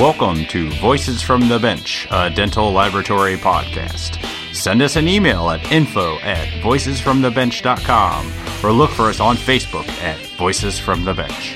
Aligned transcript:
Welcome 0.00 0.46
to 0.46 0.70
Voices 0.80 1.20
from 1.20 1.46
the 1.50 1.58
Bench, 1.58 2.08
a 2.10 2.30
dental 2.30 2.72
laboratory 2.72 3.36
podcast. 3.36 4.16
Send 4.54 4.80
us 4.80 4.96
an 4.96 5.06
email 5.06 5.50
at 5.50 5.70
info 5.70 6.16
at 6.20 6.48
voicesfromthebench.com 6.62 8.32
or 8.64 8.72
look 8.72 8.88
for 8.92 9.10
us 9.10 9.20
on 9.20 9.36
Facebook 9.36 9.86
at 10.00 10.18
Voices 10.38 10.78
from 10.78 11.04
the 11.04 11.12
Bench. 11.12 11.54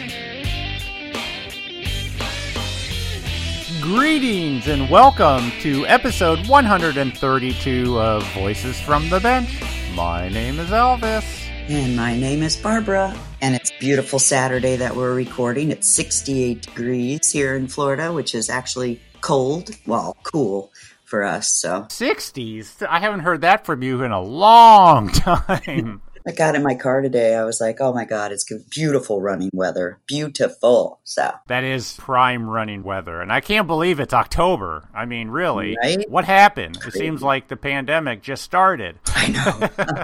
Greetings 3.80 4.68
and 4.68 4.90
welcome 4.90 5.50
to 5.62 5.86
episode 5.86 6.46
132 6.46 7.98
of 7.98 8.30
Voices 8.34 8.78
from 8.78 9.08
the 9.08 9.20
Bench. 9.20 9.62
My 9.94 10.28
name 10.28 10.58
is 10.58 10.68
Elvis. 10.68 11.48
And 11.70 11.96
my 11.96 12.14
name 12.14 12.42
is 12.42 12.58
Barbara, 12.58 13.18
and 13.44 13.54
it's 13.54 13.70
beautiful 13.72 14.18
Saturday 14.18 14.74
that 14.76 14.96
we're 14.96 15.14
recording. 15.14 15.70
It's 15.70 15.86
68 15.86 16.62
degrees 16.62 17.30
here 17.30 17.54
in 17.54 17.68
Florida, 17.68 18.10
which 18.10 18.34
is 18.34 18.48
actually 18.48 19.02
cold, 19.20 19.68
well, 19.86 20.16
cool 20.22 20.72
for 21.04 21.22
us. 21.22 21.50
So 21.50 21.82
60s? 21.90 22.86
I 22.88 23.00
haven't 23.00 23.20
heard 23.20 23.42
that 23.42 23.66
from 23.66 23.82
you 23.82 24.02
in 24.02 24.12
a 24.12 24.22
long 24.22 25.08
time. 25.12 26.00
I 26.26 26.32
got 26.32 26.54
in 26.54 26.62
my 26.62 26.74
car 26.74 27.02
today. 27.02 27.34
I 27.34 27.44
was 27.44 27.60
like, 27.60 27.82
oh 27.82 27.92
my 27.92 28.06
God, 28.06 28.32
it's 28.32 28.50
beautiful 28.70 29.20
running 29.20 29.50
weather. 29.52 29.98
Beautiful. 30.06 30.98
So 31.04 31.30
that 31.48 31.64
is 31.64 31.96
prime 31.98 32.48
running 32.48 32.82
weather. 32.82 33.20
And 33.20 33.30
I 33.30 33.40
can't 33.40 33.66
believe 33.66 34.00
it's 34.00 34.14
October. 34.14 34.88
I 34.94 35.04
mean, 35.04 35.28
really. 35.28 35.76
Right? 35.82 36.08
What 36.08 36.24
happened? 36.24 36.78
It 36.86 36.94
seems 36.94 37.22
like 37.22 37.48
the 37.48 37.56
pandemic 37.56 38.22
just 38.22 38.42
started. 38.42 38.98
I 39.06 39.28
know. 39.28 39.94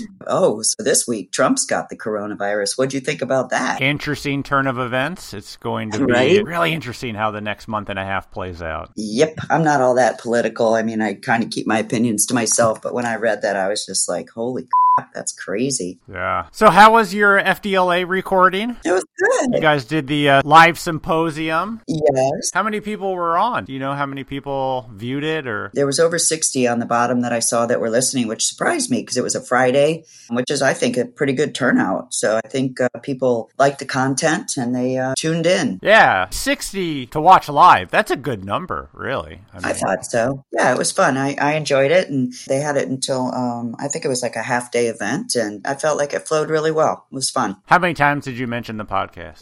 oh, 0.26 0.62
so 0.62 0.82
this 0.82 1.06
week, 1.06 1.30
Trump's 1.30 1.66
got 1.66 1.90
the 1.90 1.96
coronavirus. 1.96 2.78
What'd 2.78 2.94
you 2.94 3.00
think 3.00 3.20
about 3.20 3.50
that? 3.50 3.82
Interesting 3.82 4.42
turn 4.42 4.66
of 4.66 4.78
events. 4.78 5.34
It's 5.34 5.58
going 5.58 5.90
to 5.90 6.06
be 6.06 6.12
right? 6.12 6.42
really 6.42 6.72
interesting 6.72 7.14
how 7.14 7.32
the 7.32 7.42
next 7.42 7.68
month 7.68 7.90
and 7.90 7.98
a 7.98 8.04
half 8.04 8.30
plays 8.30 8.62
out. 8.62 8.92
Yep. 8.96 9.38
I'm 9.50 9.62
not 9.62 9.82
all 9.82 9.96
that 9.96 10.20
political. 10.20 10.72
I 10.72 10.82
mean, 10.82 11.02
I 11.02 11.14
kind 11.14 11.44
of 11.44 11.50
keep 11.50 11.66
my 11.66 11.80
opinions 11.80 12.24
to 12.26 12.34
myself. 12.34 12.80
But 12.80 12.94
when 12.94 13.04
I 13.04 13.16
read 13.16 13.42
that, 13.42 13.56
I 13.56 13.68
was 13.68 13.84
just 13.84 14.08
like, 14.08 14.30
holy 14.30 14.66
that's 15.14 15.32
crazy. 15.32 15.98
Yeah. 16.10 16.46
So, 16.52 16.70
how 16.70 16.92
was 16.92 17.14
your 17.14 17.40
FDLA 17.40 18.08
recording? 18.08 18.76
It 18.84 18.92
was 18.92 19.04
good. 19.18 19.54
You 19.54 19.60
guys 19.60 19.84
did 19.84 20.06
the 20.06 20.28
uh, 20.28 20.42
live 20.44 20.78
symposium. 20.78 21.80
Yes. 21.86 22.50
How 22.52 22.62
many 22.62 22.80
people 22.80 23.14
were 23.14 23.36
on? 23.36 23.64
Do 23.64 23.72
you 23.72 23.78
know 23.78 23.94
how 23.94 24.06
many 24.06 24.24
people 24.24 24.90
viewed 24.92 25.24
it? 25.24 25.46
Or 25.46 25.70
there 25.74 25.86
was 25.86 26.00
over 26.00 26.18
sixty 26.18 26.66
on 26.66 26.78
the 26.78 26.86
bottom 26.86 27.22
that 27.22 27.32
I 27.32 27.40
saw 27.40 27.66
that 27.66 27.80
were 27.80 27.90
listening, 27.90 28.28
which 28.28 28.46
surprised 28.46 28.90
me 28.90 29.00
because 29.00 29.16
it 29.16 29.22
was 29.22 29.34
a 29.34 29.40
Friday, 29.40 30.04
which 30.30 30.50
is 30.50 30.62
I 30.62 30.74
think 30.74 30.96
a 30.96 31.04
pretty 31.04 31.32
good 31.32 31.54
turnout. 31.54 32.12
So 32.14 32.38
I 32.42 32.48
think 32.48 32.80
uh, 32.80 32.88
people 33.02 33.50
liked 33.58 33.78
the 33.78 33.86
content 33.86 34.56
and 34.56 34.74
they 34.74 34.98
uh, 34.98 35.14
tuned 35.16 35.46
in. 35.46 35.80
Yeah, 35.82 36.28
sixty 36.30 37.06
to 37.06 37.20
watch 37.20 37.48
live. 37.48 37.90
That's 37.90 38.10
a 38.10 38.16
good 38.16 38.44
number, 38.44 38.90
really. 38.92 39.40
I, 39.52 39.56
mean, 39.56 39.64
I 39.64 39.72
thought 39.72 40.04
so. 40.04 40.44
Yeah, 40.52 40.72
it 40.72 40.78
was 40.78 40.92
fun. 40.92 41.16
I, 41.16 41.36
I 41.40 41.54
enjoyed 41.54 41.90
it, 41.90 42.08
and 42.08 42.32
they 42.46 42.60
had 42.60 42.76
it 42.76 42.88
until 42.88 43.32
um, 43.34 43.76
I 43.78 43.88
think 43.88 44.04
it 44.04 44.08
was 44.08 44.22
like 44.22 44.36
a 44.36 44.42
half 44.42 44.70
day 44.70 44.89
event, 44.90 45.34
and 45.34 45.66
I 45.66 45.74
felt 45.74 45.96
like 45.96 46.12
it 46.12 46.28
flowed 46.28 46.50
really 46.50 46.70
well. 46.70 47.06
It 47.10 47.14
was 47.14 47.30
fun. 47.30 47.56
How 47.66 47.78
many 47.78 47.94
times 47.94 48.24
did 48.24 48.36
you 48.36 48.46
mention 48.46 48.76
the 48.76 48.84
podcast? 48.84 49.38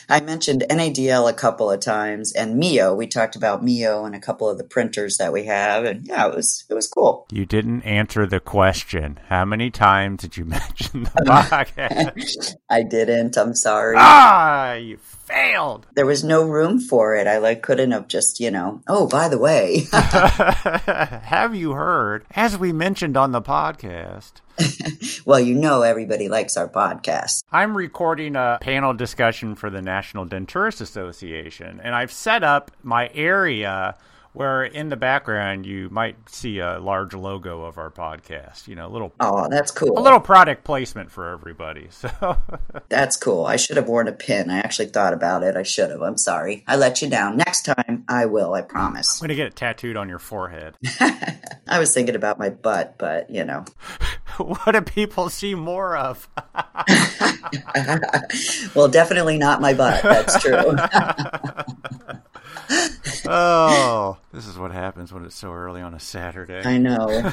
I 0.08 0.20
mentioned 0.20 0.64
NADL 0.68 1.30
a 1.30 1.32
couple 1.32 1.70
of 1.70 1.80
times, 1.80 2.32
and 2.32 2.56
Mio. 2.56 2.94
We 2.94 3.06
talked 3.06 3.36
about 3.36 3.64
Mio 3.64 4.04
and 4.04 4.14
a 4.14 4.20
couple 4.20 4.48
of 4.48 4.58
the 4.58 4.64
printers 4.64 5.16
that 5.16 5.32
we 5.32 5.44
have, 5.44 5.84
and 5.84 6.06
yeah, 6.06 6.26
it 6.26 6.34
was 6.34 6.64
it 6.68 6.74
was 6.74 6.86
cool. 6.86 7.26
You 7.30 7.46
didn't 7.46 7.82
answer 7.82 8.26
the 8.26 8.40
question. 8.40 9.18
How 9.28 9.44
many 9.44 9.70
times 9.70 10.22
did 10.22 10.36
you 10.36 10.44
mention 10.58 11.04
the 11.04 11.10
podcast? 11.10 12.56
I 12.70 12.82
didn't. 12.82 13.36
I'm 13.36 13.54
sorry. 13.54 13.96
Ah, 13.98 14.74
you 14.74 14.98
failed. 15.28 15.86
There 15.94 16.06
was 16.06 16.24
no 16.24 16.48
room 16.48 16.80
for 16.80 17.14
it. 17.14 17.26
I 17.26 17.38
like 17.38 17.62
couldn't 17.62 17.92
have 17.92 18.08
just, 18.08 18.40
you 18.40 18.50
know, 18.50 18.80
oh, 18.88 19.06
by 19.06 19.28
the 19.28 19.38
way. 19.38 19.86
have 19.92 21.54
you 21.54 21.72
heard, 21.72 22.24
as 22.32 22.58
we 22.58 22.72
mentioned 22.72 23.16
on 23.16 23.32
the 23.32 23.42
podcast? 23.42 24.40
well, 25.24 25.38
you 25.38 25.54
know 25.54 25.82
everybody 25.82 26.28
likes 26.28 26.56
our 26.56 26.68
podcast. 26.68 27.44
I'm 27.52 27.76
recording 27.76 28.34
a 28.34 28.58
panel 28.60 28.94
discussion 28.94 29.54
for 29.54 29.70
the 29.70 29.82
National 29.82 30.26
Denturist 30.26 30.80
Association, 30.80 31.80
and 31.82 31.94
I've 31.94 32.12
set 32.12 32.42
up 32.42 32.70
my 32.82 33.10
area 33.14 33.96
where 34.38 34.62
in 34.62 34.88
the 34.88 34.96
background 34.96 35.66
you 35.66 35.88
might 35.90 36.16
see 36.28 36.60
a 36.60 36.78
large 36.78 37.12
logo 37.12 37.64
of 37.64 37.76
our 37.76 37.90
podcast. 37.90 38.68
You 38.68 38.76
know, 38.76 38.86
a 38.86 38.92
little 38.92 39.12
oh, 39.18 39.48
that's 39.50 39.72
cool. 39.72 39.98
A 39.98 40.00
little 40.00 40.20
product 40.20 40.62
placement 40.62 41.10
for 41.10 41.30
everybody. 41.30 41.88
So 41.98 42.36
that's 42.88 43.16
cool. 43.16 43.44
I 43.44 43.56
should 43.56 43.76
have 43.76 43.88
worn 43.88 44.06
a 44.06 44.12
pin. 44.12 44.50
I 44.50 44.58
actually 44.58 44.86
thought 44.86 45.12
about 45.12 45.42
it. 45.42 45.56
I 45.56 45.64
should 45.64 45.90
have. 45.90 46.00
I'm 46.00 46.16
sorry. 46.16 46.62
I 46.68 46.76
let 46.76 47.02
you 47.02 47.10
down. 47.10 47.36
Next 47.36 47.64
time 47.64 48.04
I 48.08 48.26
will. 48.26 48.54
I 48.54 48.62
promise. 48.62 49.20
I'm 49.20 49.26
gonna 49.26 49.34
get 49.34 49.48
it 49.48 49.56
tattooed 49.56 49.96
on 49.96 50.08
your 50.08 50.20
forehead. 50.20 50.76
I 51.68 51.78
was 51.80 51.92
thinking 51.92 52.14
about 52.14 52.38
my 52.38 52.50
butt, 52.50 52.96
but 52.98 53.28
you 53.30 53.44
know. 53.44 53.64
what 54.36 54.72
do 54.72 54.80
people 54.80 55.28
see 55.28 55.56
more 55.56 55.96
of? 55.96 56.28
well, 58.76 58.88
definitely 58.88 59.38
not 59.38 59.60
my 59.60 59.74
butt. 59.74 60.02
That's 60.04 60.40
true 60.40 60.76
oh, 63.26 64.18
this 64.32 64.46
is 64.46 64.58
what 64.58 64.72
happens 64.72 65.12
when 65.12 65.24
it's 65.24 65.36
so 65.36 65.52
early 65.52 65.80
on 65.80 65.94
a 65.94 66.00
Saturday. 66.00 66.62
I 66.64 66.78
know. 66.78 67.32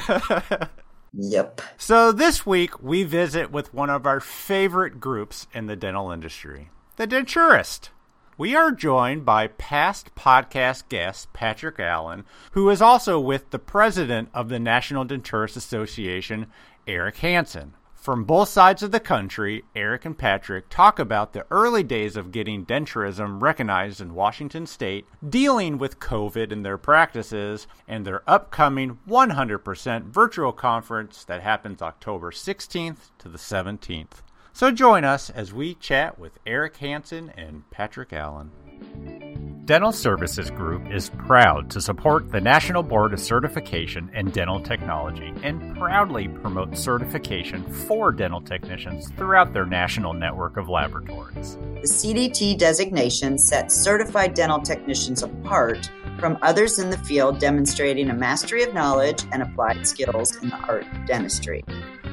yep. 1.12 1.60
So 1.76 2.12
this 2.12 2.44
week 2.44 2.82
we 2.82 3.04
visit 3.04 3.50
with 3.50 3.74
one 3.74 3.90
of 3.90 4.06
our 4.06 4.20
favorite 4.20 5.00
groups 5.00 5.46
in 5.52 5.66
the 5.66 5.76
dental 5.76 6.10
industry, 6.10 6.70
the 6.96 7.06
Denturist. 7.06 7.90
We 8.38 8.54
are 8.54 8.70
joined 8.70 9.24
by 9.24 9.46
past 9.46 10.14
podcast 10.14 10.90
guest 10.90 11.32
Patrick 11.32 11.80
Allen, 11.80 12.26
who 12.52 12.68
is 12.68 12.82
also 12.82 13.18
with 13.18 13.48
the 13.50 13.58
president 13.58 14.28
of 14.34 14.50
the 14.50 14.58
National 14.58 15.06
Denturist 15.06 15.56
Association, 15.56 16.46
Eric 16.86 17.16
Hansen. 17.16 17.72
From 18.06 18.22
both 18.22 18.48
sides 18.50 18.84
of 18.84 18.92
the 18.92 19.00
country, 19.00 19.64
Eric 19.74 20.04
and 20.04 20.16
Patrick 20.16 20.68
talk 20.68 21.00
about 21.00 21.32
the 21.32 21.44
early 21.50 21.82
days 21.82 22.16
of 22.16 22.30
getting 22.30 22.64
denturism 22.64 23.42
recognized 23.42 24.00
in 24.00 24.14
Washington 24.14 24.64
state, 24.68 25.06
dealing 25.28 25.76
with 25.76 25.98
COVID 25.98 26.52
in 26.52 26.62
their 26.62 26.78
practices, 26.78 27.66
and 27.88 28.06
their 28.06 28.22
upcoming 28.30 29.00
100% 29.08 30.04
virtual 30.04 30.52
conference 30.52 31.24
that 31.24 31.42
happens 31.42 31.82
October 31.82 32.30
16th 32.30 33.10
to 33.18 33.28
the 33.28 33.38
17th. 33.38 34.22
So 34.52 34.70
join 34.70 35.02
us 35.02 35.28
as 35.28 35.52
we 35.52 35.74
chat 35.74 36.16
with 36.16 36.38
Eric 36.46 36.76
Hansen 36.76 37.30
and 37.36 37.68
Patrick 37.72 38.12
Allen. 38.12 39.25
Dental 39.66 39.90
Services 39.90 40.48
Group 40.48 40.92
is 40.92 41.10
proud 41.26 41.70
to 41.70 41.80
support 41.80 42.30
the 42.30 42.40
National 42.40 42.84
Board 42.84 43.12
of 43.12 43.18
Certification 43.18 44.08
in 44.14 44.30
Dental 44.30 44.60
Technology 44.60 45.34
and 45.42 45.76
proudly 45.76 46.28
promote 46.28 46.78
certification 46.78 47.64
for 47.64 48.12
dental 48.12 48.40
technicians 48.40 49.10
throughout 49.16 49.52
their 49.52 49.66
national 49.66 50.12
network 50.12 50.56
of 50.56 50.68
laboratories. 50.68 51.56
The 51.82 51.88
CDT 51.88 52.56
designation 52.58 53.38
sets 53.38 53.74
certified 53.74 54.34
dental 54.34 54.60
technicians 54.60 55.24
apart 55.24 55.90
from 56.20 56.38
others 56.42 56.78
in 56.78 56.90
the 56.90 56.98
field 56.98 57.40
demonstrating 57.40 58.08
a 58.08 58.14
mastery 58.14 58.62
of 58.62 58.72
knowledge 58.72 59.24
and 59.32 59.42
applied 59.42 59.84
skills 59.84 60.36
in 60.36 60.50
the 60.50 60.56
art 60.58 60.86
of 60.86 61.06
dentistry. 61.06 61.64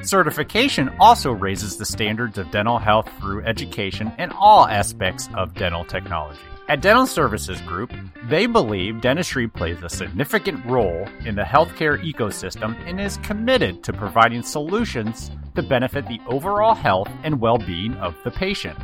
Certification 0.02 0.90
also 1.00 1.32
raises 1.32 1.78
the 1.78 1.86
standards 1.86 2.40
of 2.40 2.50
dental 2.50 2.80
health 2.80 3.08
through 3.20 3.44
education 3.46 4.12
in 4.18 4.32
all 4.32 4.68
aspects 4.68 5.30
of 5.36 5.54
dental 5.54 5.86
technology. 5.86 6.40
At 6.70 6.82
Dental 6.82 7.06
Services 7.06 7.60
Group, 7.62 7.92
they 8.30 8.46
believe 8.46 9.02
dentistry 9.02 9.50
plays 9.50 9.84
a 9.84 9.90
significant 9.90 10.66
role 10.66 11.06
in 11.26 11.36
the 11.36 11.42
healthcare 11.42 12.02
ecosystem 12.02 12.78
and 12.88 13.02
is 13.02 13.18
committed 13.18 13.84
to 13.84 13.92
providing 13.92 14.44
solutions 14.44 15.30
to 15.56 15.62
benefit 15.62 16.08
the 16.08 16.22
overall 16.26 16.74
health 16.74 17.10
and 17.24 17.42
well 17.42 17.58
being 17.58 17.96
of 17.96 18.16
the 18.24 18.32
patient. 18.32 18.80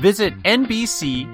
Visit 0.00 0.36
NBCCERT 0.42 1.24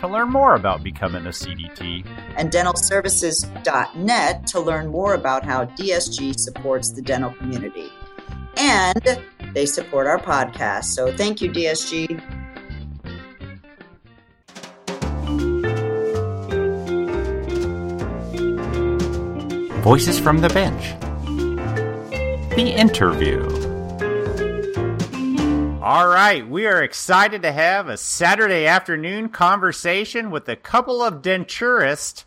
to 0.00 0.08
learn 0.08 0.30
more 0.30 0.54
about 0.54 0.84
becoming 0.84 1.26
a 1.26 1.30
CDT. 1.30 2.06
And 2.36 2.52
dentalservices.net 2.52 4.46
to 4.46 4.60
learn 4.60 4.86
more 4.86 5.14
about 5.14 5.44
how 5.44 5.64
DSG 5.64 6.38
supports 6.38 6.90
the 6.90 7.02
dental 7.02 7.32
community. 7.34 7.90
And 8.56 9.18
they 9.52 9.66
support 9.66 10.06
our 10.06 10.20
podcast. 10.20 10.84
So 10.84 11.12
thank 11.16 11.42
you, 11.42 11.50
DSG. 11.50 12.44
Voices 19.84 20.18
from 20.18 20.38
the 20.38 20.48
Bench. 20.48 20.98
The 22.56 22.74
interview. 22.74 23.42
All 25.82 26.08
right, 26.08 26.48
we 26.48 26.64
are 26.64 26.82
excited 26.82 27.42
to 27.42 27.52
have 27.52 27.88
a 27.88 27.98
Saturday 27.98 28.64
afternoon 28.64 29.28
conversation 29.28 30.30
with 30.30 30.48
a 30.48 30.56
couple 30.56 31.02
of 31.02 31.20
denturists 31.20 32.24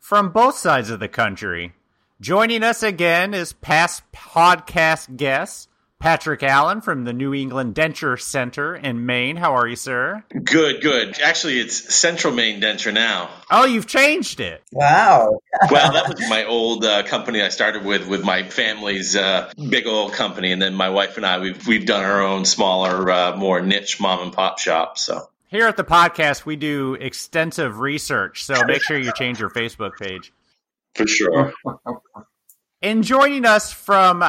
from 0.00 0.30
both 0.30 0.56
sides 0.56 0.90
of 0.90 0.98
the 0.98 1.06
country. 1.06 1.74
Joining 2.20 2.64
us 2.64 2.82
again 2.82 3.34
is 3.34 3.52
past 3.52 4.02
podcast 4.10 5.16
guest 5.16 5.68
Patrick 5.98 6.42
Allen 6.42 6.82
from 6.82 7.04
the 7.04 7.12
New 7.12 7.32
England 7.32 7.74
Denture 7.74 8.20
Center 8.20 8.76
in 8.76 9.06
Maine. 9.06 9.36
How 9.36 9.54
are 9.56 9.66
you, 9.66 9.76
sir? 9.76 10.24
Good, 10.28 10.82
good. 10.82 11.18
Actually, 11.20 11.58
it's 11.58 11.94
Central 11.94 12.34
Maine 12.34 12.60
Denture 12.60 12.92
now. 12.92 13.30
Oh, 13.50 13.64
you've 13.64 13.86
changed 13.86 14.40
it. 14.40 14.62
Wow. 14.72 15.40
well, 15.70 15.92
that 15.92 16.08
was 16.08 16.28
my 16.28 16.44
old 16.44 16.84
uh, 16.84 17.02
company 17.04 17.40
I 17.40 17.48
started 17.48 17.84
with 17.84 18.06
with 18.06 18.22
my 18.22 18.42
family's 18.42 19.16
uh, 19.16 19.52
big 19.70 19.86
old 19.86 20.12
company, 20.12 20.52
and 20.52 20.60
then 20.60 20.74
my 20.74 20.90
wife 20.90 21.16
and 21.16 21.24
I 21.24 21.38
we've 21.38 21.66
we've 21.66 21.86
done 21.86 22.04
our 22.04 22.22
own 22.22 22.44
smaller, 22.44 23.10
uh, 23.10 23.36
more 23.36 23.60
niche 23.62 23.98
mom 23.98 24.20
and 24.22 24.32
pop 24.32 24.58
shop. 24.58 24.98
So 24.98 25.28
here 25.48 25.66
at 25.66 25.78
the 25.78 25.84
podcast, 25.84 26.44
we 26.44 26.56
do 26.56 26.94
extensive 26.94 27.80
research, 27.80 28.44
so 28.44 28.64
make 28.66 28.82
sure 28.82 28.98
you 28.98 29.12
change 29.12 29.40
your 29.40 29.50
Facebook 29.50 29.96
page. 29.96 30.32
For 30.94 31.06
sure. 31.06 31.52
And 32.82 33.02
joining 33.02 33.44
us 33.44 33.72
from 33.72 34.22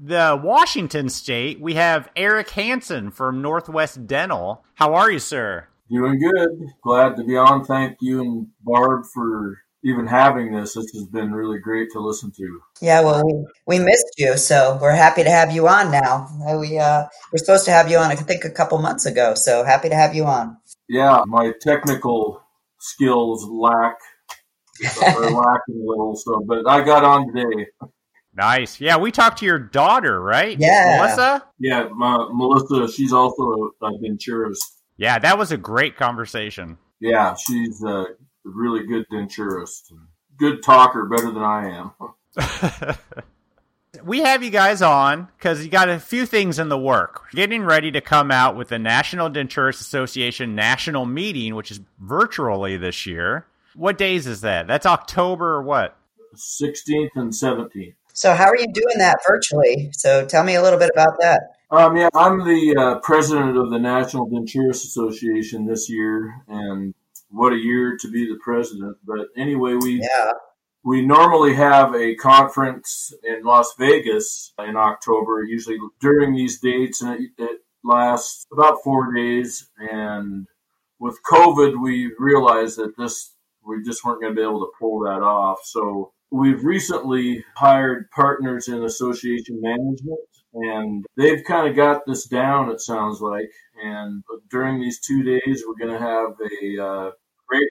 the 0.00 0.40
Washington 0.42 1.08
state, 1.08 1.60
we 1.60 1.74
have 1.74 2.10
Eric 2.16 2.50
Hansen 2.50 3.10
from 3.10 3.40
Northwest 3.42 4.06
Dental. 4.06 4.64
How 4.74 4.94
are 4.94 5.10
you, 5.10 5.18
sir? 5.18 5.68
Doing 5.90 6.18
good. 6.18 6.68
Glad 6.82 7.16
to 7.16 7.24
be 7.24 7.36
on. 7.36 7.64
Thank 7.64 7.98
you 8.00 8.20
and 8.20 8.48
Barb 8.62 9.04
for 9.14 9.58
even 9.84 10.06
having 10.06 10.52
this. 10.52 10.74
This 10.74 10.90
has 10.94 11.06
been 11.06 11.32
really 11.32 11.60
great 11.60 11.90
to 11.92 12.00
listen 12.00 12.32
to. 12.32 12.60
Yeah, 12.82 13.02
well, 13.02 13.24
we, 13.24 13.46
we 13.66 13.84
missed 13.84 14.14
you, 14.18 14.36
so 14.36 14.78
we're 14.82 14.94
happy 14.94 15.22
to 15.22 15.30
have 15.30 15.52
you 15.52 15.68
on 15.68 15.90
now. 15.92 16.28
We 16.58 16.78
uh, 16.78 17.04
we're 17.32 17.38
supposed 17.38 17.64
to 17.66 17.70
have 17.70 17.90
you 17.90 17.98
on, 17.98 18.10
I 18.10 18.16
think, 18.16 18.44
a 18.44 18.50
couple 18.50 18.78
months 18.78 19.06
ago. 19.06 19.34
So 19.34 19.64
happy 19.64 19.88
to 19.88 19.94
have 19.94 20.14
you 20.14 20.24
on. 20.24 20.56
Yeah, 20.88 21.22
my 21.26 21.52
technical 21.60 22.42
skills 22.80 23.46
lack 23.48 23.96
are 25.02 25.20
lacking 25.30 25.76
a 25.76 25.86
little, 25.86 26.16
so 26.16 26.42
but 26.46 26.68
I 26.68 26.84
got 26.84 27.04
on 27.04 27.32
today. 27.32 27.66
Nice. 28.36 28.80
Yeah, 28.80 28.98
we 28.98 29.10
talked 29.10 29.38
to 29.38 29.46
your 29.46 29.58
daughter, 29.58 30.20
right? 30.20 30.58
Yeah. 30.58 30.98
Melissa? 30.98 31.44
Yeah, 31.58 31.88
my, 31.94 32.28
Melissa, 32.32 32.92
she's 32.92 33.12
also 33.12 33.72
a 33.80 33.90
denturist. 33.92 34.58
Yeah, 34.98 35.18
that 35.18 35.38
was 35.38 35.52
a 35.52 35.56
great 35.56 35.96
conversation. 35.96 36.76
Yeah, 37.00 37.34
she's 37.34 37.82
a 37.82 38.06
really 38.44 38.86
good 38.86 39.06
denturist. 39.10 39.92
Good 40.36 40.62
talker, 40.62 41.06
better 41.06 41.30
than 41.30 41.42
I 41.42 41.90
am. 42.36 42.96
we 44.04 44.20
have 44.20 44.42
you 44.42 44.50
guys 44.50 44.82
on 44.82 45.28
because 45.36 45.64
you 45.64 45.70
got 45.70 45.88
a 45.88 45.98
few 45.98 46.26
things 46.26 46.58
in 46.58 46.68
the 46.68 46.78
work. 46.78 47.30
Getting 47.32 47.64
ready 47.64 47.90
to 47.92 48.00
come 48.00 48.30
out 48.30 48.56
with 48.56 48.68
the 48.68 48.78
National 48.78 49.30
Denturist 49.30 49.80
Association 49.80 50.54
national 50.54 51.06
meeting, 51.06 51.54
which 51.54 51.70
is 51.70 51.80
virtually 51.98 52.76
this 52.76 53.06
year. 53.06 53.46
What 53.74 53.98
days 53.98 54.26
is 54.26 54.42
that? 54.42 54.66
That's 54.66 54.86
October 54.86 55.54
or 55.54 55.62
what? 55.62 55.96
16th 56.34 57.10
and 57.14 57.32
17th. 57.32 57.94
So, 58.16 58.34
how 58.34 58.46
are 58.46 58.56
you 58.56 58.66
doing 58.72 58.96
that 58.96 59.18
virtually? 59.28 59.90
So, 59.92 60.24
tell 60.24 60.42
me 60.42 60.54
a 60.54 60.62
little 60.62 60.78
bit 60.78 60.90
about 60.90 61.18
that. 61.20 61.42
Um, 61.70 61.96
yeah, 61.98 62.08
I'm 62.14 62.46
the 62.46 62.74
uh, 62.74 62.98
president 63.00 63.58
of 63.58 63.70
the 63.70 63.78
National 63.78 64.26
Denturist 64.26 64.86
Association 64.86 65.66
this 65.66 65.90
year, 65.90 66.42
and 66.48 66.94
what 67.28 67.52
a 67.52 67.56
year 67.56 67.98
to 68.00 68.10
be 68.10 68.26
the 68.26 68.38
president. 68.42 68.96
But 69.06 69.26
anyway, 69.36 69.74
we 69.74 70.00
yeah. 70.00 70.32
we 70.82 71.04
normally 71.04 71.54
have 71.56 71.94
a 71.94 72.14
conference 72.14 73.12
in 73.22 73.44
Las 73.44 73.74
Vegas 73.78 74.54
in 74.60 74.76
October, 74.76 75.44
usually 75.44 75.76
during 76.00 76.34
these 76.34 76.58
dates, 76.58 77.02
and 77.02 77.20
it, 77.20 77.30
it 77.36 77.60
lasts 77.84 78.46
about 78.50 78.78
four 78.82 79.12
days. 79.12 79.68
And 79.78 80.46
with 80.98 81.18
COVID, 81.30 81.82
we 81.82 82.14
realized 82.18 82.78
that 82.78 82.96
this 82.96 83.34
we 83.62 83.82
just 83.84 84.02
weren't 84.06 84.22
going 84.22 84.34
to 84.34 84.40
be 84.40 84.46
able 84.46 84.60
to 84.60 84.72
pull 84.80 85.00
that 85.00 85.20
off. 85.20 85.58
So 85.64 86.12
We've 86.30 86.64
recently 86.64 87.44
hired 87.56 88.10
partners 88.10 88.68
in 88.68 88.82
association 88.82 89.60
management, 89.60 90.20
and 90.54 91.04
they've 91.16 91.44
kind 91.44 91.68
of 91.68 91.76
got 91.76 92.02
this 92.06 92.26
down, 92.26 92.70
it 92.70 92.80
sounds 92.80 93.20
like. 93.20 93.50
And 93.82 94.24
during 94.50 94.80
these 94.80 95.00
two 95.00 95.22
days, 95.22 95.64
we're 95.66 95.86
going 95.86 95.98
to 95.98 96.04
have 96.04 96.30
a 96.30 96.82
uh, 96.82 97.10
great 97.48 97.68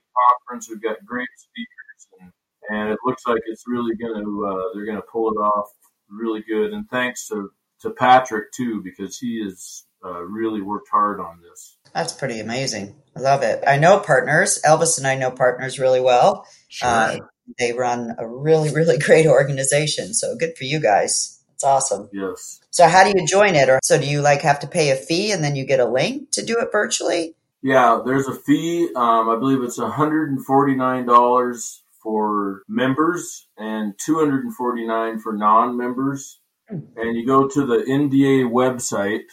conference. 0.47 0.69
We've 0.69 0.81
got 0.81 1.05
great 1.05 1.27
speakers, 1.37 2.07
and, 2.21 2.31
and 2.69 2.89
it 2.91 2.99
looks 3.05 3.23
like 3.27 3.41
it's 3.47 3.65
really 3.67 3.95
going 3.95 4.23
to, 4.23 4.47
uh, 4.47 4.73
they're 4.73 4.85
going 4.85 4.97
to 4.97 5.07
pull 5.11 5.31
it 5.31 5.37
off 5.37 5.69
really 6.09 6.43
good. 6.47 6.71
And 6.71 6.89
thanks 6.89 7.27
to, 7.27 7.49
to 7.81 7.89
Patrick, 7.89 8.51
too, 8.53 8.81
because 8.83 9.17
he 9.17 9.43
has 9.43 9.83
uh, 10.03 10.21
really 10.21 10.61
worked 10.61 10.87
hard 10.89 11.19
on 11.19 11.41
this. 11.41 11.77
That's 11.93 12.13
pretty 12.13 12.39
amazing. 12.39 12.95
I 13.17 13.19
love 13.19 13.41
it. 13.41 13.63
I 13.67 13.77
know 13.77 13.99
partners. 13.99 14.61
Elvis 14.65 14.97
and 14.97 15.07
I 15.07 15.15
know 15.15 15.31
partners 15.31 15.79
really 15.79 16.01
well. 16.01 16.47
Sure. 16.67 16.87
Uh, 16.87 17.17
they 17.59 17.73
run 17.73 18.15
a 18.17 18.27
really, 18.27 18.73
really 18.73 18.97
great 18.99 19.27
organization. 19.27 20.13
So 20.13 20.35
good 20.35 20.57
for 20.57 20.63
you 20.63 20.79
guys. 20.79 21.43
It's 21.53 21.63
awesome. 21.63 22.09
Yes. 22.11 22.59
So 22.69 22.87
how 22.87 23.03
do 23.03 23.13
you 23.17 23.25
join 23.25 23.55
it? 23.55 23.69
Or 23.69 23.79
so 23.81 23.99
do 23.99 24.05
you 24.05 24.21
like 24.21 24.41
have 24.41 24.59
to 24.59 24.67
pay 24.67 24.91
a 24.91 24.95
fee 24.95 25.31
and 25.31 25.43
then 25.43 25.55
you 25.55 25.65
get 25.65 25.79
a 25.79 25.85
link 25.85 26.31
to 26.31 26.45
do 26.45 26.57
it 26.59 26.69
virtually? 26.71 27.35
Yeah, 27.61 28.01
there's 28.05 28.27
a 28.27 28.35
fee. 28.35 28.89
Um, 28.95 29.29
I 29.29 29.37
believe 29.39 29.63
it's 29.63 29.79
$149 29.79 31.79
for 32.03 32.61
members 32.67 33.47
and 33.57 33.93
249 33.97 35.19
for 35.19 35.33
non-members. 35.33 36.39
Hmm. 36.69 36.79
And 36.97 37.15
you 37.15 37.25
go 37.25 37.47
to 37.47 37.65
the 37.65 37.77
NDA 37.77 38.51
website 38.51 39.23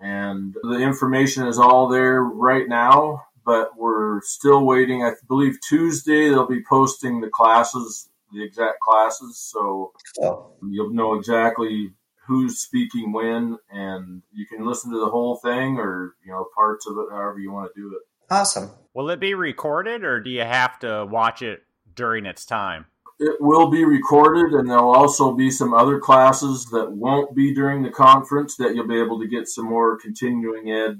and 0.00 0.54
the 0.62 0.80
information 0.80 1.46
is 1.46 1.58
all 1.58 1.88
there 1.88 2.22
right 2.22 2.68
now 2.68 3.27
but 3.48 3.78
we're 3.78 4.20
still 4.20 4.66
waiting. 4.66 5.02
I 5.02 5.12
believe 5.26 5.58
Tuesday 5.66 6.28
they'll 6.28 6.46
be 6.46 6.62
posting 6.68 7.22
the 7.22 7.30
classes, 7.30 8.10
the 8.30 8.44
exact 8.44 8.80
classes, 8.80 9.38
so 9.38 9.92
oh. 10.22 10.52
you'll 10.68 10.92
know 10.92 11.14
exactly 11.14 11.94
who's 12.26 12.58
speaking 12.58 13.10
when, 13.10 13.56
and 13.70 14.20
you 14.34 14.44
can 14.44 14.66
listen 14.66 14.92
to 14.92 15.00
the 15.00 15.08
whole 15.08 15.36
thing 15.36 15.78
or 15.78 16.14
you 16.22 16.30
know 16.30 16.46
parts 16.54 16.86
of 16.86 16.98
it, 16.98 17.06
however 17.10 17.38
you 17.38 17.50
want 17.50 17.72
to 17.74 17.80
do 17.80 17.88
it. 17.96 18.02
Awesome. 18.30 18.70
Will 18.92 19.08
it 19.08 19.18
be 19.18 19.32
recorded, 19.32 20.04
or 20.04 20.20
do 20.20 20.28
you 20.28 20.42
have 20.42 20.78
to 20.80 21.06
watch 21.10 21.40
it 21.40 21.62
during 21.94 22.26
its 22.26 22.44
time? 22.44 22.84
It 23.18 23.40
will 23.40 23.70
be 23.70 23.86
recorded, 23.86 24.52
and 24.52 24.68
there'll 24.68 24.94
also 24.94 25.32
be 25.32 25.50
some 25.50 25.72
other 25.72 25.98
classes 25.98 26.66
that 26.66 26.92
won't 26.92 27.34
be 27.34 27.54
during 27.54 27.82
the 27.82 27.90
conference 27.90 28.56
that 28.56 28.74
you'll 28.74 28.86
be 28.86 29.00
able 29.00 29.18
to 29.20 29.26
get 29.26 29.48
some 29.48 29.64
more 29.64 29.96
continuing 29.96 30.70
ed 30.70 30.98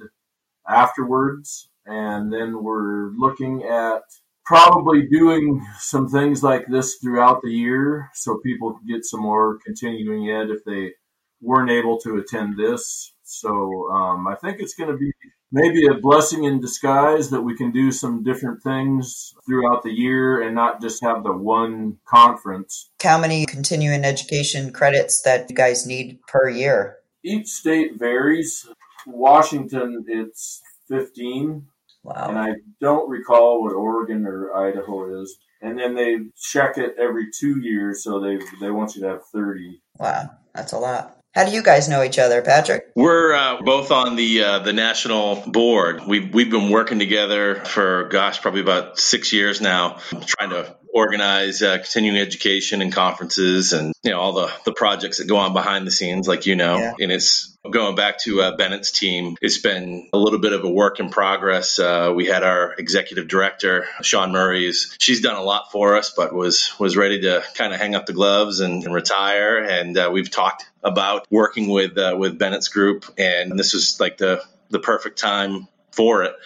afterwards 0.66 1.67
and 1.88 2.32
then 2.32 2.62
we're 2.62 3.10
looking 3.16 3.64
at 3.64 4.02
probably 4.44 5.06
doing 5.06 5.64
some 5.78 6.08
things 6.08 6.42
like 6.42 6.66
this 6.68 6.96
throughout 6.96 7.40
the 7.42 7.50
year 7.50 8.08
so 8.14 8.38
people 8.38 8.72
can 8.72 8.86
get 8.86 9.04
some 9.04 9.20
more 9.20 9.58
continuing 9.64 10.30
ed 10.30 10.50
if 10.50 10.64
they 10.64 10.92
weren't 11.40 11.70
able 11.70 11.98
to 11.98 12.16
attend 12.16 12.56
this. 12.56 13.12
So 13.24 13.90
um, 13.90 14.26
I 14.26 14.34
think 14.36 14.58
it's 14.60 14.74
going 14.74 14.90
to 14.90 14.96
be 14.96 15.12
maybe 15.52 15.86
a 15.86 15.94
blessing 15.94 16.44
in 16.44 16.60
disguise 16.60 17.30
that 17.30 17.42
we 17.42 17.56
can 17.56 17.70
do 17.70 17.92
some 17.92 18.22
different 18.22 18.62
things 18.62 19.34
throughout 19.46 19.82
the 19.82 19.92
year 19.92 20.42
and 20.42 20.54
not 20.54 20.80
just 20.80 21.02
have 21.02 21.24
the 21.24 21.32
one 21.32 21.98
conference. 22.06 22.90
How 23.02 23.20
many 23.20 23.44
continuing 23.46 24.04
education 24.04 24.72
credits 24.72 25.22
that 25.22 25.48
you 25.50 25.56
guys 25.56 25.86
need 25.86 26.20
per 26.26 26.48
year? 26.48 26.96
Each 27.22 27.48
state 27.48 27.98
varies. 27.98 28.66
Washington, 29.06 30.04
it's 30.06 30.62
15 30.88 31.66
Wow. 32.08 32.28
And 32.28 32.38
I 32.38 32.54
don't 32.80 33.08
recall 33.10 33.62
what 33.62 33.74
Oregon 33.74 34.26
or 34.26 34.54
Idaho 34.54 35.22
is. 35.22 35.36
And 35.60 35.78
then 35.78 35.94
they 35.94 36.18
check 36.40 36.78
it 36.78 36.94
every 36.98 37.26
two 37.30 37.60
years, 37.60 38.02
so 38.04 38.20
they 38.20 38.38
they 38.60 38.70
want 38.70 38.94
you 38.94 39.02
to 39.02 39.08
have 39.08 39.26
thirty. 39.26 39.82
Wow, 39.98 40.30
that's 40.54 40.72
a 40.72 40.78
lot. 40.78 41.16
How 41.34 41.44
do 41.44 41.50
you 41.50 41.62
guys 41.62 41.88
know 41.88 42.02
each 42.02 42.18
other, 42.18 42.42
Patrick? 42.42 42.86
We're 42.94 43.34
uh, 43.34 43.60
both 43.62 43.90
on 43.90 44.14
the 44.14 44.42
uh, 44.42 44.58
the 44.60 44.72
national 44.72 45.42
board. 45.46 46.02
We've 46.06 46.32
we've 46.32 46.50
been 46.50 46.70
working 46.70 47.00
together 47.00 47.56
for 47.56 48.04
gosh, 48.04 48.40
probably 48.40 48.60
about 48.60 48.98
six 49.00 49.32
years 49.32 49.60
now, 49.60 49.98
trying 50.26 50.50
to 50.50 50.76
organize 50.92 51.62
uh, 51.62 51.78
continuing 51.78 52.18
education 52.18 52.82
and 52.82 52.92
conferences 52.92 53.72
and 53.72 53.92
you 54.02 54.10
know 54.10 54.20
all 54.20 54.32
the 54.32 54.50
the 54.64 54.72
projects 54.72 55.18
that 55.18 55.26
go 55.26 55.36
on 55.36 55.52
behind 55.52 55.86
the 55.86 55.90
scenes 55.90 56.28
like 56.28 56.46
you 56.46 56.56
know. 56.56 56.78
Yeah. 56.78 56.94
and 57.00 57.12
it's 57.12 57.56
going 57.70 57.94
back 57.94 58.18
to 58.20 58.40
uh, 58.40 58.56
bennett's 58.56 58.90
team. 58.90 59.36
It's 59.42 59.58
been 59.58 60.08
a 60.12 60.18
little 60.18 60.38
bit 60.38 60.52
of 60.52 60.64
a 60.64 60.70
work 60.70 61.00
in 61.00 61.10
progress. 61.10 61.78
Uh, 61.78 62.12
we 62.14 62.26
had 62.26 62.42
our 62.42 62.74
executive 62.78 63.28
director 63.28 63.86
sean 64.02 64.32
murray's 64.32 64.96
she's 64.98 65.20
done 65.20 65.36
a 65.36 65.42
lot 65.42 65.70
for 65.70 65.96
us 65.96 66.12
but 66.16 66.34
was 66.34 66.72
was 66.78 66.96
ready 66.96 67.22
to 67.22 67.42
kind 67.54 67.72
of 67.72 67.80
hang 67.80 67.94
up 67.94 68.06
the 68.06 68.12
gloves 68.12 68.60
and, 68.60 68.84
and 68.84 68.94
retire. 68.94 69.58
And 69.58 69.96
uh, 69.96 70.10
we've 70.12 70.30
talked 70.30 70.64
about 70.82 71.26
working 71.30 71.68
with 71.68 71.96
uh, 71.98 72.16
with 72.18 72.38
bennett's 72.38 72.68
group. 72.68 73.04
And 73.18 73.58
this 73.58 73.74
was 73.74 74.00
like 74.00 74.18
the 74.18 74.42
the 74.70 74.78
perfect 74.78 75.18
time 75.18 75.68
for 75.98 76.22
it. 76.22 76.36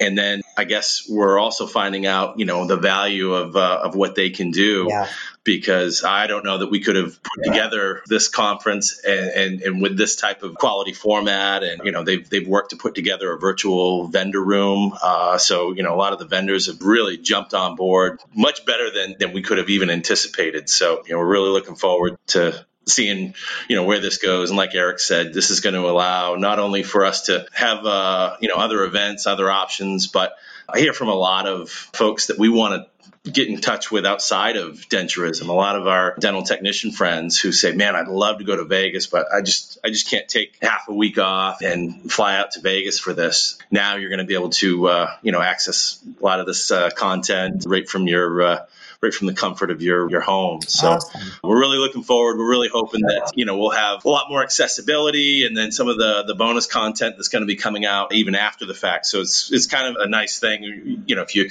And 0.00 0.16
then 0.16 0.40
I 0.56 0.64
guess 0.64 1.06
we're 1.06 1.38
also 1.38 1.66
finding 1.66 2.06
out, 2.06 2.38
you 2.38 2.46
know, 2.46 2.66
the 2.66 2.78
value 2.78 3.34
of 3.34 3.54
uh, 3.54 3.80
of 3.84 3.94
what 3.94 4.14
they 4.14 4.30
can 4.30 4.50
do. 4.50 4.86
Yeah. 4.88 5.06
Because 5.44 6.04
I 6.04 6.28
don't 6.28 6.44
know 6.44 6.58
that 6.58 6.70
we 6.70 6.80
could 6.80 6.96
have 6.96 7.20
put 7.20 7.44
yeah. 7.44 7.52
together 7.52 8.02
this 8.06 8.28
conference 8.28 9.00
and, 9.04 9.26
and, 9.30 9.62
and, 9.62 9.82
with 9.82 9.98
this 9.98 10.14
type 10.14 10.44
of 10.44 10.54
quality 10.54 10.92
format. 10.92 11.64
And, 11.64 11.82
you 11.84 11.90
know, 11.90 12.04
they've, 12.04 12.30
they've 12.30 12.46
worked 12.46 12.70
to 12.70 12.76
put 12.76 12.94
together 12.94 13.32
a 13.32 13.38
virtual 13.40 14.06
vendor 14.06 14.40
room. 14.40 14.94
Uh, 15.02 15.38
so, 15.38 15.72
you 15.72 15.82
know, 15.82 15.96
a 15.96 15.98
lot 15.98 16.12
of 16.12 16.20
the 16.20 16.26
vendors 16.26 16.66
have 16.66 16.80
really 16.80 17.16
jumped 17.18 17.54
on 17.54 17.74
board 17.74 18.20
much 18.32 18.64
better 18.64 18.92
than, 18.92 19.16
than 19.18 19.32
we 19.32 19.42
could 19.42 19.58
have 19.58 19.68
even 19.68 19.90
anticipated. 19.90 20.70
So, 20.70 21.02
you 21.06 21.12
know, 21.12 21.18
we're 21.18 21.32
really 21.32 21.50
looking 21.50 21.74
forward 21.74 22.18
to 22.28 22.64
seeing 22.86 23.34
you 23.68 23.76
know 23.76 23.84
where 23.84 24.00
this 24.00 24.18
goes. 24.18 24.50
And 24.50 24.56
like 24.56 24.74
eric 24.74 25.00
said 25.00 25.32
this 25.32 25.50
is 25.50 25.60
going 25.60 25.74
to 25.74 25.88
allow 25.88 26.36
not 26.36 26.58
only 26.58 26.82
for 26.82 27.04
us 27.04 27.26
to 27.26 27.46
have 27.52 27.84
uh, 27.84 28.36
you 28.40 28.48
know 28.48 28.56
other 28.56 28.84
events 28.84 29.26
other 29.26 29.50
options 29.50 30.06
but 30.06 30.34
i 30.68 30.78
hear 30.78 30.92
from 30.92 31.08
a 31.08 31.14
lot 31.14 31.46
of 31.46 31.70
folks 31.70 32.26
that 32.26 32.38
we 32.38 32.48
want 32.48 32.74
to 32.74 33.30
get 33.30 33.46
in 33.46 33.60
touch 33.60 33.92
with 33.92 34.04
outside 34.04 34.56
of 34.56 34.88
denturism. 34.88 35.48
A 35.48 35.52
lot 35.52 35.76
of 35.76 35.86
our 35.86 36.16
dental 36.18 36.42
technician 36.42 36.90
friends 36.90 37.38
who 37.38 37.52
say 37.52 37.72
man 37.72 37.94
i'd 37.94 38.08
love 38.08 38.38
to 38.38 38.44
go 38.44 38.56
to 38.56 38.64
vegas 38.64 39.06
but 39.06 39.26
i 39.32 39.40
just 39.40 39.78
i 39.84 39.90
just 39.90 40.10
can't 40.10 40.28
take 40.28 40.58
half 40.60 40.88
a 40.88 40.92
week 40.94 41.18
off 41.18 41.62
and 41.62 42.10
fly 42.10 42.36
out 42.36 42.52
to 42.52 42.60
vegas 42.60 42.98
for 42.98 43.12
this. 43.12 43.58
Now 43.70 43.96
you're 43.96 44.08
going 44.08 44.18
to 44.18 44.24
be 44.24 44.34
able 44.34 44.50
to 44.50 44.88
uh, 44.88 45.16
you 45.22 45.30
know 45.32 45.40
access 45.40 46.02
a 46.20 46.24
lot 46.24 46.40
of 46.40 46.46
this 46.46 46.70
uh, 46.70 46.90
content 46.90 47.64
right 47.66 47.88
from 47.88 48.08
your 48.08 48.42
uh, 48.42 48.66
right 49.02 49.12
from 49.12 49.26
the 49.26 49.34
comfort 49.34 49.70
of 49.70 49.82
your 49.82 50.08
your 50.10 50.20
home. 50.20 50.60
So 50.62 50.92
awesome. 50.92 51.20
we're 51.42 51.58
really 51.58 51.78
looking 51.78 52.02
forward. 52.02 52.38
We're 52.38 52.48
really 52.48 52.68
hoping 52.68 53.02
that 53.02 53.32
you 53.34 53.44
know 53.44 53.58
we'll 53.58 53.70
have 53.70 54.04
a 54.04 54.08
lot 54.08 54.30
more 54.30 54.42
accessibility, 54.42 55.44
and 55.44 55.56
then 55.56 55.72
some 55.72 55.88
of 55.88 55.98
the 55.98 56.24
the 56.26 56.34
bonus 56.34 56.66
content 56.66 57.16
that's 57.16 57.28
going 57.28 57.42
to 57.42 57.46
be 57.46 57.56
coming 57.56 57.84
out 57.84 58.14
even 58.14 58.34
after 58.34 58.64
the 58.64 58.74
fact. 58.74 59.06
So 59.06 59.20
it's 59.20 59.52
it's 59.52 59.66
kind 59.66 59.96
of 59.96 60.02
a 60.02 60.08
nice 60.08 60.38
thing. 60.38 61.02
You 61.06 61.16
know, 61.16 61.22
if 61.22 61.34
you 61.34 61.50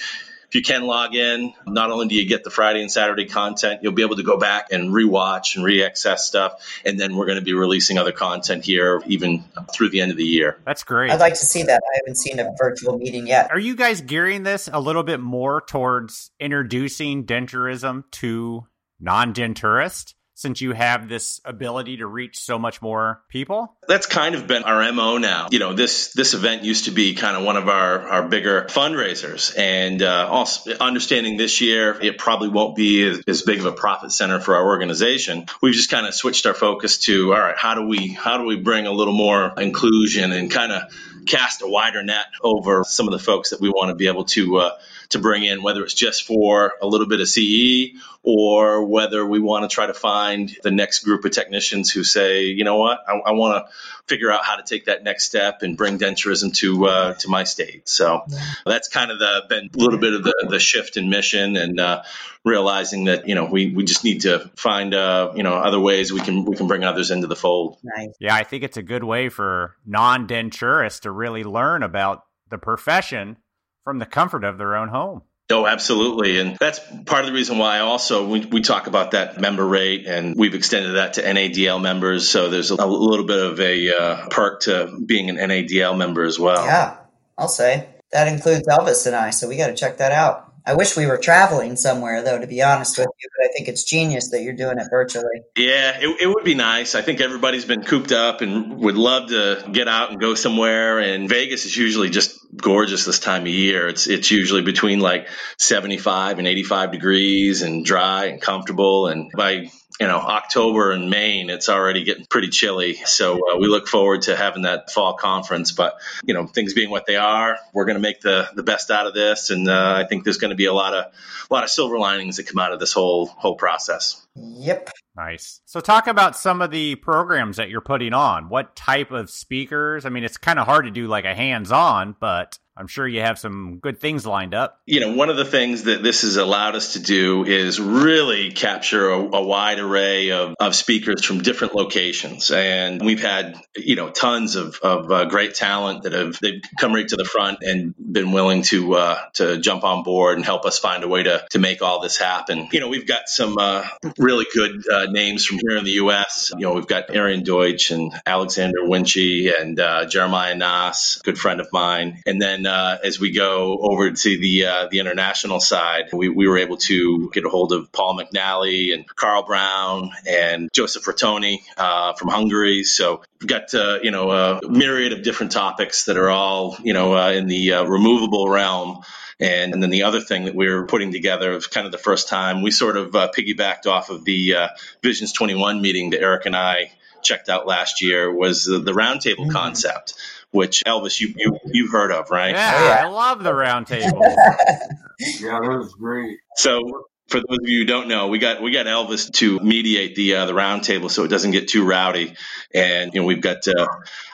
if 0.51 0.55
you 0.55 0.63
can 0.63 0.85
log 0.85 1.15
in, 1.15 1.53
not 1.65 1.91
only 1.91 2.09
do 2.09 2.15
you 2.15 2.27
get 2.27 2.43
the 2.43 2.49
Friday 2.49 2.81
and 2.81 2.91
Saturday 2.91 3.23
content, 3.23 3.79
you'll 3.83 3.93
be 3.93 4.01
able 4.01 4.17
to 4.17 4.23
go 4.23 4.35
back 4.37 4.67
and 4.73 4.89
rewatch 4.89 5.55
and 5.55 5.63
re-access 5.63 6.27
stuff. 6.27 6.81
And 6.83 6.99
then 6.99 7.15
we're 7.15 7.25
going 7.25 7.39
to 7.39 7.43
be 7.43 7.53
releasing 7.53 7.97
other 7.97 8.11
content 8.11 8.65
here 8.65 9.01
even 9.05 9.45
through 9.73 9.91
the 9.91 10.01
end 10.01 10.11
of 10.11 10.17
the 10.17 10.25
year. 10.25 10.59
That's 10.65 10.83
great. 10.83 11.09
I'd 11.09 11.21
like 11.21 11.35
to 11.35 11.45
see 11.45 11.63
that. 11.63 11.81
I 11.81 11.99
haven't 12.01 12.15
seen 12.15 12.37
a 12.39 12.51
virtual 12.57 12.97
meeting 12.97 13.27
yet. 13.27 13.49
Are 13.49 13.59
you 13.59 13.77
guys 13.77 14.01
gearing 14.01 14.43
this 14.43 14.69
a 14.73 14.81
little 14.81 15.03
bit 15.03 15.21
more 15.21 15.61
towards 15.61 16.31
introducing 16.37 17.25
denturism 17.25 18.03
to 18.11 18.67
non-denturists? 18.99 20.15
Since 20.41 20.59
you 20.59 20.73
have 20.73 21.07
this 21.07 21.39
ability 21.45 21.97
to 21.97 22.07
reach 22.07 22.39
so 22.39 22.57
much 22.57 22.81
more 22.81 23.21
people? 23.29 23.77
That's 23.87 24.07
kind 24.07 24.35
of 24.35 24.47
been 24.47 24.63
our 24.63 24.91
MO 24.91 25.17
now. 25.17 25.47
You 25.51 25.59
know, 25.59 25.73
this 25.73 26.13
this 26.13 26.33
event 26.33 26.63
used 26.63 26.85
to 26.85 26.91
be 26.91 27.13
kind 27.13 27.37
of 27.37 27.43
one 27.43 27.57
of 27.57 27.69
our, 27.69 28.07
our 28.09 28.27
bigger 28.27 28.63
fundraisers. 28.63 29.57
And 29.57 30.01
uh, 30.01 30.27
also 30.29 30.71
understanding 30.77 31.37
this 31.37 31.61
year, 31.61 31.97
it 32.01 32.17
probably 32.17 32.49
won't 32.49 32.75
be 32.75 33.07
as, 33.07 33.21
as 33.27 33.41
big 33.43 33.59
of 33.59 33.65
a 33.65 33.71
profit 33.71 34.11
center 34.11 34.39
for 34.39 34.55
our 34.55 34.65
organization. 34.65 35.45
We've 35.61 35.73
just 35.73 35.91
kind 35.91 36.07
of 36.07 36.13
switched 36.13 36.45
our 36.45 36.53
focus 36.53 36.97
to, 37.05 37.33
all 37.33 37.39
right, 37.39 37.57
how 37.57 37.75
do 37.75 37.85
we 37.85 38.09
how 38.09 38.37
do 38.37 38.45
we 38.45 38.57
bring 38.57 38.87
a 38.87 38.91
little 38.91 39.13
more 39.13 39.53
inclusion 39.57 40.31
and 40.31 40.49
kind 40.49 40.71
of 40.71 40.83
cast 41.25 41.61
a 41.61 41.67
wider 41.67 42.03
net 42.03 42.25
over 42.41 42.83
some 42.83 43.07
of 43.07 43.11
the 43.11 43.19
folks 43.19 43.51
that 43.51 43.61
we 43.61 43.69
want 43.69 43.89
to 43.89 43.95
be 43.95 44.07
able 44.07 44.25
to 44.25 44.57
uh, 44.57 44.71
to 45.11 45.19
bring 45.19 45.43
in, 45.43 45.63
whether 45.63 45.83
it's 45.83 45.93
just 45.93 46.23
for 46.25 46.73
a 46.81 46.87
little 46.87 47.07
bit 47.07 47.21
of 47.21 47.27
CE 47.27 47.97
or 48.23 48.85
whether 48.85 49.25
we 49.25 49.39
want 49.39 49.69
to 49.69 49.73
try 49.73 49.87
to 49.87 49.93
find 49.93 50.55
the 50.63 50.71
next 50.71 51.03
group 51.03 51.25
of 51.25 51.31
technicians 51.31 51.91
who 51.91 52.03
say, 52.03 52.45
you 52.45 52.63
know 52.63 52.77
what, 52.77 52.99
I, 53.07 53.13
I 53.13 53.31
want 53.31 53.65
to 53.65 53.73
figure 54.07 54.31
out 54.31 54.43
how 54.43 54.57
to 54.57 54.63
take 54.63 54.85
that 54.85 55.03
next 55.03 55.25
step 55.25 55.63
and 55.63 55.77
bring 55.77 55.97
denturism 55.97 56.53
to 56.55 56.85
uh, 56.85 57.13
to 57.15 57.29
my 57.29 57.43
state. 57.45 57.87
So 57.87 58.25
that's 58.65 58.89
kind 58.89 59.11
of 59.11 59.19
the 59.19 59.43
been 59.49 59.69
a 59.73 59.77
little 59.77 59.99
bit 59.99 60.13
of 60.13 60.23
the, 60.23 60.47
the 60.49 60.59
shift 60.59 60.97
in 60.97 61.09
mission 61.09 61.55
and 61.55 61.79
uh, 61.79 62.03
realizing 62.43 63.05
that 63.05 63.27
you 63.27 63.35
know 63.35 63.45
we, 63.45 63.73
we 63.73 63.83
just 63.83 64.03
need 64.03 64.21
to 64.21 64.51
find 64.55 64.93
uh, 64.93 65.31
you 65.35 65.43
know 65.43 65.55
other 65.55 65.79
ways 65.79 66.11
we 66.11 66.21
can 66.21 66.45
we 66.45 66.55
can 66.55 66.67
bring 66.67 66.83
others 66.83 67.11
into 67.11 67.27
the 67.27 67.35
fold. 67.35 67.77
Nice. 67.83 68.09
Yeah, 68.19 68.35
I 68.35 68.43
think 68.43 68.63
it's 68.63 68.77
a 68.77 68.83
good 68.83 69.03
way 69.03 69.29
for 69.29 69.75
non-denturists 69.85 71.01
to 71.01 71.11
really 71.11 71.43
learn 71.43 71.83
about 71.83 72.23
the 72.49 72.57
profession 72.57 73.37
from 73.83 73.99
the 73.99 74.05
comfort 74.05 74.43
of 74.43 74.57
their 74.57 74.75
own 74.75 74.89
home. 74.89 75.23
Oh, 75.51 75.65
absolutely. 75.65 76.39
And 76.39 76.57
that's 76.59 76.79
part 77.05 77.21
of 77.21 77.27
the 77.27 77.33
reason 77.33 77.57
why 77.57 77.79
also 77.79 78.27
we, 78.27 78.45
we 78.45 78.61
talk 78.61 78.87
about 78.87 79.11
that 79.11 79.39
member 79.39 79.67
rate 79.67 80.07
and 80.07 80.35
we've 80.37 80.55
extended 80.55 80.93
that 80.93 81.13
to 81.13 81.23
NADL 81.23 81.81
members. 81.81 82.29
So 82.29 82.49
there's 82.49 82.71
a, 82.71 82.75
a 82.75 82.85
little 82.85 83.25
bit 83.25 83.39
of 83.39 83.59
a 83.59 83.97
uh, 83.97 84.27
perk 84.29 84.61
to 84.61 84.97
being 85.05 85.29
an 85.29 85.37
NADL 85.37 85.97
member 85.97 86.23
as 86.23 86.39
well. 86.39 86.65
Yeah, 86.65 86.97
I'll 87.37 87.49
say 87.49 87.89
that 88.11 88.27
includes 88.27 88.67
Elvis 88.67 89.07
and 89.07 89.15
I. 89.15 89.31
So 89.31 89.47
we 89.47 89.57
got 89.57 89.67
to 89.67 89.75
check 89.75 89.97
that 89.97 90.11
out. 90.11 90.47
I 90.65 90.75
wish 90.75 90.95
we 90.95 91.07
were 91.07 91.17
traveling 91.17 91.75
somewhere, 91.75 92.21
though, 92.21 92.39
to 92.39 92.45
be 92.45 92.61
honest 92.61 92.97
with 92.97 93.07
you. 93.07 93.29
But 93.37 93.45
I 93.45 93.51
think 93.51 93.67
it's 93.67 93.83
genius 93.83 94.29
that 94.29 94.43
you're 94.43 94.53
doing 94.53 94.77
it 94.77 94.87
virtually. 94.91 95.41
Yeah, 95.57 95.97
it, 95.99 96.21
it, 96.21 96.27
would 96.27 96.43
be 96.43 96.53
nice. 96.53 96.93
I 96.93 97.01
think 97.01 97.19
everybody's 97.19 97.65
been 97.65 97.83
cooped 97.83 98.11
up 98.11 98.41
and 98.41 98.77
would 98.77 98.95
love 98.95 99.29
to 99.29 99.67
get 99.71 99.87
out 99.87 100.11
and 100.11 100.21
go 100.21 100.35
somewhere. 100.35 100.99
And 100.99 101.27
Vegas 101.27 101.65
is 101.65 101.75
usually 101.75 102.11
just 102.11 102.37
gorgeous 102.55 103.05
this 103.05 103.19
time 103.19 103.43
of 103.43 103.47
year. 103.47 103.87
It's 103.87 104.07
it's 104.07 104.31
usually 104.31 104.61
between 104.61 104.99
like 104.99 105.27
75 105.57 106.39
and 106.39 106.47
85 106.47 106.91
degrees 106.91 107.61
and 107.61 107.85
dry 107.85 108.25
and 108.25 108.41
comfortable. 108.41 109.07
And 109.07 109.31
by 109.35 109.69
you 109.99 110.07
know 110.07 110.17
October 110.17 110.91
in 110.93 111.09
Maine, 111.09 111.49
it's 111.49 111.69
already 111.69 112.03
getting 112.03 112.25
pretty 112.25 112.49
chilly. 112.49 112.95
So 112.95 113.35
uh, 113.35 113.57
we 113.57 113.67
look 113.67 113.87
forward 113.87 114.23
to 114.23 114.35
having 114.35 114.63
that 114.63 114.91
fall 114.91 115.13
conference. 115.13 115.71
But 115.71 115.95
you 116.23 116.33
know, 116.33 116.47
things 116.47 116.73
being 116.73 116.89
what 116.89 117.05
they 117.05 117.17
are, 117.17 117.57
we're 117.73 117.85
going 117.85 117.97
to 117.97 118.01
make 118.01 118.21
the 118.21 118.49
the 118.55 118.63
best 118.63 118.91
out 118.91 119.07
of 119.07 119.13
this, 119.13 119.49
and 119.49 119.69
uh, 119.69 119.93
I 119.97 120.07
think 120.07 120.23
there's 120.23 120.37
going 120.37 120.51
to 120.51 120.57
be 120.57 120.65
a 120.65 120.73
lot 120.73 120.93
of 120.93 121.05
a 121.49 121.53
lot 121.53 121.63
of 121.63 121.69
silver 121.69 121.97
linings 121.97 122.37
that 122.37 122.47
come 122.47 122.59
out 122.59 122.73
of 122.73 122.79
this 122.79 122.93
whole 122.93 123.27
whole 123.27 123.55
process. 123.55 124.25
Yep. 124.35 124.89
Nice. 125.15 125.61
So, 125.65 125.81
talk 125.81 126.07
about 126.07 126.37
some 126.37 126.61
of 126.61 126.71
the 126.71 126.95
programs 126.95 127.57
that 127.57 127.69
you're 127.69 127.81
putting 127.81 128.13
on. 128.13 128.47
What 128.47 128.75
type 128.75 129.11
of 129.11 129.29
speakers? 129.29 130.05
I 130.05 130.09
mean, 130.09 130.23
it's 130.23 130.37
kind 130.37 130.57
of 130.57 130.65
hard 130.65 130.85
to 130.85 130.91
do 130.91 131.07
like 131.07 131.25
a 131.25 131.35
hands 131.35 131.71
on, 131.71 132.15
but 132.19 132.57
I'm 132.81 132.87
sure 132.87 133.07
you 133.07 133.21
have 133.21 133.37
some 133.37 133.77
good 133.77 133.99
things 133.99 134.25
lined 134.25 134.55
up. 134.55 134.81
You 134.87 135.01
know, 135.01 135.13
one 135.13 135.29
of 135.29 135.37
the 135.37 135.45
things 135.45 135.83
that 135.83 136.01
this 136.01 136.23
has 136.23 136.35
allowed 136.37 136.75
us 136.75 136.93
to 136.93 136.99
do 136.99 137.45
is 137.45 137.79
really 137.79 138.51
capture 138.53 139.11
a, 139.11 139.19
a 139.19 139.43
wide 139.43 139.77
array 139.77 140.31
of, 140.31 140.55
of 140.59 140.73
speakers 140.73 141.23
from 141.23 141.43
different 141.43 141.75
locations. 141.75 142.49
And 142.49 142.99
we've 142.99 143.21
had, 143.21 143.55
you 143.77 143.95
know, 143.95 144.09
tons 144.09 144.55
of, 144.55 144.79
of 144.81 145.11
uh, 145.11 145.25
great 145.25 145.53
talent 145.53 146.03
that 146.03 146.13
have 146.13 146.39
they've 146.41 146.59
come 146.79 146.95
right 146.95 147.07
to 147.07 147.17
the 147.17 147.23
front 147.23 147.59
and 147.61 147.93
been 147.99 148.31
willing 148.31 148.63
to 148.63 148.95
uh, 148.95 149.19
to 149.33 149.59
jump 149.59 149.83
on 149.83 150.01
board 150.01 150.37
and 150.37 150.43
help 150.43 150.65
us 150.65 150.79
find 150.79 151.03
a 151.03 151.07
way 151.07 151.21
to, 151.21 151.45
to 151.51 151.59
make 151.59 151.83
all 151.83 152.01
this 152.01 152.17
happen. 152.17 152.67
You 152.71 152.79
know, 152.79 152.89
we've 152.89 153.05
got 153.05 153.29
some 153.29 153.59
uh, 153.59 153.87
really 154.17 154.47
good 154.51 154.89
uh, 154.89 155.05
names 155.05 155.45
from 155.45 155.59
here 155.59 155.77
in 155.77 155.83
the 155.83 155.91
U.S. 155.91 156.51
You 156.57 156.65
know, 156.65 156.73
we've 156.73 156.87
got 156.87 157.15
Aaron 157.15 157.43
Deutsch 157.43 157.91
and 157.91 158.11
Alexander 158.25 158.79
Winchy 158.81 159.51
and 159.55 159.79
uh, 159.79 160.07
Jeremiah 160.07 160.55
Nas, 160.55 161.21
good 161.23 161.37
friend 161.37 161.61
of 161.61 161.67
mine. 161.71 162.23
And 162.25 162.41
then 162.41 162.65
uh, 162.71 162.97
as 163.03 163.19
we 163.19 163.31
go 163.31 163.77
over 163.81 164.11
to 164.11 164.37
the 164.37 164.65
uh, 164.65 164.87
the 164.89 164.99
international 164.99 165.59
side, 165.59 166.05
we, 166.13 166.29
we 166.29 166.47
were 166.47 166.57
able 166.57 166.77
to 166.77 167.29
get 167.33 167.43
a 167.43 167.49
hold 167.49 167.73
of 167.73 167.91
Paul 167.91 168.17
McNally 168.17 168.93
and 168.93 169.05
Carl 169.13 169.43
Brown 169.43 170.11
and 170.25 170.69
Joseph 170.71 171.03
Rotoni 171.03 171.57
uh, 171.75 172.13
from 172.13 172.29
Hungary. 172.29 172.85
So 172.85 173.23
we've 173.41 173.49
got 173.49 173.73
uh, 173.73 173.99
you 174.01 174.11
know 174.11 174.31
a 174.31 174.69
myriad 174.69 175.11
of 175.11 175.21
different 175.21 175.51
topics 175.51 176.05
that 176.05 176.15
are 176.15 176.29
all 176.29 176.77
you 176.81 176.93
know 176.93 177.13
uh, 177.13 177.31
in 177.31 177.47
the 177.47 177.73
uh, 177.73 177.83
removable 177.83 178.47
realm. 178.47 179.03
And, 179.41 179.73
and, 179.73 179.81
then 179.81 179.89
the 179.89 180.03
other 180.03 180.21
thing 180.21 180.45
that 180.45 180.53
we 180.53 180.67
are 180.67 180.85
putting 180.85 181.11
together 181.11 181.53
is 181.53 181.65
kind 181.65 181.87
of 181.87 181.91
the 181.91 181.97
first 181.97 182.29
time 182.29 182.61
we 182.61 182.69
sort 182.69 182.95
of 182.95 183.15
uh, 183.15 183.31
piggybacked 183.35 183.87
off 183.87 184.11
of 184.11 184.23
the 184.23 184.53
uh, 184.53 184.67
Visions 185.01 185.33
21 185.33 185.81
meeting 185.81 186.11
that 186.11 186.21
Eric 186.21 186.45
and 186.45 186.55
I 186.55 186.91
checked 187.23 187.49
out 187.49 187.65
last 187.65 188.03
year 188.03 188.31
was 188.31 188.65
the, 188.65 188.77
the 188.77 188.91
roundtable 188.91 189.47
mm-hmm. 189.47 189.51
concept 189.51 190.13
which 190.51 190.83
Elvis, 190.85 191.19
you, 191.19 191.33
you 191.35 191.57
you've 191.65 191.91
heard 191.91 192.11
of, 192.11 192.29
right? 192.29 192.51
Yeah, 192.51 192.85
yeah. 192.85 193.05
I 193.05 193.09
love 193.09 193.43
the 193.43 193.51
roundtable. 193.51 194.21
yeah, 195.39 195.59
that 195.59 195.61
was 195.61 195.93
great. 195.93 196.39
So 196.55 197.07
for 197.27 197.37
those 197.37 197.59
of 197.63 197.67
you 197.67 197.79
who 197.79 197.85
don't 197.85 198.07
know, 198.07 198.27
we 198.27 198.37
got 198.37 198.61
we 198.61 198.71
got 198.71 198.85
Elvis 198.85 199.31
to 199.35 199.59
mediate 199.59 200.15
the 200.15 200.35
uh, 200.35 200.45
the 200.45 200.53
roundtable 200.53 201.09
so 201.09 201.23
it 201.23 201.29
doesn't 201.29 201.51
get 201.51 201.69
too 201.69 201.85
rowdy, 201.85 202.35
and 202.73 203.13
you 203.13 203.21
know 203.21 203.25
we've 203.25 203.41
got 203.41 203.67
uh, 203.67 203.87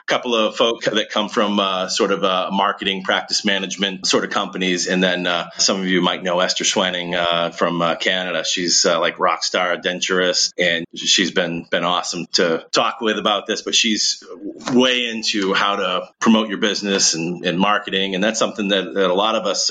couple 0.07 0.33
of 0.33 0.55
folk 0.55 0.83
that 0.83 1.09
come 1.09 1.27
from 1.27 1.59
uh, 1.59 1.89
sort 1.89 2.11
of 2.11 2.23
uh, 2.23 2.49
marketing, 2.51 3.03
practice 3.03 3.43
management 3.43 4.07
sort 4.07 4.23
of 4.23 4.29
companies. 4.29 4.87
And 4.87 5.03
then 5.03 5.27
uh, 5.27 5.49
some 5.57 5.81
of 5.81 5.85
you 5.85 6.01
might 6.01 6.23
know 6.23 6.39
Esther 6.39 6.63
Schwenning 6.63 7.13
uh, 7.13 7.51
from 7.51 7.81
uh, 7.81 7.95
Canada. 7.95 8.45
She's 8.45 8.85
like 8.85 9.19
rock 9.19 9.43
star 9.43 9.75
denturist, 9.77 10.53
and 10.57 10.85
she's 10.95 11.31
been 11.31 11.65
been 11.69 11.83
awesome 11.83 12.25
to 12.33 12.65
talk 12.71 13.01
with 13.01 13.19
about 13.19 13.47
this. 13.47 13.61
But 13.61 13.75
she's 13.75 14.23
way 14.71 15.09
into 15.09 15.53
how 15.53 15.75
to 15.75 16.09
promote 16.19 16.47
your 16.47 16.59
business 16.59 17.13
and, 17.13 17.45
and 17.45 17.59
marketing, 17.59 18.15
and 18.15 18.23
that's 18.23 18.39
something 18.39 18.69
that, 18.69 18.93
that 18.93 19.09
a 19.09 19.13
lot 19.13 19.35
of 19.35 19.45
us 19.45 19.67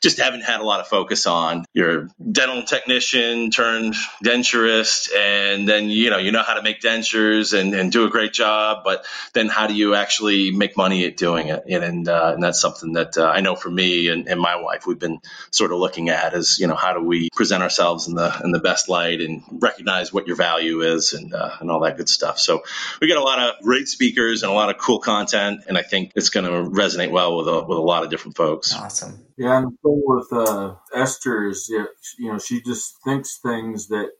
just 0.00 0.18
haven't 0.18 0.42
had 0.42 0.60
a 0.60 0.64
lot 0.64 0.80
of 0.80 0.86
focus 0.86 1.26
on. 1.26 1.64
You're 1.74 2.08
dental 2.30 2.62
technician 2.62 3.50
turned 3.50 3.94
denturist, 4.24 5.14
and 5.16 5.68
then 5.68 5.88
you 5.88 6.10
know 6.10 6.18
you 6.18 6.30
know 6.30 6.42
how 6.42 6.54
to 6.54 6.62
make 6.62 6.80
dentures 6.80 7.58
and, 7.58 7.74
and 7.74 7.90
do 7.90 8.04
a 8.04 8.10
great 8.10 8.32
job, 8.32 8.84
but 8.84 9.04
then 9.32 9.48
how 9.48 9.63
how 9.64 9.68
do 9.68 9.74
you 9.74 9.94
actually 9.94 10.50
make 10.50 10.76
money 10.76 11.06
at 11.06 11.16
doing 11.16 11.48
it? 11.48 11.64
And 11.66 11.82
and, 11.82 12.08
uh, 12.08 12.32
and 12.34 12.42
that's 12.42 12.60
something 12.60 12.92
that 12.92 13.16
uh, 13.16 13.24
I 13.24 13.40
know 13.40 13.56
for 13.56 13.70
me 13.70 14.08
and, 14.08 14.28
and, 14.28 14.38
my 14.38 14.56
wife 14.56 14.86
we've 14.86 14.98
been 14.98 15.20
sort 15.52 15.72
of 15.72 15.78
looking 15.78 16.10
at 16.10 16.34
is 16.34 16.58
you 16.58 16.66
know 16.66 16.74
how 16.74 16.92
do 16.92 17.00
we 17.00 17.30
present 17.30 17.62
ourselves 17.62 18.08
in 18.08 18.14
the 18.14 18.40
in 18.44 18.50
the 18.50 18.58
best 18.58 18.90
light 18.90 19.22
and 19.22 19.42
recognize 19.50 20.12
what 20.12 20.26
your 20.26 20.36
value 20.36 20.82
is 20.82 21.14
and 21.14 21.32
uh, 21.32 21.56
and 21.60 21.70
all 21.70 21.80
that 21.80 21.96
good 21.96 22.10
stuff. 22.10 22.38
So 22.38 22.62
we 23.00 23.08
got 23.08 23.16
a 23.16 23.22
lot 23.22 23.38
of 23.38 23.64
great 23.64 23.88
speakers 23.88 24.42
and 24.42 24.52
a 24.52 24.54
lot 24.54 24.68
of 24.68 24.76
cool 24.76 24.98
content, 24.98 25.62
and 25.66 25.78
I 25.78 25.82
think 25.82 26.12
it's 26.14 26.28
going 26.28 26.44
to 26.44 26.70
resonate 26.70 27.10
well 27.10 27.38
with 27.38 27.48
a 27.48 27.64
with 27.64 27.78
a 27.78 27.86
lot 27.92 28.02
of 28.02 28.10
different 28.10 28.36
folks. 28.36 28.74
Awesome. 28.74 29.24
Yeah, 29.38 29.56
and 29.56 29.66
the 29.68 29.76
thing 29.82 30.02
with 30.04 30.30
uh, 30.30 30.74
Esther 30.94 31.48
is, 31.48 31.70
you 31.70 32.32
know, 32.32 32.38
she 32.38 32.60
just 32.60 32.96
thinks 33.02 33.38
things 33.38 33.88
that 33.88 34.10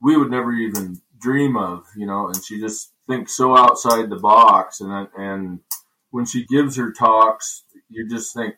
we 0.00 0.16
would 0.16 0.30
never 0.30 0.52
even 0.52 1.00
dream 1.18 1.56
of, 1.56 1.84
you 1.96 2.06
know, 2.06 2.28
and 2.28 2.42
she 2.42 2.60
just 2.60 2.92
thinks 3.08 3.36
so 3.36 3.56
outside 3.56 4.10
the 4.10 4.16
box. 4.18 4.80
And 4.80 5.08
and 5.16 5.60
when 6.10 6.26
she 6.26 6.44
gives 6.46 6.76
her 6.76 6.92
talks, 6.92 7.64
you 7.88 8.08
just 8.08 8.34
think, 8.34 8.54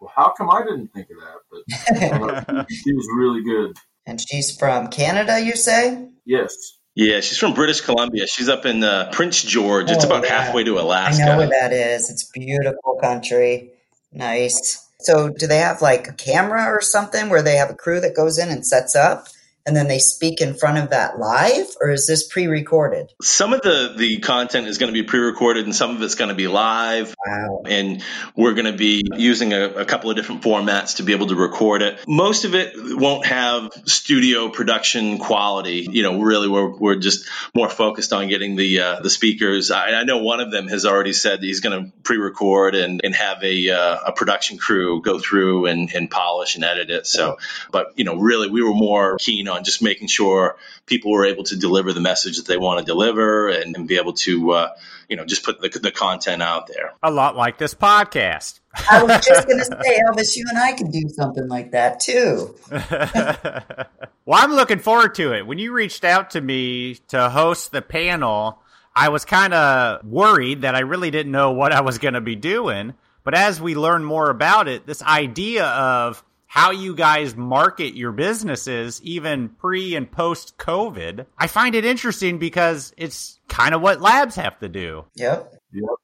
well, 0.00 0.12
how 0.14 0.32
come 0.36 0.50
I 0.50 0.62
didn't 0.62 0.88
think 0.88 1.08
of 1.10 1.16
that? 1.20 2.46
But 2.46 2.54
uh, 2.54 2.64
she 2.70 2.92
was 2.92 3.06
really 3.16 3.42
good. 3.42 3.76
And 4.06 4.20
she's 4.20 4.56
from 4.56 4.88
Canada, 4.88 5.40
you 5.40 5.54
say? 5.56 6.08
Yes. 6.24 6.54
Yeah, 6.94 7.20
she's 7.20 7.38
from 7.38 7.54
British 7.54 7.80
Columbia. 7.82 8.26
She's 8.26 8.48
up 8.48 8.66
in 8.66 8.82
uh, 8.82 9.10
Prince 9.12 9.42
George. 9.42 9.90
It's 9.90 10.04
Oh, 10.04 10.08
about 10.08 10.24
yeah. 10.24 10.42
halfway 10.42 10.64
to 10.64 10.78
Alaska. 10.80 11.22
I 11.22 11.26
know 11.26 11.36
where 11.38 11.48
that 11.48 11.72
is. 11.72 12.10
It's 12.10 12.28
beautiful 12.32 12.98
country. 13.00 13.72
Nice. 14.12 14.84
So, 15.00 15.28
do 15.28 15.46
they 15.46 15.58
have 15.58 15.80
like 15.80 16.08
a 16.08 16.12
camera 16.12 16.64
or 16.64 16.80
something 16.80 17.28
where 17.28 17.42
they 17.42 17.56
have 17.56 17.70
a 17.70 17.74
crew 17.74 18.00
that 18.00 18.16
goes 18.16 18.38
in 18.38 18.48
and 18.48 18.66
sets 18.66 18.96
up 18.96 19.28
and 19.68 19.76
then 19.76 19.86
they 19.86 19.98
speak 19.98 20.40
in 20.40 20.54
front 20.54 20.78
of 20.78 20.90
that 20.90 21.18
live? 21.18 21.66
Or 21.80 21.90
is 21.90 22.06
this 22.06 22.26
pre 22.26 22.46
recorded? 22.46 23.12
Some 23.22 23.52
of 23.52 23.60
the 23.60 23.94
the 23.96 24.18
content 24.18 24.66
is 24.66 24.78
going 24.78 24.92
to 24.92 24.98
be 24.98 25.06
pre-recorded, 25.06 25.66
and 25.66 25.76
some 25.76 25.94
of 25.94 26.02
it's 26.02 26.14
going 26.14 26.30
to 26.30 26.34
be 26.34 26.48
live. 26.48 27.14
Wow. 27.24 27.62
and 27.66 28.02
we're 28.34 28.54
going 28.54 28.66
to 28.66 28.76
be 28.76 29.04
using 29.16 29.52
a, 29.52 29.66
a 29.66 29.84
couple 29.84 30.10
of 30.10 30.16
different 30.16 30.42
formats 30.42 30.96
to 30.96 31.02
be 31.02 31.12
able 31.12 31.26
to 31.26 31.34
record 31.34 31.82
it. 31.82 32.00
Most 32.08 32.44
of 32.44 32.54
it 32.54 32.72
won't 32.76 33.26
have 33.26 33.70
studio 33.84 34.48
production 34.48 35.18
quality. 35.18 35.86
You 35.90 36.02
know, 36.02 36.20
really, 36.20 36.48
we're, 36.48 36.70
we're 36.70 36.96
just 36.96 37.28
more 37.54 37.68
focused 37.68 38.12
on 38.12 38.28
getting 38.28 38.56
the 38.56 38.80
uh, 38.80 39.00
the 39.00 39.10
speakers. 39.10 39.70
I, 39.70 39.90
I 39.92 40.04
know 40.04 40.18
one 40.18 40.40
of 40.40 40.50
them 40.50 40.68
has 40.68 40.86
already 40.86 41.12
said 41.12 41.42
he's 41.42 41.60
going 41.60 41.84
to 41.84 41.92
pre-record 42.02 42.74
and, 42.74 43.00
and 43.04 43.14
have 43.14 43.42
a, 43.42 43.70
uh, 43.70 43.98
a 44.06 44.12
production 44.12 44.56
crew 44.56 45.02
go 45.02 45.18
through 45.18 45.66
and, 45.66 45.92
and 45.94 46.10
polish 46.10 46.54
and 46.54 46.64
edit 46.64 46.90
it. 46.90 47.06
So, 47.06 47.38
but 47.70 47.92
you 47.96 48.04
know, 48.04 48.16
really, 48.16 48.48
we 48.48 48.62
were 48.62 48.74
more 48.74 49.18
keen 49.18 49.48
on 49.48 49.57
just 49.64 49.82
making 49.82 50.08
sure 50.08 50.56
people 50.86 51.12
were 51.12 51.26
able 51.26 51.44
to 51.44 51.56
deliver 51.56 51.92
the 51.92 52.00
message 52.00 52.36
that 52.36 52.46
they 52.46 52.56
want 52.56 52.78
to 52.80 52.84
deliver 52.84 53.48
and, 53.48 53.76
and 53.76 53.88
be 53.88 53.96
able 53.96 54.12
to, 54.12 54.52
uh, 54.52 54.70
you 55.08 55.16
know, 55.16 55.24
just 55.24 55.44
put 55.44 55.60
the, 55.60 55.68
the 55.68 55.90
content 55.90 56.42
out 56.42 56.66
there. 56.66 56.92
A 57.02 57.10
lot 57.10 57.36
like 57.36 57.58
this 57.58 57.74
podcast. 57.74 58.60
I 58.90 59.02
was 59.02 59.24
just 59.26 59.46
going 59.46 59.58
to 59.58 59.64
say, 59.64 60.00
Elvis, 60.08 60.36
you 60.36 60.44
and 60.48 60.58
I 60.58 60.72
could 60.72 60.92
do 60.92 61.08
something 61.08 61.48
like 61.48 61.72
that 61.72 62.00
too. 62.00 62.54
well, 62.70 64.38
I'm 64.38 64.52
looking 64.52 64.78
forward 64.78 65.14
to 65.16 65.34
it. 65.34 65.46
When 65.46 65.58
you 65.58 65.72
reached 65.72 66.04
out 66.04 66.30
to 66.30 66.40
me 66.40 66.96
to 67.08 67.28
host 67.30 67.72
the 67.72 67.82
panel, 67.82 68.60
I 68.94 69.08
was 69.08 69.24
kind 69.24 69.54
of 69.54 70.04
worried 70.04 70.62
that 70.62 70.74
I 70.74 70.80
really 70.80 71.10
didn't 71.10 71.32
know 71.32 71.52
what 71.52 71.72
I 71.72 71.80
was 71.80 71.98
going 71.98 72.14
to 72.14 72.20
be 72.20 72.36
doing. 72.36 72.94
But 73.24 73.34
as 73.34 73.60
we 73.60 73.74
learn 73.74 74.04
more 74.04 74.30
about 74.30 74.68
it, 74.68 74.86
this 74.86 75.02
idea 75.02 75.66
of 75.66 76.24
how 76.48 76.70
you 76.70 76.94
guys 76.94 77.36
market 77.36 77.94
your 77.94 78.10
businesses, 78.10 79.00
even 79.02 79.50
pre 79.50 79.94
and 79.94 80.10
post 80.10 80.56
COVID, 80.56 81.26
I 81.36 81.46
find 81.46 81.74
it 81.74 81.84
interesting 81.84 82.38
because 82.38 82.92
it's 82.96 83.38
kind 83.48 83.74
of 83.74 83.82
what 83.82 84.00
labs 84.00 84.34
have 84.36 84.58
to 84.60 84.68
do. 84.68 85.04
Yep. 85.14 85.54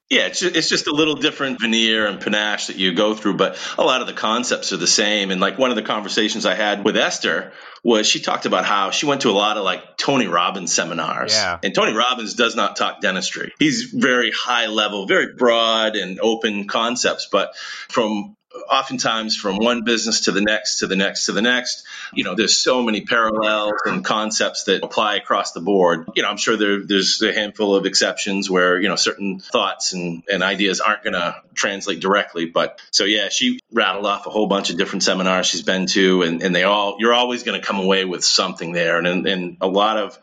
Yeah, 0.07 0.27
it's 0.27 0.39
just, 0.39 0.55
it's 0.55 0.69
just 0.69 0.85
a 0.85 0.91
little 0.91 1.15
different 1.15 1.59
veneer 1.59 2.05
and 2.05 2.21
panache 2.21 2.67
that 2.67 2.75
you 2.75 2.93
go 2.93 3.15
through, 3.15 3.37
but 3.37 3.57
a 3.79 3.83
lot 3.83 4.01
of 4.01 4.07
the 4.07 4.13
concepts 4.13 4.71
are 4.71 4.77
the 4.77 4.85
same. 4.85 5.31
And 5.31 5.41
like 5.41 5.57
one 5.57 5.71
of 5.71 5.75
the 5.75 5.81
conversations 5.81 6.45
I 6.45 6.53
had 6.53 6.85
with 6.85 6.95
Esther 6.95 7.51
was 7.83 8.05
she 8.07 8.19
talked 8.19 8.45
about 8.45 8.65
how 8.65 8.91
she 8.91 9.07
went 9.07 9.21
to 9.21 9.31
a 9.31 9.33
lot 9.33 9.57
of 9.57 9.63
like 9.63 9.97
Tony 9.97 10.27
Robbins 10.27 10.71
seminars. 10.71 11.33
Yeah. 11.33 11.57
And 11.63 11.73
Tony 11.73 11.93
Robbins 11.93 12.35
does 12.35 12.55
not 12.55 12.75
talk 12.75 13.01
dentistry. 13.01 13.53
He's 13.57 13.91
very 13.91 14.31
high 14.31 14.67
level, 14.67 15.07
very 15.07 15.33
broad 15.33 15.95
and 15.95 16.19
open 16.19 16.67
concepts, 16.67 17.27
but 17.31 17.55
from 17.89 18.37
oftentimes 18.69 19.35
from 19.35 19.57
one 19.57 19.83
business 19.83 20.21
to 20.21 20.31
the 20.31 20.41
next 20.41 20.79
to 20.79 20.87
the 20.87 20.95
next 20.95 21.25
to 21.25 21.31
the 21.31 21.41
next. 21.41 21.85
You 22.13 22.23
know 22.23 22.35
there's 22.35 22.57
so 22.57 22.81
many 22.81 23.01
parallels 23.01 23.73
and 23.85 24.03
concepts 24.03 24.65
that 24.65 24.83
apply 24.83 25.15
across 25.15 25.51
the 25.51 25.61
board. 25.61 26.07
You 26.15 26.23
know 26.23 26.29
i'm 26.29 26.37
sure 26.37 26.57
there, 26.57 26.85
there's 26.85 27.21
a 27.21 27.33
handful 27.33 27.75
of 27.75 27.85
exceptions 27.85 28.49
where 28.49 28.79
you 28.79 28.89
know 28.89 28.95
certain 28.95 29.39
thoughts 29.39 29.93
and, 29.93 30.23
and 30.31 30.43
ideas 30.43 30.81
aren't 30.81 31.03
going 31.03 31.13
to 31.13 31.35
translate 31.53 31.99
directly 31.99 32.45
but 32.45 32.81
so 32.91 33.05
yeah 33.05 33.29
she 33.29 33.59
rattled 33.71 34.05
off 34.05 34.25
a 34.27 34.29
whole 34.29 34.47
bunch 34.47 34.69
of 34.69 34.77
different 34.77 35.03
seminars 35.03 35.47
she's 35.47 35.61
been 35.61 35.85
to 35.85 36.21
and, 36.23 36.41
and 36.41 36.53
they 36.53 36.63
all 36.63 36.97
you're 36.99 37.13
always 37.13 37.43
going 37.43 37.59
to 37.59 37.65
come 37.65 37.79
away 37.79 38.05
with 38.05 38.23
something 38.23 38.71
there. 38.71 38.97
And, 38.97 39.25
and 39.27 39.57
a 39.61 39.67
lot 39.67 39.97
of 39.97 40.17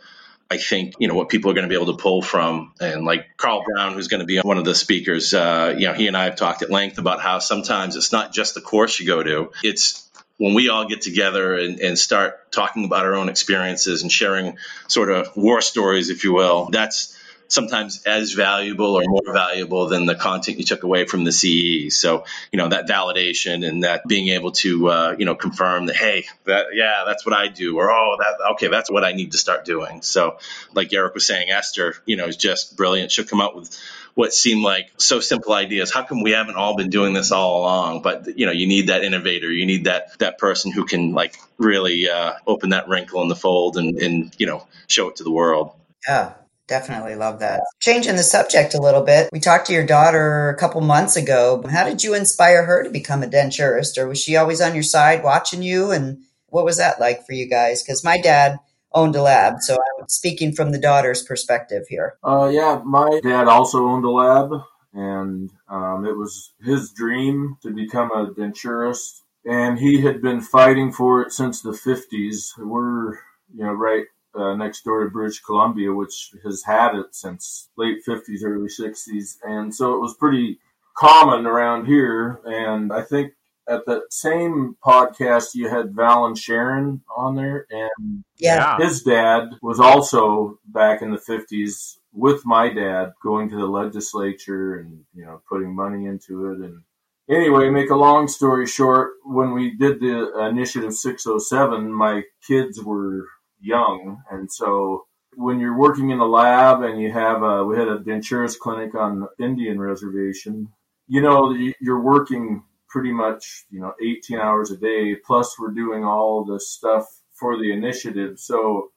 I 0.53 0.59
think 0.59 0.97
you 0.99 1.09
know 1.09 1.15
what 1.15 1.31
people 1.31 1.51
are 1.51 1.55
going 1.55 1.67
to 1.67 1.69
be 1.69 1.81
able 1.81 1.97
to 1.97 2.03
pull 2.03 2.21
from, 2.21 2.75
and 2.79 3.07
like 3.07 3.39
Carl 3.39 3.65
Brown, 3.65 3.95
who's 3.95 4.09
going 4.09 4.21
to 4.21 4.27
be 4.27 4.39
one 4.41 4.59
of 4.59 4.67
the 4.67 4.75
speakers. 4.75 5.33
Uh, 5.33 5.75
you 5.79 5.87
know, 5.87 5.95
he 5.95 6.09
and 6.09 6.17
I 6.17 6.25
have 6.25 6.37
talked 6.37 6.61
at 6.61 6.71
length 6.71 6.99
about 6.99 7.23
how 7.23 7.39
sometimes 7.39 7.97
it's 7.97 8.13
not 8.13 8.35
just 8.35 8.55
the 8.55 8.61
course 8.61 9.01
you 9.01 9.07
go 9.07 9.23
to; 9.23 9.53
it's 9.65 10.07
when 10.37 10.53
we 10.53 10.69
all 10.69 10.87
get 10.87 11.01
together 11.01 11.55
and, 11.55 11.81
and 11.81 11.99
start 11.99 12.53
talking 12.53 12.85
about 12.85 13.07
our 13.07 13.15
own 13.15 13.31
experiences 13.31 14.03
and 14.03 14.13
sharing 14.13 14.59
sort 14.89 15.09
of 15.09 15.35
war 15.37 15.63
stories, 15.63 16.11
if 16.11 16.23
you 16.23 16.35
will. 16.35 16.69
That's 16.71 17.17
sometimes 17.49 18.03
as 18.05 18.33
valuable 18.33 18.97
or 18.97 19.03
more 19.05 19.33
valuable 19.33 19.87
than 19.87 20.07
the 20.07 20.15
content 20.15 20.59
you 20.59 20.65
took 20.65 20.83
away 20.83 21.05
from 21.05 21.25
the 21.25 21.33
CE. 21.33 21.95
So, 21.95 22.25
you 22.51 22.57
know, 22.57 22.69
that 22.69 22.89
validation 22.89 23.67
and 23.67 23.85
that 23.85 24.07
being 24.07 24.29
able 24.29 24.53
to, 24.53 24.89
uh, 24.89 25.17
you 25.19 25.25
know, 25.25 25.35
confirm 25.35 25.87
that, 25.87 25.97
hey, 25.97 26.27
that, 26.45 26.67
yeah, 26.75 27.05
that's 27.07 27.27
what 27.27 27.35
I 27.35 27.49
do, 27.49 27.79
or, 27.79 27.91
oh, 27.91 28.17
that, 28.19 28.53
okay, 28.53 28.69
that's 28.69 28.91
what 28.91 29.05
I 29.05 29.13
need 29.13 29.33
to 29.33 29.39
start 29.39 29.65
doing. 29.65 30.03
So, 30.03 30.39
like 30.75 30.93
Eric 30.93 31.15
was 31.15 31.27
saying, 31.27 31.51
Esther, 31.51 31.95
you 32.07 32.17
know, 32.17 32.27
is 32.27 32.37
just 32.37 32.77
brilliant. 32.77 33.13
She'll 33.13 33.25
come 33.25 33.41
up 33.41 33.55
with 33.55 33.77
what 34.15 34.35
seem 34.35 34.63
like 34.63 34.91
so 34.99 35.21
simple 35.21 35.53
ideas. 35.53 35.93
How 35.93 36.03
come 36.05 36.23
we 36.23 36.33
haven't 36.33 36.57
all 36.57 36.77
been 36.77 36.91
doing 36.91 37.13
this 37.13 37.33
all 37.33 37.61
along? 37.61 38.03
But 38.03 38.39
you 38.39 38.47
know, 38.47 38.53
you 38.53 38.67
need 38.67 38.89
that 38.89 39.05
innovator. 39.05 39.51
You 39.51 39.67
need 39.67 39.85
that 39.85 40.19
that 40.19 40.39
person 40.39 40.73
who 40.73 40.85
can 40.85 41.13
like 41.13 41.37
really 41.59 42.09
uh, 42.09 42.35
open 42.47 42.71
that 42.71 42.89
wrinkle 42.89 43.23
in 43.23 43.29
the 43.29 43.37
fold 43.37 43.77
and 43.77 43.99
and 43.99 44.35
you 44.39 44.47
know 44.47 44.67
show 44.87 45.09
it 45.09 45.17
to 45.17 45.25
the 45.25 45.31
world. 45.31 45.73
Yeah. 46.07 46.35
Definitely 46.73 47.17
love 47.17 47.41
that. 47.41 47.61
Changing 47.81 48.17
the 48.17 48.23
subject 48.23 48.73
a 48.73 48.81
little 48.81 49.03
bit, 49.03 49.29
we 49.31 49.41
talked 49.41 49.67
to 49.67 49.75
your 49.75 49.85
daughter 49.85 50.49
a 50.49 50.57
couple 50.57 50.81
months 50.81 51.17
ago. 51.17 51.63
How 51.71 51.85
did 51.85 52.03
you 52.03 52.15
inspire 52.15 52.65
her 52.65 52.83
to 52.83 52.89
become 52.89 53.23
a 53.23 53.27
denturist, 53.27 53.99
or 53.99 54.09
was 54.09 54.19
she 54.19 54.37
always 54.37 54.63
on 54.63 54.73
your 54.73 54.83
side 54.83 55.23
watching 55.23 55.63
you? 55.63 55.91
And 55.91 56.23
what 56.47 56.65
was 56.65 56.79
that 56.79 56.99
like 56.99 57.27
for 57.27 57.35
you 57.35 57.47
guys? 57.47 57.83
Because 57.83 58.03
my 58.03 58.19
dad 58.19 58.59
owned 58.95 59.15
a 59.15 59.21
lab, 59.21 59.57
so 59.61 59.75
I'm 59.75 60.09
speaking 60.09 60.55
from 60.55 60.73
the 60.73 60.81
daughter's 60.81 61.23
perspective 61.23 61.83
here. 61.91 62.15
Uh, 62.25 62.51
yeah, 62.51 62.81
my 62.83 63.21
dad 63.23 63.49
also 63.49 63.85
owned 63.85 64.07
a 64.07 64.11
lab, 64.11 64.63
and 64.95 65.51
um, 65.69 66.07
it 66.07 66.17
was 66.17 66.55
his 66.63 66.91
dream 66.93 67.59
to 67.65 67.71
become 67.71 68.11
a 68.13 68.33
denturist. 68.33 69.21
And 69.45 69.79
he 69.79 70.01
had 70.01 70.23
been 70.23 70.41
fighting 70.41 70.91
for 70.91 71.21
it 71.21 71.33
since 71.33 71.61
the 71.61 71.73
50s. 71.73 72.57
We're, 72.57 73.17
you 73.55 73.67
know, 73.67 73.75
right 73.75 74.07
uh, 74.35 74.55
next 74.55 74.85
door 74.85 75.05
to 75.05 75.11
British 75.11 75.41
Columbia, 75.41 75.93
which 75.93 76.33
has 76.45 76.63
had 76.65 76.95
it 76.95 77.15
since 77.15 77.69
late 77.77 77.99
50s, 78.07 78.45
early 78.45 78.69
60s. 78.69 79.37
And 79.43 79.75
so 79.75 79.95
it 79.95 80.01
was 80.01 80.15
pretty 80.15 80.59
common 80.97 81.47
around 81.47 81.87
here. 81.87 82.41
And 82.45 82.93
I 82.93 83.03
think 83.03 83.33
at 83.69 83.87
that 83.87 84.13
same 84.13 84.77
podcast, 84.85 85.55
you 85.55 85.69
had 85.69 85.95
Val 85.95 86.27
and 86.27 86.37
Sharon 86.37 87.03
on 87.17 87.37
there. 87.37 87.67
And 87.71 88.25
Yeah. 88.37 88.77
his 88.79 89.03
dad 89.03 89.51
was 89.63 89.79
also 89.81 90.59
back 90.67 91.03
in 91.03 91.11
the 91.11 91.19
50s 91.19 91.99
with 92.13 92.45
my 92.45 92.69
dad 92.73 93.13
going 93.23 93.49
to 93.51 93.57
the 93.57 93.67
legislature 93.67 94.77
and, 94.77 95.05
you 95.15 95.25
know, 95.25 95.41
putting 95.49 95.75
money 95.75 96.07
into 96.07 96.51
it. 96.53 96.59
And 96.59 96.83
anyway, 97.31 97.71
make 97.71 97.91
a 97.91 97.97
long 97.97 98.29
story 98.29 98.67
short, 98.67 99.13
when 99.25 99.53
we 99.53 99.71
did 99.71 100.01
the 100.01 100.47
Initiative 100.49 100.93
607, 100.93 101.91
my 101.93 102.25
kids 102.47 102.83
were 102.83 103.29
young. 103.63 104.23
And 104.31 104.51
so 104.53 105.07
when 105.35 105.61
you're 105.61 105.77
working 105.77 106.11
in 106.11 106.19
a 106.19 106.27
lab 106.27 106.83
and 106.83 107.01
you 107.01 107.11
have 107.13 107.43
a, 107.43 107.65
we 107.65 107.77
had 107.77 107.89
a 107.89 107.99
denturist 107.99 108.59
clinic 108.59 108.95
on 108.95 109.29
Indian 109.41 109.81
reservation, 109.81 110.69
you 111.09 111.23
know, 111.23 111.57
you're 111.81 112.03
working 112.03 112.65
pretty 112.89 113.13
much, 113.13 113.65
you 113.71 113.81
know, 113.81 113.95
18 114.03 114.39
hours 114.39 114.71
a 114.71 114.77
day. 114.77 115.15
Plus 115.17 115.59
we're 115.59 115.71
doing 115.71 116.05
all 116.05 116.45
the 116.45 116.61
stuff 116.61 117.07
for 117.33 117.57
the 117.59 117.73
initiative. 117.73 118.39
So 118.39 118.91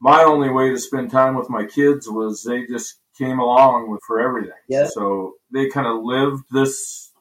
my 0.00 0.22
only 0.22 0.50
way 0.50 0.70
to 0.70 0.78
spend 0.78 1.10
time 1.10 1.34
with 1.34 1.50
my 1.50 1.66
kids 1.66 2.08
was 2.08 2.42
they 2.42 2.66
just 2.66 3.00
came 3.16 3.38
along 3.38 3.90
with 3.90 4.00
for 4.06 4.20
everything. 4.20 4.52
Yeah. 4.68 4.86
So 4.86 5.34
they 5.52 5.68
kind 5.68 5.86
of 5.86 6.02
lived 6.02 6.44
this 6.52 7.12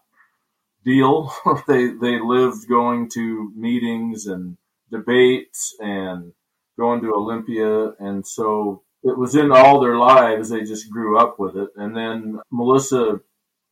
deal. 0.85 1.33
they 1.67 1.87
they 1.87 2.19
lived 2.19 2.67
going 2.69 3.09
to 3.11 3.51
meetings 3.55 4.27
and 4.27 4.57
debates 4.91 5.75
and 5.79 6.33
going 6.77 7.01
to 7.01 7.13
Olympia 7.13 7.91
and 7.99 8.25
so 8.25 8.83
it 9.03 9.17
was 9.17 9.35
in 9.35 9.51
all 9.51 9.79
their 9.79 9.97
lives. 9.97 10.49
They 10.49 10.61
just 10.61 10.89
grew 10.89 11.17
up 11.17 11.39
with 11.39 11.55
it. 11.55 11.69
And 11.75 11.95
then 11.95 12.39
Melissa 12.51 13.21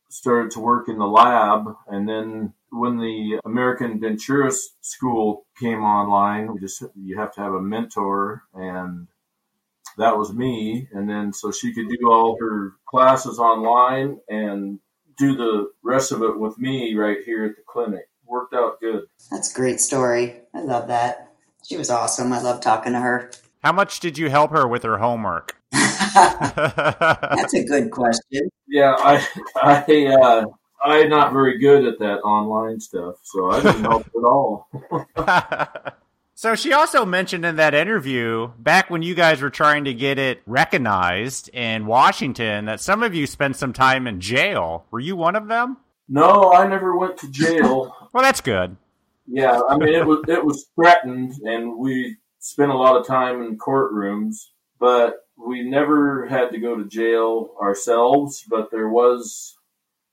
started 0.08 0.50
to 0.52 0.60
work 0.60 0.88
in 0.88 0.98
the 0.98 1.06
lab 1.06 1.74
and 1.88 2.08
then 2.08 2.52
when 2.70 2.98
the 2.98 3.40
American 3.44 4.00
Denturist 4.00 4.64
School 4.80 5.46
came 5.58 5.82
online, 5.82 6.52
we 6.52 6.60
just 6.60 6.82
you 6.94 7.18
have 7.18 7.32
to 7.34 7.40
have 7.40 7.54
a 7.54 7.60
mentor 7.60 8.42
and 8.54 9.08
that 9.98 10.16
was 10.16 10.32
me 10.32 10.88
and 10.92 11.08
then 11.08 11.32
so 11.32 11.50
she 11.50 11.72
could 11.72 11.88
do 11.88 12.10
all 12.10 12.36
her 12.40 12.74
classes 12.86 13.38
online 13.38 14.18
and 14.28 14.78
do 15.16 15.36
the 15.36 15.70
rest 15.82 16.12
of 16.12 16.22
it 16.22 16.38
with 16.38 16.58
me 16.58 16.94
right 16.94 17.18
here 17.24 17.44
at 17.44 17.56
the 17.56 17.62
clinic. 17.66 18.08
Worked 18.26 18.54
out 18.54 18.80
good. 18.80 19.04
That's 19.30 19.52
a 19.52 19.56
great 19.56 19.80
story. 19.80 20.40
I 20.54 20.62
love 20.62 20.88
that. 20.88 21.25
She 21.66 21.76
was 21.76 21.90
awesome. 21.90 22.32
I 22.32 22.40
love 22.40 22.60
talking 22.60 22.92
to 22.92 23.00
her. 23.00 23.30
How 23.64 23.72
much 23.72 23.98
did 23.98 24.16
you 24.16 24.30
help 24.30 24.52
her 24.52 24.68
with 24.68 24.84
her 24.84 24.98
homework? 24.98 25.56
That's 25.72 27.54
a 27.54 27.64
good 27.64 27.90
question. 27.90 28.50
Yeah, 28.68 28.94
I, 28.96 29.26
I, 29.56 30.06
uh, 30.06 30.44
I'm 30.84 31.08
not 31.08 31.32
very 31.32 31.58
good 31.58 31.84
at 31.84 31.98
that 31.98 32.18
online 32.18 32.78
stuff, 32.78 33.16
so 33.24 33.50
I 33.50 33.62
didn't 33.62 33.82
help 33.82 34.06
at 34.06 34.24
all. 34.24 34.68
so 36.36 36.54
she 36.54 36.72
also 36.72 37.04
mentioned 37.04 37.44
in 37.44 37.56
that 37.56 37.74
interview, 37.74 38.52
back 38.60 38.88
when 38.88 39.02
you 39.02 39.16
guys 39.16 39.42
were 39.42 39.50
trying 39.50 39.84
to 39.86 39.94
get 39.94 40.20
it 40.20 40.42
recognized 40.46 41.48
in 41.48 41.86
Washington, 41.86 42.66
that 42.66 42.80
some 42.80 43.02
of 43.02 43.12
you 43.12 43.26
spent 43.26 43.56
some 43.56 43.72
time 43.72 44.06
in 44.06 44.20
jail. 44.20 44.86
Were 44.92 45.00
you 45.00 45.16
one 45.16 45.34
of 45.34 45.48
them? 45.48 45.78
No, 46.08 46.52
I 46.52 46.68
never 46.68 46.96
went 46.96 47.16
to 47.18 47.30
jail. 47.32 47.92
well, 48.12 48.22
that's 48.22 48.40
good. 48.40 48.76
Yeah, 49.26 49.60
I 49.68 49.76
mean 49.76 49.94
it 49.94 50.06
was 50.06 50.24
it 50.28 50.44
was 50.44 50.66
threatened, 50.74 51.32
and 51.44 51.78
we 51.78 52.16
spent 52.38 52.70
a 52.70 52.76
lot 52.76 52.96
of 52.96 53.06
time 53.06 53.42
in 53.42 53.58
courtrooms, 53.58 54.36
but 54.78 55.16
we 55.36 55.68
never 55.68 56.26
had 56.26 56.50
to 56.50 56.58
go 56.58 56.76
to 56.76 56.84
jail 56.84 57.54
ourselves. 57.60 58.44
But 58.48 58.70
there 58.70 58.88
was 58.88 59.56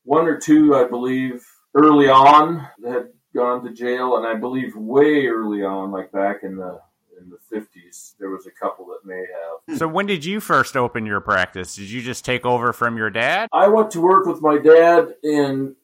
one 0.03 0.27
or 0.27 0.37
two, 0.37 0.75
I 0.75 0.85
believe, 0.85 1.45
early 1.75 2.09
on 2.09 2.67
that 2.81 2.91
had 2.91 3.07
gone 3.35 3.63
to 3.63 3.73
jail, 3.73 4.17
and 4.17 4.25
I 4.25 4.35
believe 4.35 4.75
way 4.75 5.27
early 5.27 5.63
on, 5.63 5.91
like 5.91 6.11
back 6.11 6.43
in 6.43 6.57
the 6.57 6.79
in 7.21 7.29
the 7.29 7.37
fifties, 7.49 8.15
there 8.19 8.29
was 8.29 8.47
a 8.47 8.51
couple 8.51 8.87
that 8.87 9.05
may 9.05 9.19
have. 9.19 9.59
Hmm. 9.67 9.75
So 9.75 9.87
when 9.87 10.05
did 10.05 10.25
you 10.25 10.39
first 10.39 10.75
open 10.75 11.05
your 11.05 11.21
practice? 11.21 11.75
Did 11.75 11.89
you 11.89 12.01
just 12.01 12.25
take 12.25 12.45
over 12.45 12.73
from 12.73 12.97
your 12.97 13.09
dad? 13.09 13.49
I 13.53 13.67
went 13.67 13.91
to 13.91 14.01
work 14.01 14.25
with 14.25 14.41
my 14.41 14.57
dad 14.57 15.15
in 15.23 15.75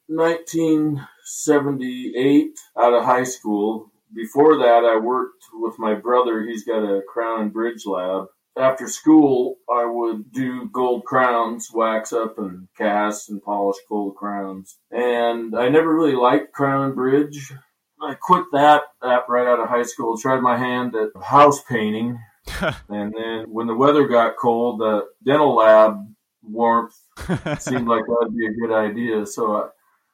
1978 1.30 2.60
out 2.78 2.94
of 2.94 3.04
high 3.04 3.24
school. 3.24 3.92
Before 4.14 4.58
that, 4.58 4.84
I 4.84 4.98
worked 4.98 5.44
with 5.54 5.78
my 5.78 5.94
brother. 5.94 6.42
He's 6.42 6.66
got 6.66 6.84
a 6.84 7.02
crown 7.08 7.42
and 7.42 7.54
bridge 7.54 7.86
lab. 7.86 8.26
After 8.58 8.88
school, 8.88 9.58
I 9.72 9.86
would 9.86 10.32
do 10.32 10.70
gold 10.74 11.06
crowns, 11.06 11.70
wax 11.72 12.12
up 12.12 12.40
and 12.40 12.68
cast 12.76 13.30
and 13.30 13.42
polish 13.42 13.78
gold 13.88 14.16
crowns. 14.16 14.78
And 14.92 15.56
I 15.56 15.70
never 15.70 15.96
really 15.96 16.16
liked 16.16 16.52
crown 16.52 16.86
and 16.86 16.96
bridge. 16.96 17.54
I 18.02 18.16
quit 18.16 18.46
that, 18.54 18.84
that 19.02 19.30
right 19.30 19.48
out 19.48 19.60
of 19.60 19.70
high 19.70 19.84
school. 19.84 20.18
Tried 20.18 20.42
my 20.42 20.58
hand 20.58 20.96
at 20.96 21.10
house 21.22 21.62
painting. 21.64 22.20
and 22.90 23.14
then 23.14 23.46
when 23.52 23.68
the 23.68 23.76
weather 23.76 24.08
got 24.08 24.38
cold, 24.38 24.80
the 24.80 25.06
dental 25.24 25.56
lab 25.56 25.98
warmth 26.42 26.96
seemed 27.60 27.88
like 27.88 28.06
that 28.06 28.18
would 28.24 28.36
be 28.36 28.48
a 28.48 28.68
good 28.68 28.74
idea. 28.74 29.26
So 29.28 29.56
I, 29.56 29.68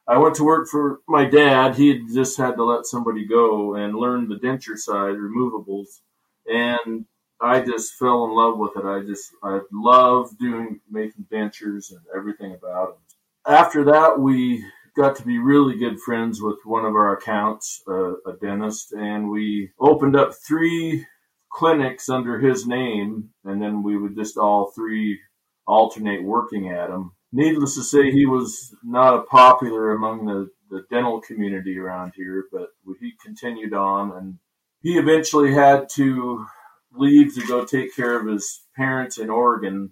I 0.07 0.17
went 0.19 0.35
to 0.35 0.43
work 0.43 0.67
for 0.67 0.99
my 1.07 1.25
dad. 1.25 1.75
He 1.75 1.87
had 1.89 2.01
just 2.13 2.37
had 2.37 2.55
to 2.57 2.63
let 2.63 2.85
somebody 2.85 3.25
go 3.25 3.75
and 3.75 3.95
learn 3.95 4.27
the 4.27 4.35
denture 4.35 4.77
side, 4.77 5.15
removables. 5.15 6.01
And 6.45 7.05
I 7.41 7.61
just 7.61 7.95
fell 7.95 8.25
in 8.25 8.31
love 8.31 8.57
with 8.57 8.77
it. 8.77 8.85
I 8.85 9.01
just, 9.01 9.31
I 9.43 9.61
love 9.73 10.37
doing, 10.37 10.79
making 10.89 11.25
dentures 11.31 11.89
and 11.89 12.01
everything 12.15 12.53
about 12.53 12.93
them. 12.93 13.01
After 13.47 13.83
that, 13.85 14.19
we 14.19 14.63
got 14.95 15.15
to 15.17 15.25
be 15.25 15.39
really 15.39 15.77
good 15.77 15.99
friends 15.99 16.39
with 16.41 16.57
one 16.65 16.85
of 16.85 16.93
our 16.93 17.17
accounts, 17.17 17.81
uh, 17.87 18.13
a 18.27 18.33
dentist, 18.39 18.93
and 18.93 19.29
we 19.29 19.71
opened 19.79 20.15
up 20.15 20.33
three 20.35 21.05
clinics 21.51 22.09
under 22.09 22.39
his 22.39 22.67
name. 22.67 23.29
And 23.43 23.59
then 23.59 23.81
we 23.81 23.97
would 23.97 24.15
just 24.15 24.37
all 24.37 24.71
three 24.71 25.19
alternate 25.67 26.23
working 26.23 26.69
at 26.69 26.89
them 26.89 27.14
needless 27.35 27.75
to 27.75 27.83
say, 27.83 28.11
he 28.11 28.25
was 28.25 28.73
not 28.83 29.13
a 29.13 29.23
popular 29.23 29.91
among 29.91 30.25
the, 30.25 30.49
the 30.69 30.85
dental 30.89 31.21
community 31.21 31.77
around 31.77 32.13
here, 32.15 32.45
but 32.51 32.69
he 32.99 33.13
continued 33.23 33.73
on 33.73 34.11
and 34.15 34.39
he 34.81 34.97
eventually 34.97 35.53
had 35.53 35.89
to 35.95 36.45
leave 36.93 37.35
to 37.35 37.45
go 37.45 37.65
take 37.65 37.95
care 37.95 38.19
of 38.19 38.27
his 38.27 38.61
parents 38.75 39.17
in 39.17 39.29
Oregon. 39.29 39.91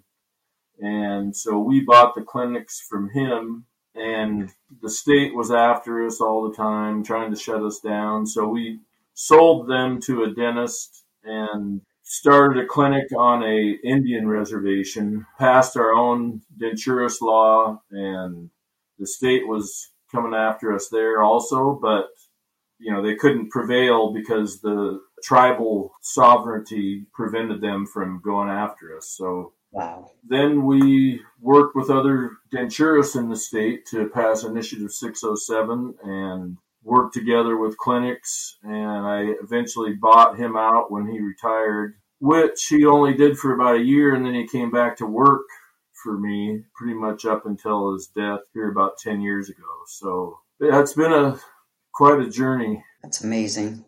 And 0.80 1.36
so 1.36 1.58
we 1.58 1.80
bought 1.80 2.14
the 2.14 2.22
clinics 2.22 2.80
from 2.80 3.10
him 3.10 3.66
and 3.94 4.50
the 4.82 4.90
state 4.90 5.34
was 5.34 5.50
after 5.50 6.04
us 6.04 6.20
all 6.20 6.48
the 6.48 6.56
time, 6.56 7.04
trying 7.04 7.30
to 7.32 7.38
shut 7.38 7.62
us 7.62 7.78
down. 7.78 8.26
So 8.26 8.48
we 8.48 8.80
sold 9.12 9.68
them 9.68 10.00
to 10.02 10.24
a 10.24 10.34
dentist 10.34 11.04
and 11.22 11.82
started 12.04 12.62
a 12.62 12.66
clinic 12.66 13.06
on 13.16 13.42
a 13.42 13.78
Indian 13.82 14.28
reservation, 14.28 15.26
passed 15.38 15.76
our 15.76 15.92
own 15.92 16.42
denturist 16.60 17.20
law, 17.20 17.82
and 17.90 18.50
the 18.98 19.06
state 19.06 19.48
was 19.48 19.90
coming 20.12 20.34
after 20.34 20.72
us 20.72 20.88
there 20.88 21.22
also, 21.22 21.78
but 21.80 22.08
you 22.78 22.92
know 22.92 23.02
they 23.02 23.16
couldn't 23.16 23.50
prevail 23.50 24.12
because 24.12 24.60
the 24.60 25.00
tribal 25.22 25.94
sovereignty 26.02 27.06
prevented 27.14 27.60
them 27.60 27.86
from 27.86 28.20
going 28.22 28.50
after 28.50 28.96
us. 28.96 29.08
So 29.16 29.54
wow. 29.72 30.10
then 30.28 30.64
we 30.64 31.22
worked 31.40 31.74
with 31.74 31.88
other 31.88 32.32
denturists 32.52 33.16
in 33.16 33.30
the 33.30 33.36
state 33.36 33.86
to 33.86 34.08
pass 34.08 34.44
Initiative 34.44 34.92
607 34.92 35.94
and 36.02 36.58
worked 36.84 37.14
together 37.14 37.56
with 37.56 37.78
clinics, 37.78 38.56
and 38.62 39.06
I 39.06 39.34
eventually 39.42 39.94
bought 39.94 40.38
him 40.38 40.56
out 40.56 40.90
when 40.92 41.06
he 41.08 41.18
retired, 41.20 41.94
which 42.20 42.66
he 42.68 42.84
only 42.84 43.14
did 43.14 43.38
for 43.38 43.54
about 43.54 43.76
a 43.76 43.84
year, 43.84 44.14
and 44.14 44.24
then 44.24 44.34
he 44.34 44.46
came 44.46 44.70
back 44.70 44.96
to 44.98 45.06
work 45.06 45.42
for 46.02 46.18
me 46.18 46.62
pretty 46.76 46.94
much 46.94 47.24
up 47.24 47.46
until 47.46 47.94
his 47.94 48.08
death 48.08 48.40
here 48.52 48.70
about 48.70 48.98
10 48.98 49.22
years 49.22 49.48
ago. 49.48 49.64
So 49.86 50.38
yeah, 50.60 50.80
it's 50.80 50.92
been 50.92 51.12
a 51.12 51.40
quite 51.94 52.20
a 52.20 52.28
journey. 52.28 52.84
That's 53.02 53.24
amazing. 53.24 53.84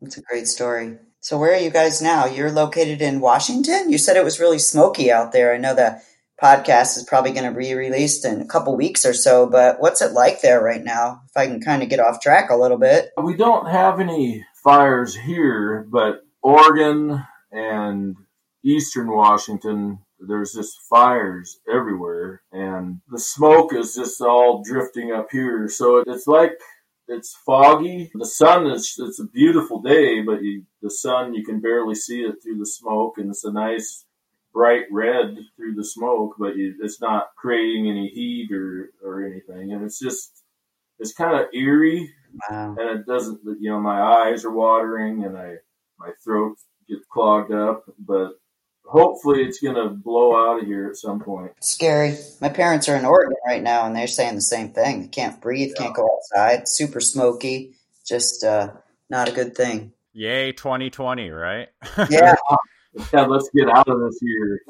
That's 0.00 0.16
a 0.16 0.22
great 0.22 0.48
story. 0.48 0.98
So 1.20 1.38
where 1.38 1.54
are 1.54 1.60
you 1.60 1.70
guys 1.70 2.02
now? 2.02 2.26
You're 2.26 2.50
located 2.50 3.00
in 3.00 3.20
Washington? 3.20 3.92
You 3.92 3.98
said 3.98 4.16
it 4.16 4.24
was 4.24 4.40
really 4.40 4.58
smoky 4.58 5.12
out 5.12 5.30
there. 5.30 5.54
I 5.54 5.58
know 5.58 5.74
that 5.76 6.02
podcast 6.42 6.96
is 6.96 7.04
probably 7.08 7.32
going 7.32 7.50
to 7.50 7.58
be 7.58 7.74
released 7.74 8.24
in 8.24 8.40
a 8.40 8.46
couple 8.46 8.76
weeks 8.76 9.06
or 9.06 9.14
so, 9.14 9.46
but 9.46 9.80
what's 9.80 10.02
it 10.02 10.12
like 10.12 10.40
there 10.40 10.62
right 10.62 10.82
now? 10.82 11.22
If 11.26 11.36
I 11.36 11.46
can 11.46 11.60
kind 11.60 11.82
of 11.82 11.88
get 11.88 12.00
off 12.00 12.20
track 12.20 12.50
a 12.50 12.56
little 12.56 12.78
bit. 12.78 13.10
We 13.22 13.36
don't 13.36 13.68
have 13.68 14.00
any 14.00 14.44
fires 14.64 15.14
here, 15.14 15.86
but 15.90 16.22
Oregon 16.42 17.24
and 17.52 18.16
Eastern 18.64 19.08
Washington, 19.08 20.00
there's 20.18 20.52
just 20.52 20.80
fires 20.88 21.60
everywhere, 21.72 22.42
and 22.52 23.00
the 23.10 23.18
smoke 23.18 23.74
is 23.74 23.94
just 23.94 24.20
all 24.20 24.62
drifting 24.64 25.12
up 25.12 25.28
here. 25.30 25.68
So 25.68 26.02
it's 26.06 26.26
like 26.26 26.52
it's 27.08 27.36
foggy. 27.44 28.10
The 28.14 28.26
sun 28.26 28.66
is 28.66 28.94
it's 28.98 29.20
a 29.20 29.26
beautiful 29.26 29.82
day, 29.82 30.22
but 30.22 30.42
you, 30.42 30.64
the 30.80 30.90
sun 30.90 31.34
you 31.34 31.44
can 31.44 31.60
barely 31.60 31.94
see 31.94 32.20
it 32.20 32.36
through 32.42 32.58
the 32.58 32.66
smoke, 32.66 33.14
and 33.18 33.30
it's 33.30 33.44
a 33.44 33.52
nice 33.52 34.04
bright 34.52 34.84
red 34.90 35.36
through 35.56 35.74
the 35.74 35.84
smoke, 35.84 36.34
but 36.38 36.56
you, 36.56 36.74
it's 36.80 37.00
not 37.00 37.28
creating 37.36 37.88
any 37.88 38.08
heat 38.08 38.52
or, 38.52 38.90
or 39.02 39.24
anything. 39.24 39.72
And 39.72 39.84
it's 39.84 39.98
just, 39.98 40.42
it's 40.98 41.12
kind 41.12 41.38
of 41.38 41.46
eerie. 41.54 42.10
Wow. 42.50 42.76
And 42.78 43.00
it 43.00 43.06
doesn't, 43.06 43.40
you 43.60 43.70
know, 43.70 43.80
my 43.80 44.00
eyes 44.00 44.44
are 44.44 44.52
watering 44.52 45.24
and 45.24 45.36
I, 45.36 45.56
my 45.98 46.10
throat 46.24 46.56
gets 46.88 47.04
clogged 47.10 47.52
up, 47.52 47.84
but 47.98 48.32
hopefully 48.84 49.42
it's 49.42 49.60
going 49.60 49.74
to 49.74 49.88
blow 49.88 50.36
out 50.36 50.60
of 50.60 50.66
here 50.66 50.88
at 50.88 50.96
some 50.96 51.20
point. 51.20 51.52
Scary. 51.60 52.16
My 52.40 52.48
parents 52.48 52.88
are 52.88 52.96
in 52.96 53.04
Oregon 53.04 53.36
right 53.46 53.62
now 53.62 53.86
and 53.86 53.96
they're 53.96 54.06
saying 54.06 54.34
the 54.34 54.40
same 54.40 54.70
thing. 54.70 55.02
They 55.02 55.08
can't 55.08 55.40
breathe, 55.40 55.72
yeah. 55.76 55.82
can't 55.84 55.96
go 55.96 56.08
outside, 56.16 56.68
super 56.68 57.00
smoky, 57.00 57.74
just 58.06 58.44
uh, 58.44 58.72
not 59.08 59.28
a 59.28 59.32
good 59.32 59.54
thing. 59.54 59.92
Yay, 60.12 60.52
2020, 60.52 61.30
right? 61.30 61.68
Yeah. 62.10 62.34
Yeah, 63.12 63.22
let's 63.22 63.48
get 63.54 63.70
out 63.70 63.88
of 63.88 64.00
this 64.00 64.18
here. 64.20 64.60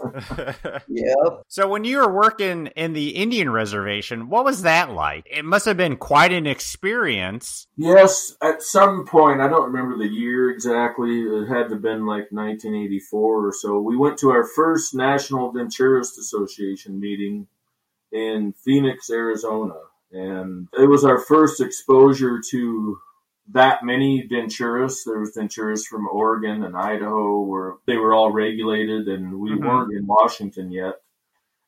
yep. 0.88 1.42
So 1.48 1.68
when 1.68 1.84
you 1.84 1.98
were 1.98 2.12
working 2.12 2.68
in 2.68 2.92
the 2.92 3.10
Indian 3.10 3.50
reservation, 3.50 4.28
what 4.28 4.44
was 4.44 4.62
that 4.62 4.92
like? 4.92 5.26
It 5.30 5.44
must 5.44 5.64
have 5.66 5.76
been 5.76 5.96
quite 5.96 6.32
an 6.32 6.46
experience. 6.46 7.66
Yes, 7.76 8.36
at 8.40 8.62
some 8.62 9.06
point, 9.06 9.40
I 9.40 9.48
don't 9.48 9.72
remember 9.72 9.96
the 9.98 10.12
year 10.12 10.50
exactly. 10.50 11.22
It 11.22 11.48
had 11.48 11.68
to 11.68 11.74
have 11.74 11.82
been 11.82 12.06
like 12.06 12.30
1984 12.30 13.46
or 13.46 13.52
so. 13.52 13.80
We 13.80 13.96
went 13.96 14.18
to 14.18 14.30
our 14.30 14.44
first 14.44 14.94
National 14.94 15.52
Denturist 15.52 16.18
Association 16.18 17.00
meeting 17.00 17.48
in 18.12 18.54
Phoenix, 18.64 19.10
Arizona. 19.10 19.74
And 20.12 20.68
it 20.78 20.88
was 20.88 21.04
our 21.04 21.18
first 21.18 21.60
exposure 21.60 22.40
to 22.50 22.98
that 23.50 23.84
many 23.84 24.26
denturists. 24.28 25.04
There 25.04 25.18
was 25.18 25.36
denturists 25.36 25.86
from 25.86 26.08
Oregon 26.08 26.64
and 26.64 26.76
Idaho 26.76 27.42
where 27.42 27.74
they 27.86 27.96
were 27.96 28.14
all 28.14 28.32
regulated 28.32 29.08
and 29.08 29.38
we 29.38 29.50
mm-hmm. 29.50 29.66
weren't 29.66 29.94
in 29.94 30.06
Washington 30.06 30.70
yet. 30.70 30.94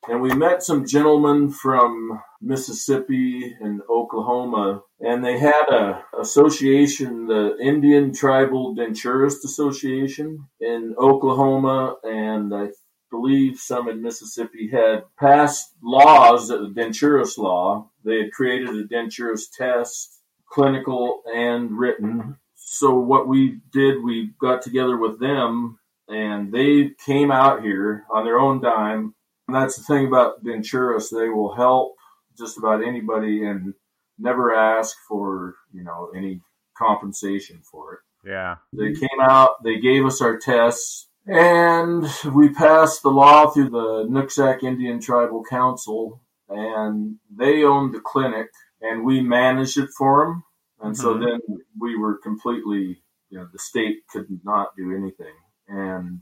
And 0.07 0.21
we 0.21 0.33
met 0.35 0.61
some 0.61 0.85
gentlemen 0.85 1.49
from 1.49 2.21
Mississippi 2.39 3.55
and 3.59 3.81
Oklahoma 3.89 4.83
and 4.99 5.25
they 5.25 5.37
had 5.37 5.67
a 5.69 6.03
association, 6.19 7.25
the 7.25 7.57
Indian 7.59 8.13
Tribal 8.13 8.75
Denturist 8.75 9.43
Association 9.43 10.47
in 10.59 10.95
Oklahoma 10.97 11.95
and 12.03 12.53
I 12.53 12.69
believe 13.09 13.57
some 13.57 13.89
in 13.89 14.01
Mississippi 14.01 14.69
had 14.69 15.03
passed 15.19 15.73
laws, 15.81 16.49
the 16.49 16.71
denturist 16.75 17.37
law. 17.37 17.89
They 18.03 18.17
had 18.23 18.31
created 18.31 18.69
a 18.69 18.83
denturist 18.83 19.51
test 19.57 20.21
clinical 20.55 21.21
and 21.31 21.77
written. 21.77 22.37
So 22.55 22.97
what 22.97 23.27
we 23.27 23.59
did, 23.71 24.03
we 24.03 24.31
got 24.39 24.61
together 24.61 24.97
with 24.97 25.19
them 25.19 25.77
and 26.07 26.51
they 26.53 26.91
came 27.05 27.31
out 27.31 27.63
here 27.63 28.05
on 28.11 28.25
their 28.25 28.39
own 28.39 28.61
dime. 28.61 29.13
And 29.47 29.55
that's 29.55 29.77
the 29.77 29.83
thing 29.83 30.07
about 30.07 30.43
Denturists; 30.43 31.11
they 31.11 31.29
will 31.29 31.55
help 31.55 31.95
just 32.37 32.57
about 32.57 32.83
anybody 32.83 33.45
and 33.45 33.73
never 34.17 34.53
ask 34.53 34.95
for 35.07 35.55
you 35.71 35.83
know 35.83 36.11
any 36.15 36.41
compensation 36.77 37.61
for 37.63 37.93
it. 37.93 37.99
Yeah. 38.29 38.55
They 38.73 38.93
came 38.93 39.19
out, 39.21 39.63
they 39.63 39.79
gave 39.79 40.03
us 40.03 40.19
our 40.19 40.37
tests, 40.37 41.07
and 41.27 42.07
we 42.33 42.49
passed 42.49 43.03
the 43.03 43.11
law 43.11 43.51
through 43.51 43.69
the 43.69 44.07
Nooksack 44.09 44.63
Indian 44.63 44.99
Tribal 44.99 45.43
Council, 45.43 46.21
and 46.49 47.17
they 47.29 47.63
owned 47.63 47.93
the 47.93 47.99
clinic, 47.99 48.47
and 48.81 49.05
we 49.05 49.21
managed 49.21 49.77
it 49.77 49.89
for 49.95 50.25
them. 50.25 50.43
And 50.81 50.95
so 50.97 51.15
Mhm. 51.15 51.21
then 51.21 51.41
we 51.79 51.97
were 51.97 52.17
completely, 52.17 53.03
you 53.29 53.39
know, 53.39 53.47
the 53.51 53.59
state 53.59 54.07
could 54.09 54.27
not 54.43 54.75
do 54.77 54.95
anything. 54.95 55.35
And 55.67 56.21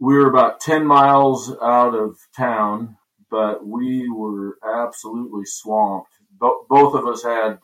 we 0.00 0.14
were 0.16 0.28
about 0.28 0.60
10 0.60 0.86
miles 0.86 1.50
out 1.62 1.94
of 1.94 2.18
town, 2.36 2.98
but 3.30 3.66
we 3.66 4.10
were 4.10 4.58
absolutely 4.64 5.44
swamped. 5.44 6.10
Bo- 6.32 6.66
both 6.68 6.94
of 6.94 7.06
us 7.06 7.22
had 7.24 7.60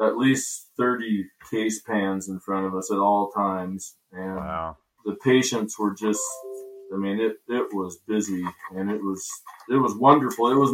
at 0.00 0.16
least 0.18 0.70
30 0.76 1.26
case 1.50 1.82
pans 1.82 2.28
in 2.28 2.40
front 2.40 2.66
of 2.66 2.74
us 2.74 2.90
at 2.90 2.98
all 2.98 3.30
times. 3.30 3.96
And 4.12 4.36
Wow. 4.36 4.76
the 5.04 5.16
patients 5.16 5.78
were 5.78 5.94
just 5.94 6.22
I 6.92 6.96
mean 6.96 7.20
it 7.20 7.36
it 7.48 7.74
was 7.74 7.98
busy 8.06 8.44
and 8.70 8.90
it 8.90 9.02
was 9.02 9.28
it 9.70 9.76
was 9.76 9.94
wonderful. 9.96 10.50
It 10.50 10.56
was 10.56 10.72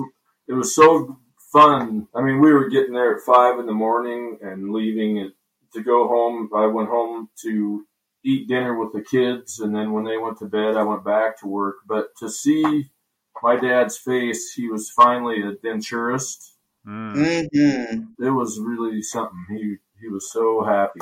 it 0.48 0.54
was 0.54 0.74
so 0.74 1.18
fun. 1.52 2.08
I 2.14 2.22
mean 2.22 2.40
we 2.40 2.52
were 2.52 2.68
getting 2.68 2.94
there 2.94 3.16
at 3.16 3.22
five 3.22 3.58
in 3.58 3.66
the 3.66 3.72
morning 3.72 4.38
and 4.42 4.72
leaving 4.72 5.18
it 5.18 5.32
to 5.74 5.82
go 5.82 6.08
home. 6.08 6.50
I 6.54 6.66
went 6.66 6.88
home 6.88 7.28
to 7.42 7.84
eat 8.24 8.48
dinner 8.48 8.78
with 8.78 8.92
the 8.92 9.02
kids 9.02 9.60
and 9.60 9.74
then 9.74 9.92
when 9.92 10.04
they 10.04 10.16
went 10.16 10.38
to 10.38 10.46
bed 10.46 10.76
I 10.76 10.82
went 10.82 11.04
back 11.04 11.38
to 11.40 11.46
work. 11.46 11.76
But 11.86 12.08
to 12.18 12.30
see 12.30 12.90
my 13.42 13.56
dad's 13.56 13.98
face, 13.98 14.52
he 14.52 14.68
was 14.68 14.90
finally 14.90 15.42
a 15.42 15.54
denturist. 15.54 16.52
Mm. 16.86 17.14
Mm-hmm. 17.14 18.24
It 18.24 18.30
was 18.30 18.60
really 18.60 19.02
something. 19.02 19.46
He 19.50 19.76
he 20.02 20.08
was 20.08 20.30
so 20.32 20.64
happy. 20.64 21.00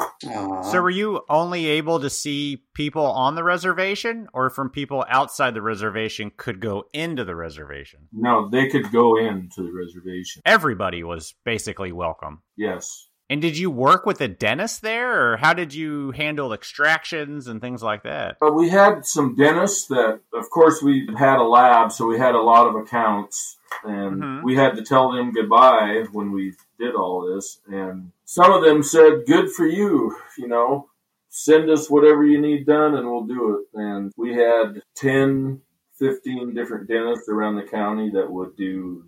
So 0.70 0.80
were 0.82 0.90
you 0.90 1.22
only 1.28 1.66
able 1.66 2.00
to 2.00 2.10
see 2.10 2.62
people 2.74 3.06
on 3.06 3.34
the 3.34 3.42
reservation 3.42 4.28
or 4.34 4.50
from 4.50 4.70
people 4.70 5.04
outside 5.08 5.54
the 5.54 5.62
reservation 5.62 6.30
could 6.36 6.60
go 6.60 6.84
into 6.92 7.24
the 7.24 7.34
reservation? 7.34 8.08
No, 8.12 8.48
they 8.48 8.68
could 8.68 8.92
go 8.92 9.16
into 9.16 9.62
the 9.62 9.72
reservation. 9.72 10.42
Everybody 10.44 11.02
was 11.02 11.34
basically 11.44 11.92
welcome. 11.92 12.42
Yes. 12.56 13.08
And 13.30 13.40
did 13.40 13.56
you 13.56 13.70
work 13.70 14.06
with 14.06 14.20
a 14.20 14.26
dentist 14.28 14.82
there 14.82 15.32
or 15.32 15.36
how 15.36 15.54
did 15.54 15.72
you 15.72 16.10
handle 16.10 16.52
extractions 16.52 17.46
and 17.46 17.60
things 17.60 17.80
like 17.80 18.02
that? 18.02 18.38
But 18.40 18.54
we 18.56 18.68
had 18.70 19.06
some 19.06 19.36
dentists 19.36 19.86
that, 19.86 20.20
of 20.34 20.50
course, 20.50 20.82
we 20.82 21.08
had 21.16 21.38
a 21.38 21.44
lab, 21.44 21.92
so 21.92 22.06
we 22.06 22.18
had 22.18 22.34
a 22.34 22.40
lot 22.42 22.66
of 22.66 22.74
accounts, 22.74 23.56
and 23.84 24.20
Mhm. 24.20 24.42
we 24.42 24.56
had 24.56 24.74
to 24.74 24.82
tell 24.82 25.12
them 25.12 25.30
goodbye 25.30 26.06
when 26.10 26.32
we 26.32 26.54
did 26.80 26.94
all 26.94 27.32
this. 27.34 27.60
And 27.68 28.10
some 28.24 28.52
of 28.52 28.64
them 28.64 28.82
said, 28.82 29.26
"Good 29.26 29.50
for 29.50 29.66
you," 29.66 30.16
you 30.36 30.48
know. 30.48 30.88
Send 31.28 31.70
us 31.70 31.88
whatever 31.88 32.24
you 32.24 32.40
need 32.40 32.66
done, 32.66 32.96
and 32.96 33.08
we'll 33.08 33.26
do 33.26 33.58
it. 33.58 33.78
And 33.78 34.12
we 34.16 34.34
had 34.34 34.82
10, 34.96 35.62
15 35.96 36.54
different 36.54 36.88
dentists 36.88 37.28
around 37.28 37.54
the 37.54 37.62
county 37.62 38.10
that 38.10 38.32
would 38.32 38.56
do. 38.56 39.04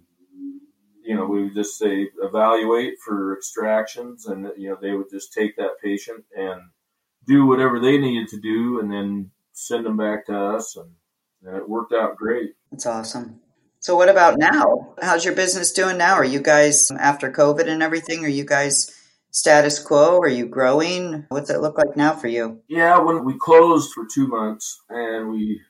You 1.05 1.17
know, 1.17 1.27
we 1.27 1.43
would 1.43 1.55
just 1.55 1.77
say 1.79 2.09
evaluate 2.23 3.01
for 3.05 3.37
extractions, 3.37 4.27
and 4.27 4.53
you 4.57 4.69
know 4.69 4.79
they 4.81 4.93
would 4.93 5.11
just 5.11 5.33
take 5.33 5.57
that 5.57 5.81
patient 5.83 6.25
and 6.37 6.61
do 7.27 7.47
whatever 7.47 7.81
they 7.81 7.99
needed 7.99 8.29
to 8.29 8.41
do 8.41 8.81
and 8.81 8.91
then 8.91 9.31
send 9.53 9.87
them 9.87 9.97
back 9.97 10.27
to 10.27 10.37
us 10.37 10.77
and, 10.77 10.91
and 11.45 11.57
it 11.57 11.69
worked 11.69 11.93
out 11.93 12.17
great 12.17 12.55
That's 12.71 12.87
awesome. 12.87 13.41
So, 13.83 13.97
what 13.97 14.09
about 14.09 14.39
now? 14.39 14.95
How's 15.03 15.25
your 15.25 15.35
business 15.35 15.73
doing 15.73 15.99
now? 15.99 16.15
Are 16.15 16.25
you 16.25 16.41
guys 16.41 16.93
after 16.93 17.33
COVID 17.33 17.67
and 17.67 17.83
everything? 17.83 18.25
Are 18.25 18.29
you 18.29 18.45
guys 18.45 18.89
status 19.33 19.81
quo? 19.81 20.19
Are 20.21 20.29
you 20.29 20.47
growing? 20.47 21.27
What's 21.31 21.51
it 21.51 21.61
look 21.61 21.77
like 21.79 21.97
now 21.97 22.13
for 22.15 22.29
you? 22.29 22.63
yeah 22.69 22.99
when 23.01 23.25
we 23.25 23.35
closed 23.37 23.93
for 23.93 24.07
two 24.07 24.29
months 24.29 24.81
and 24.89 25.33
we 25.33 25.61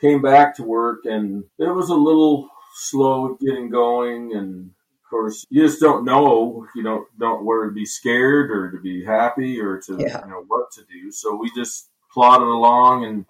came 0.00 0.22
back 0.22 0.54
to 0.56 0.62
work 0.62 1.00
and 1.06 1.42
it 1.58 1.74
was 1.74 1.88
a 1.90 1.94
little 1.94 2.48
slow 2.76 3.36
getting 3.44 3.68
going 3.68 4.32
and 4.36 4.66
of 4.66 5.10
course 5.10 5.44
you 5.50 5.62
just 5.66 5.80
don't 5.80 6.04
know 6.04 6.66
you 6.76 6.84
don't 6.84 7.06
don't 7.18 7.44
where 7.44 7.64
to 7.66 7.72
be 7.72 7.84
scared 7.86 8.50
or 8.52 8.70
to 8.70 8.78
be 8.80 9.04
happy 9.04 9.60
or 9.60 9.80
to 9.80 9.96
Yeah. 9.98 10.22
you 10.24 10.30
know 10.30 10.44
what 10.46 10.70
to 10.72 10.82
do 10.84 11.10
so 11.10 11.34
we 11.34 11.50
just 11.56 11.88
plodded 12.12 12.46
along 12.46 13.04
and 13.06 13.24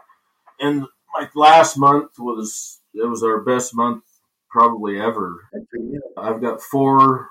and 0.60 0.84
like 1.18 1.34
last 1.34 1.78
month 1.78 2.18
was 2.18 2.80
it 2.92 3.06
was 3.08 3.22
our 3.22 3.40
best 3.40 3.74
month 3.74 4.02
probably 4.50 5.00
ever 5.00 5.48
Good 5.52 5.66
for 5.70 5.78
you. 5.78 6.02
I've 6.16 6.40
got 6.40 6.62
four 6.62 7.28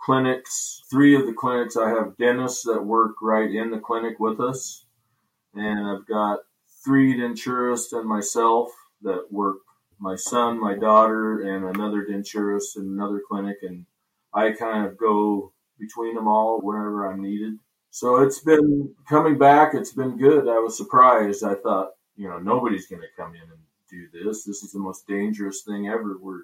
clinics. 0.00 0.82
Three 0.90 1.16
of 1.16 1.26
the 1.26 1.32
clinics 1.32 1.76
I 1.76 1.90
have 1.90 2.16
dentists 2.16 2.62
that 2.64 2.84
work 2.84 3.16
right 3.20 3.50
in 3.50 3.70
the 3.70 3.78
clinic 3.78 4.18
with 4.18 4.40
us. 4.40 4.84
And 5.54 5.86
I've 5.86 6.06
got 6.06 6.40
three 6.84 7.14
denturists 7.18 7.92
and 7.92 8.08
myself 8.08 8.70
that 9.02 9.26
work 9.30 9.58
my 10.00 10.14
son, 10.14 10.60
my 10.60 10.74
daughter, 10.74 11.40
and 11.40 11.76
another 11.76 12.06
denturist 12.08 12.76
in 12.76 12.84
another 12.84 13.20
clinic. 13.28 13.56
And 13.62 13.84
I 14.32 14.52
kind 14.52 14.86
of 14.86 14.96
go 14.96 15.52
between 15.78 16.14
them 16.14 16.28
all 16.28 16.60
wherever 16.60 17.10
I'm 17.10 17.22
needed. 17.22 17.54
So 17.90 18.22
it's 18.22 18.40
been 18.40 18.94
coming 19.08 19.38
back. 19.38 19.74
It's 19.74 19.92
been 19.92 20.16
good. 20.16 20.48
I 20.48 20.58
was 20.58 20.76
surprised. 20.76 21.42
I 21.42 21.54
thought, 21.54 21.90
you 22.16 22.28
know, 22.28 22.38
nobody's 22.38 22.86
going 22.86 23.02
to 23.02 23.08
come 23.16 23.34
in 23.34 23.42
and 23.42 23.58
do 23.90 24.06
this. 24.12 24.44
This 24.44 24.62
is 24.62 24.72
the 24.72 24.78
most 24.78 25.06
dangerous 25.08 25.62
thing 25.62 25.88
ever. 25.88 26.16
We're 26.20 26.42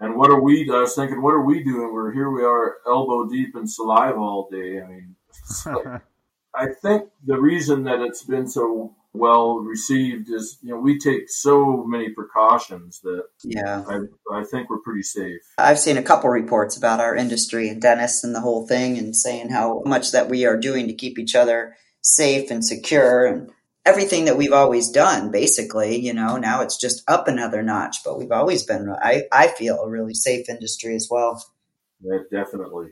and 0.00 0.16
what 0.16 0.30
are 0.30 0.40
we? 0.40 0.68
I 0.70 0.80
was 0.80 0.94
thinking, 0.94 1.22
what 1.22 1.34
are 1.34 1.42
we 1.44 1.62
doing? 1.62 1.92
We're 1.92 2.12
here. 2.12 2.30
We 2.30 2.44
are 2.44 2.76
elbow 2.86 3.26
deep 3.28 3.56
in 3.56 3.66
saliva 3.66 4.18
all 4.18 4.48
day. 4.50 4.80
I 4.80 4.86
mean, 4.86 5.14
it's 5.28 5.66
like- 5.66 6.02
I 6.56 6.66
think 6.82 7.08
the 7.24 7.40
reason 7.40 7.82
that 7.84 8.00
it's 8.00 8.22
been 8.22 8.46
so 8.48 8.94
well 9.12 9.58
received 9.58 10.30
is, 10.30 10.58
you 10.62 10.70
know, 10.70 10.78
we 10.78 10.98
take 10.98 11.28
so 11.28 11.84
many 11.84 12.10
precautions 12.10 13.00
that 13.00 13.24
Yeah. 13.42 13.84
I, 13.88 13.98
I 14.38 14.44
think 14.44 14.70
we're 14.70 14.78
pretty 14.78 15.02
safe. 15.02 15.40
I've 15.58 15.78
seen 15.80 15.96
a 15.96 16.02
couple 16.02 16.30
reports 16.30 16.76
about 16.76 17.00
our 17.00 17.14
industry 17.16 17.68
and 17.68 17.80
dentists 17.82 18.22
and 18.24 18.34
the 18.34 18.40
whole 18.40 18.66
thing 18.68 18.98
and 18.98 19.16
saying 19.16 19.50
how 19.50 19.82
much 19.84 20.12
that 20.12 20.28
we 20.28 20.46
are 20.46 20.56
doing 20.56 20.86
to 20.88 20.94
keep 20.94 21.18
each 21.18 21.34
other 21.34 21.76
safe 22.02 22.50
and 22.50 22.64
secure 22.64 23.24
and 23.26 23.50
everything 23.86 24.24
that 24.24 24.36
we've 24.36 24.52
always 24.52 24.90
done 24.90 25.30
basically 25.30 25.98
you 25.98 26.12
know 26.12 26.36
now 26.36 26.62
it's 26.62 26.78
just 26.78 27.02
up 27.08 27.28
another 27.28 27.62
notch 27.62 27.98
but 28.04 28.18
we've 28.18 28.32
always 28.32 28.64
been 28.64 28.94
i 29.02 29.22
i 29.32 29.46
feel 29.48 29.78
a 29.78 29.88
really 29.88 30.14
safe 30.14 30.48
industry 30.48 30.94
as 30.94 31.08
well 31.10 31.42
Yeah, 32.00 32.18
definitely. 32.30 32.88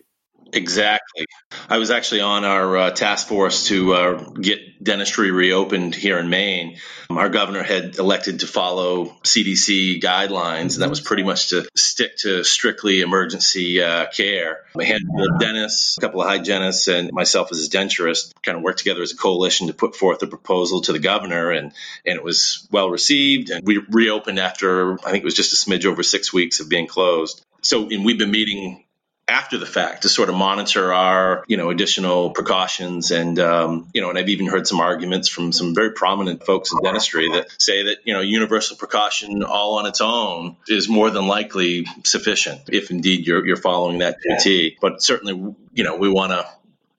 Exactly. 0.52 1.24
I 1.68 1.78
was 1.78 1.90
actually 1.90 2.20
on 2.20 2.44
our 2.44 2.76
uh, 2.76 2.90
task 2.90 3.28
force 3.28 3.68
to 3.68 3.94
uh, 3.94 4.30
get 4.32 4.82
dentistry 4.82 5.30
reopened 5.30 5.94
here 5.94 6.18
in 6.18 6.28
Maine. 6.28 6.76
Um, 7.08 7.16
our 7.16 7.30
governor 7.30 7.62
had 7.62 7.96
elected 7.96 8.40
to 8.40 8.46
follow 8.46 9.06
CDC 9.22 10.02
guidelines, 10.02 10.74
and 10.74 10.82
that 10.82 10.90
was 10.90 11.00
pretty 11.00 11.22
much 11.22 11.50
to 11.50 11.66
stick 11.74 12.16
to 12.18 12.44
strictly 12.44 13.00
emergency 13.00 13.82
uh, 13.82 14.06
care. 14.06 14.64
A 14.78 14.84
handful 14.84 15.32
of 15.32 15.40
dentists, 15.40 15.96
a 15.96 16.00
couple 16.02 16.20
of 16.20 16.28
hygienists, 16.28 16.88
and 16.88 17.10
myself 17.12 17.50
as 17.50 17.66
a 17.66 17.70
denturist 17.70 18.34
kind 18.42 18.58
of 18.58 18.62
worked 18.62 18.78
together 18.78 19.02
as 19.02 19.12
a 19.12 19.16
coalition 19.16 19.68
to 19.68 19.74
put 19.74 19.96
forth 19.96 20.22
a 20.22 20.26
proposal 20.26 20.82
to 20.82 20.92
the 20.92 20.98
governor, 20.98 21.50
and, 21.50 21.72
and 22.04 22.16
it 22.16 22.22
was 22.22 22.68
well 22.70 22.90
received. 22.90 23.50
And 23.50 23.66
we 23.66 23.78
reopened 23.90 24.38
after, 24.38 24.94
I 25.00 25.12
think 25.12 25.22
it 25.22 25.24
was 25.24 25.34
just 25.34 25.52
a 25.54 25.70
smidge 25.70 25.86
over 25.86 26.02
six 26.02 26.32
weeks 26.32 26.60
of 26.60 26.68
being 26.68 26.86
closed. 26.86 27.42
So, 27.62 27.88
and 27.88 28.04
we've 28.04 28.18
been 28.18 28.30
meeting 28.30 28.84
after 29.28 29.56
the 29.56 29.66
fact 29.66 30.02
to 30.02 30.08
sort 30.08 30.28
of 30.28 30.34
monitor 30.34 30.92
our 30.92 31.44
you 31.46 31.56
know 31.56 31.70
additional 31.70 32.30
precautions 32.30 33.10
and 33.10 33.38
um, 33.38 33.88
you 33.94 34.00
know 34.00 34.10
and 34.10 34.18
I've 34.18 34.28
even 34.28 34.46
heard 34.46 34.66
some 34.66 34.80
arguments 34.80 35.28
from 35.28 35.52
some 35.52 35.74
very 35.74 35.92
prominent 35.92 36.44
folks 36.44 36.72
in 36.72 36.80
dentistry 36.82 37.30
that 37.30 37.46
say 37.58 37.84
that 37.84 37.98
you 38.04 38.14
know 38.14 38.20
universal 38.20 38.76
precaution 38.76 39.44
all 39.44 39.78
on 39.78 39.86
its 39.86 40.00
own 40.00 40.56
is 40.68 40.88
more 40.88 41.10
than 41.10 41.26
likely 41.26 41.86
sufficient 42.04 42.62
if 42.68 42.90
indeed 42.90 43.26
you're 43.26 43.46
you're 43.46 43.56
following 43.56 43.98
that 43.98 44.16
to 44.22 44.34
a 44.34 44.38
T. 44.38 44.76
But 44.80 45.02
certainly 45.02 45.54
you 45.72 45.84
know 45.84 45.96
we 45.96 46.08
want 46.08 46.32
to 46.32 46.46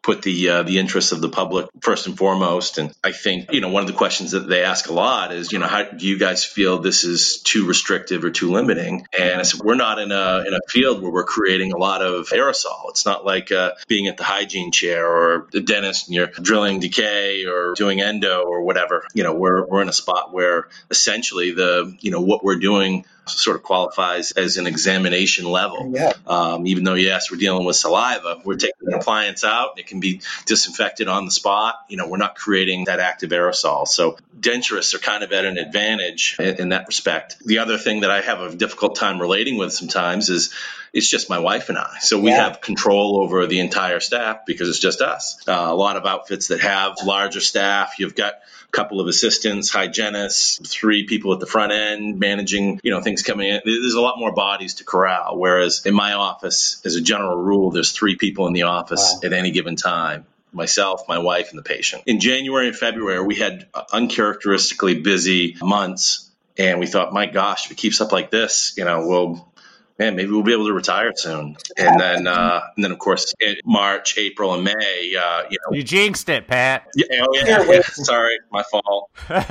put 0.03 0.21
the 0.21 0.49
uh, 0.49 0.63
the 0.63 0.77
interests 0.77 1.13
of 1.13 1.21
the 1.21 1.29
public 1.29 1.67
first 1.81 2.05
and 2.07 2.17
foremost. 2.17 2.77
And 2.77 2.93
I 3.03 3.13
think 3.13 3.51
you 3.51 3.61
know 3.61 3.69
one 3.69 3.81
of 3.81 3.87
the 3.87 3.97
questions 3.97 4.31
that 4.31 4.47
they 4.47 4.63
ask 4.63 4.89
a 4.89 4.93
lot 4.93 5.33
is 5.33 5.51
you 5.51 5.59
know 5.59 5.65
how 5.65 5.83
do 5.83 6.05
you 6.05 6.19
guys 6.19 6.45
feel 6.45 6.79
this 6.79 7.03
is 7.05 7.37
too 7.41 7.65
restrictive 7.65 8.23
or 8.23 8.29
too 8.29 8.51
limiting? 8.51 9.07
And 9.17 9.39
I 9.39 9.43
said 9.43 9.61
we're 9.61 9.75
not 9.75 9.99
in 9.99 10.11
a 10.11 10.43
in 10.45 10.53
a 10.53 10.59
field 10.67 11.01
where 11.01 11.11
we're 11.11 11.23
creating 11.23 11.71
a 11.71 11.77
lot 11.77 12.01
of 12.01 12.27
aerosol. 12.27 12.89
It's 12.89 13.05
not 13.05 13.25
like 13.25 13.51
uh, 13.51 13.71
being 13.87 14.07
at 14.07 14.17
the 14.17 14.23
hygiene 14.23 14.71
chair 14.71 15.07
or 15.07 15.47
the 15.51 15.61
dentist 15.61 16.07
and 16.07 16.15
you're 16.15 16.27
drilling 16.27 16.81
decay 16.81 17.45
or 17.45 17.73
doing 17.73 18.01
endo 18.01 18.43
or 18.43 18.61
whatever. 18.61 19.05
You 19.13 19.23
know 19.23 19.33
we're 19.33 19.65
we're 19.65 19.81
in 19.81 19.89
a 19.89 19.93
spot 19.93 20.33
where 20.33 20.67
essentially 20.91 21.51
the 21.51 21.95
you 22.01 22.11
know 22.11 22.21
what 22.21 22.43
we're 22.43 22.59
doing 22.59 23.05
sort 23.25 23.55
of 23.55 23.63
qualifies 23.63 24.31
as 24.31 24.57
an 24.57 24.67
examination 24.67 25.45
level. 25.45 25.91
yeah 25.93 26.13
Um, 26.27 26.67
even 26.67 26.83
though, 26.83 26.93
yes, 26.93 27.31
we're 27.31 27.37
dealing 27.37 27.65
with 27.65 27.75
saliva, 27.75 28.41
we're 28.43 28.55
taking 28.55 28.87
the 28.87 28.97
appliance 28.97 29.43
out. 29.43 29.79
It 29.79 29.87
can 29.87 29.99
be 29.99 30.21
disinfected 30.45 31.07
on 31.07 31.25
the 31.25 31.31
spot. 31.31 31.75
You 31.89 31.97
know, 31.97 32.07
we're 32.07 32.17
not 32.17 32.35
creating 32.35 32.85
that 32.85 32.99
active 32.99 33.29
aerosol. 33.31 33.87
So 33.87 34.17
denturists 34.39 34.93
are 34.93 34.99
kind 34.99 35.23
of 35.23 35.31
at 35.31 35.45
an 35.45 35.57
advantage 35.57 36.35
in, 36.39 36.55
in 36.55 36.69
that 36.69 36.87
respect. 36.87 37.37
The 37.45 37.59
other 37.59 37.77
thing 37.77 38.01
that 38.01 38.11
I 38.11 38.21
have 38.21 38.41
a 38.41 38.55
difficult 38.55 38.95
time 38.95 39.19
relating 39.19 39.57
with 39.57 39.73
sometimes 39.73 40.29
is 40.29 40.53
it's 40.93 41.09
just 41.09 41.29
my 41.29 41.39
wife 41.39 41.69
and 41.69 41.77
I. 41.77 41.97
So 41.99 42.19
we 42.19 42.29
yeah. 42.29 42.47
have 42.47 42.61
control 42.61 43.19
over 43.19 43.47
the 43.47 43.59
entire 43.59 43.99
staff 43.99 44.45
because 44.45 44.69
it's 44.69 44.79
just 44.79 45.01
us. 45.01 45.37
Uh, 45.47 45.51
a 45.51 45.75
lot 45.75 45.97
of 45.97 46.05
outfits 46.05 46.49
that 46.49 46.59
have 46.59 46.97
larger 47.03 47.41
staff, 47.41 47.95
you've 47.97 48.15
got 48.15 48.33
a 48.33 48.71
couple 48.71 49.01
of 49.01 49.07
assistants, 49.07 49.71
hygienists, 49.71 50.69
three 50.69 51.05
people 51.05 51.33
at 51.33 51.39
the 51.39 51.47
front 51.47 51.71
end 51.71 52.19
managing, 52.19 52.79
you 52.83 52.91
know, 52.91 53.01
things 53.01 53.23
coming 53.23 53.49
in. 53.49 53.61
There's 53.65 53.95
a 53.95 54.01
lot 54.01 54.19
more 54.19 54.33
bodies 54.33 54.75
to 54.75 54.83
corral. 54.83 55.37
Whereas 55.37 55.85
in 55.85 55.95
my 55.95 56.13
office, 56.13 56.79
as 56.85 56.95
a 56.95 57.01
general 57.01 57.37
rule, 57.37 57.71
there's 57.71 57.91
three 57.91 58.15
people 58.15 58.45
in 58.45 58.53
the 58.53 58.63
office 58.63 59.15
wow. 59.15 59.27
at 59.27 59.33
any 59.33 59.49
given 59.49 59.75
time 59.75 60.25
myself, 60.51 61.07
my 61.07 61.17
wife, 61.17 61.49
and 61.49 61.57
the 61.57 61.63
patient. 61.63 62.03
In 62.05 62.19
January 62.19 62.67
and 62.67 62.75
February, 62.75 63.23
we 63.25 63.33
had 63.35 63.67
uncharacteristically 63.91 65.01
busy 65.01 65.57
months. 65.61 66.29
And 66.55 66.79
we 66.79 66.85
thought, 66.85 67.11
my 67.11 67.25
gosh, 67.25 67.65
if 67.65 67.71
it 67.71 67.77
keeps 67.77 67.99
up 67.99 68.11
like 68.11 68.29
this, 68.29 68.75
you 68.77 68.85
know, 68.85 69.07
we'll 69.07 69.52
man, 69.99 70.15
maybe 70.15 70.31
we'll 70.31 70.43
be 70.43 70.53
able 70.53 70.67
to 70.67 70.73
retire 70.73 71.11
soon. 71.15 71.55
And 71.77 71.99
then, 71.99 72.27
uh, 72.27 72.61
and 72.75 72.83
then 72.83 72.91
of 72.91 72.99
course, 72.99 73.33
March, 73.65 74.17
April, 74.17 74.53
and 74.53 74.63
May, 74.63 75.15
uh, 75.15 75.43
you 75.49 75.57
know, 75.59 75.75
you 75.75 75.83
jinxed 75.83 76.29
it, 76.29 76.47
Pat. 76.47 76.87
Yeah, 76.95 77.05
oh 77.21 77.35
yeah, 77.35 77.63
yeah 77.63 77.81
sorry, 77.91 78.39
my 78.51 78.63
fault. 78.63 79.11
no, 79.29 79.41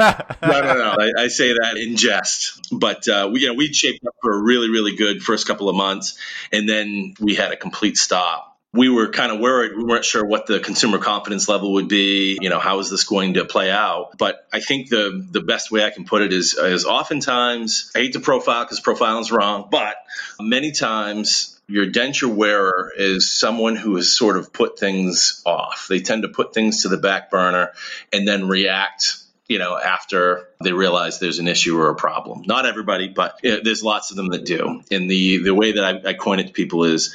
no, 0.43 0.75
no. 0.75 0.97
I, 0.99 1.13
I, 1.25 1.29
say 1.29 1.53
that 1.53 1.77
in 1.77 1.97
jest, 1.97 2.69
but 2.73 3.07
uh, 3.09 3.31
we, 3.33 3.41
you 3.41 3.49
know, 3.49 3.55
we 3.55 3.73
shaped 3.73 4.05
up 4.07 4.15
for 4.21 4.33
a 4.33 4.43
really, 4.43 4.69
really 4.69 4.97
good 4.97 5.23
first 5.23 5.47
couple 5.47 5.69
of 5.69 5.77
months, 5.77 6.19
and 6.51 6.69
then 6.69 7.15
we 7.21 7.35
had 7.35 7.53
a 7.53 7.57
complete 7.57 7.97
stop 7.97 8.52
we 8.75 8.89
were 8.89 9.09
kind 9.09 9.31
of 9.31 9.39
worried. 9.39 9.77
We 9.77 9.85
weren't 9.85 10.05
sure 10.05 10.25
what 10.25 10.47
the 10.47 10.59
consumer 10.59 10.99
confidence 10.99 11.49
level 11.49 11.75
would 11.75 11.89
be. 11.89 12.39
You 12.41 12.49
know, 12.49 12.59
how 12.59 12.79
is 12.79 12.89
this 12.89 13.05
going 13.05 13.35
to 13.35 13.45
play 13.45 13.71
out? 13.71 14.17
But 14.17 14.47
I 14.53 14.61
think 14.61 14.89
the 14.89 15.27
the 15.31 15.43
best 15.43 15.71
way 15.71 15.85
I 15.85 15.91
can 15.91 16.05
put 16.05 16.23
it 16.23 16.33
is 16.33 16.55
is 16.55 16.87
oftentimes 16.87 17.91
I 17.95 18.01
hate 18.01 18.15
to 18.15 18.21
profile 18.21 18.65
because 18.65 18.81
profiling 18.81 19.21
is 19.21 19.31
wrong, 19.31 19.69
but 19.71 19.97
many 20.41 20.73
times 20.73 21.61
your 21.69 21.87
denture 21.87 22.35
wearer 22.35 22.93
is 22.97 23.31
someone 23.31 23.77
who 23.77 23.97
has 23.97 24.15
sort 24.15 24.37
of 24.37 24.53
put 24.53 24.79
things 24.79 25.43
off. 25.45 25.87
They 25.89 26.01
tend 26.01 26.23
to 26.23 26.29
put 26.29 26.55
things 26.55 26.83
to 26.83 26.89
the 26.89 26.99
back 26.99 27.31
burner 27.31 27.73
and 28.13 28.27
then 28.27 28.49
react 28.49 29.19
you 29.49 29.59
know, 29.59 29.77
after 29.77 30.49
they 30.63 30.73
realize 30.73 31.19
there's 31.19 31.39
an 31.39 31.47
issue 31.47 31.79
or 31.79 31.91
a 31.91 31.95
problem. 31.95 32.43
Not 32.47 32.65
everybody, 32.65 33.09
but 33.09 33.39
you 33.43 33.51
know, 33.51 33.61
there's 33.63 33.83
lots 33.83 34.11
of 34.11 34.17
them 34.17 34.29
that 34.29 34.47
do. 34.47 34.83
And 34.91 35.11
the 35.11 35.43
the 35.43 35.55
way 35.55 35.73
that 35.73 35.85
I, 35.85 36.11
I 36.11 36.15
coin 36.15 36.39
it 36.39 36.47
to 36.47 36.53
people 36.55 36.85
is 36.85 37.15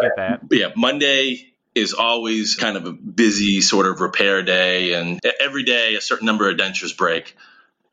get 0.00 0.16
that. 0.16 0.40
Yeah, 0.50 0.68
Monday 0.76 1.52
is 1.74 1.94
always 1.94 2.56
kind 2.56 2.76
of 2.76 2.86
a 2.86 2.92
busy 2.92 3.60
sort 3.60 3.86
of 3.86 4.00
repair 4.00 4.42
day, 4.42 4.94
and 4.94 5.20
every 5.40 5.64
day 5.64 5.94
a 5.94 6.00
certain 6.00 6.26
number 6.26 6.50
of 6.50 6.56
dentures 6.56 6.96
break. 6.96 7.36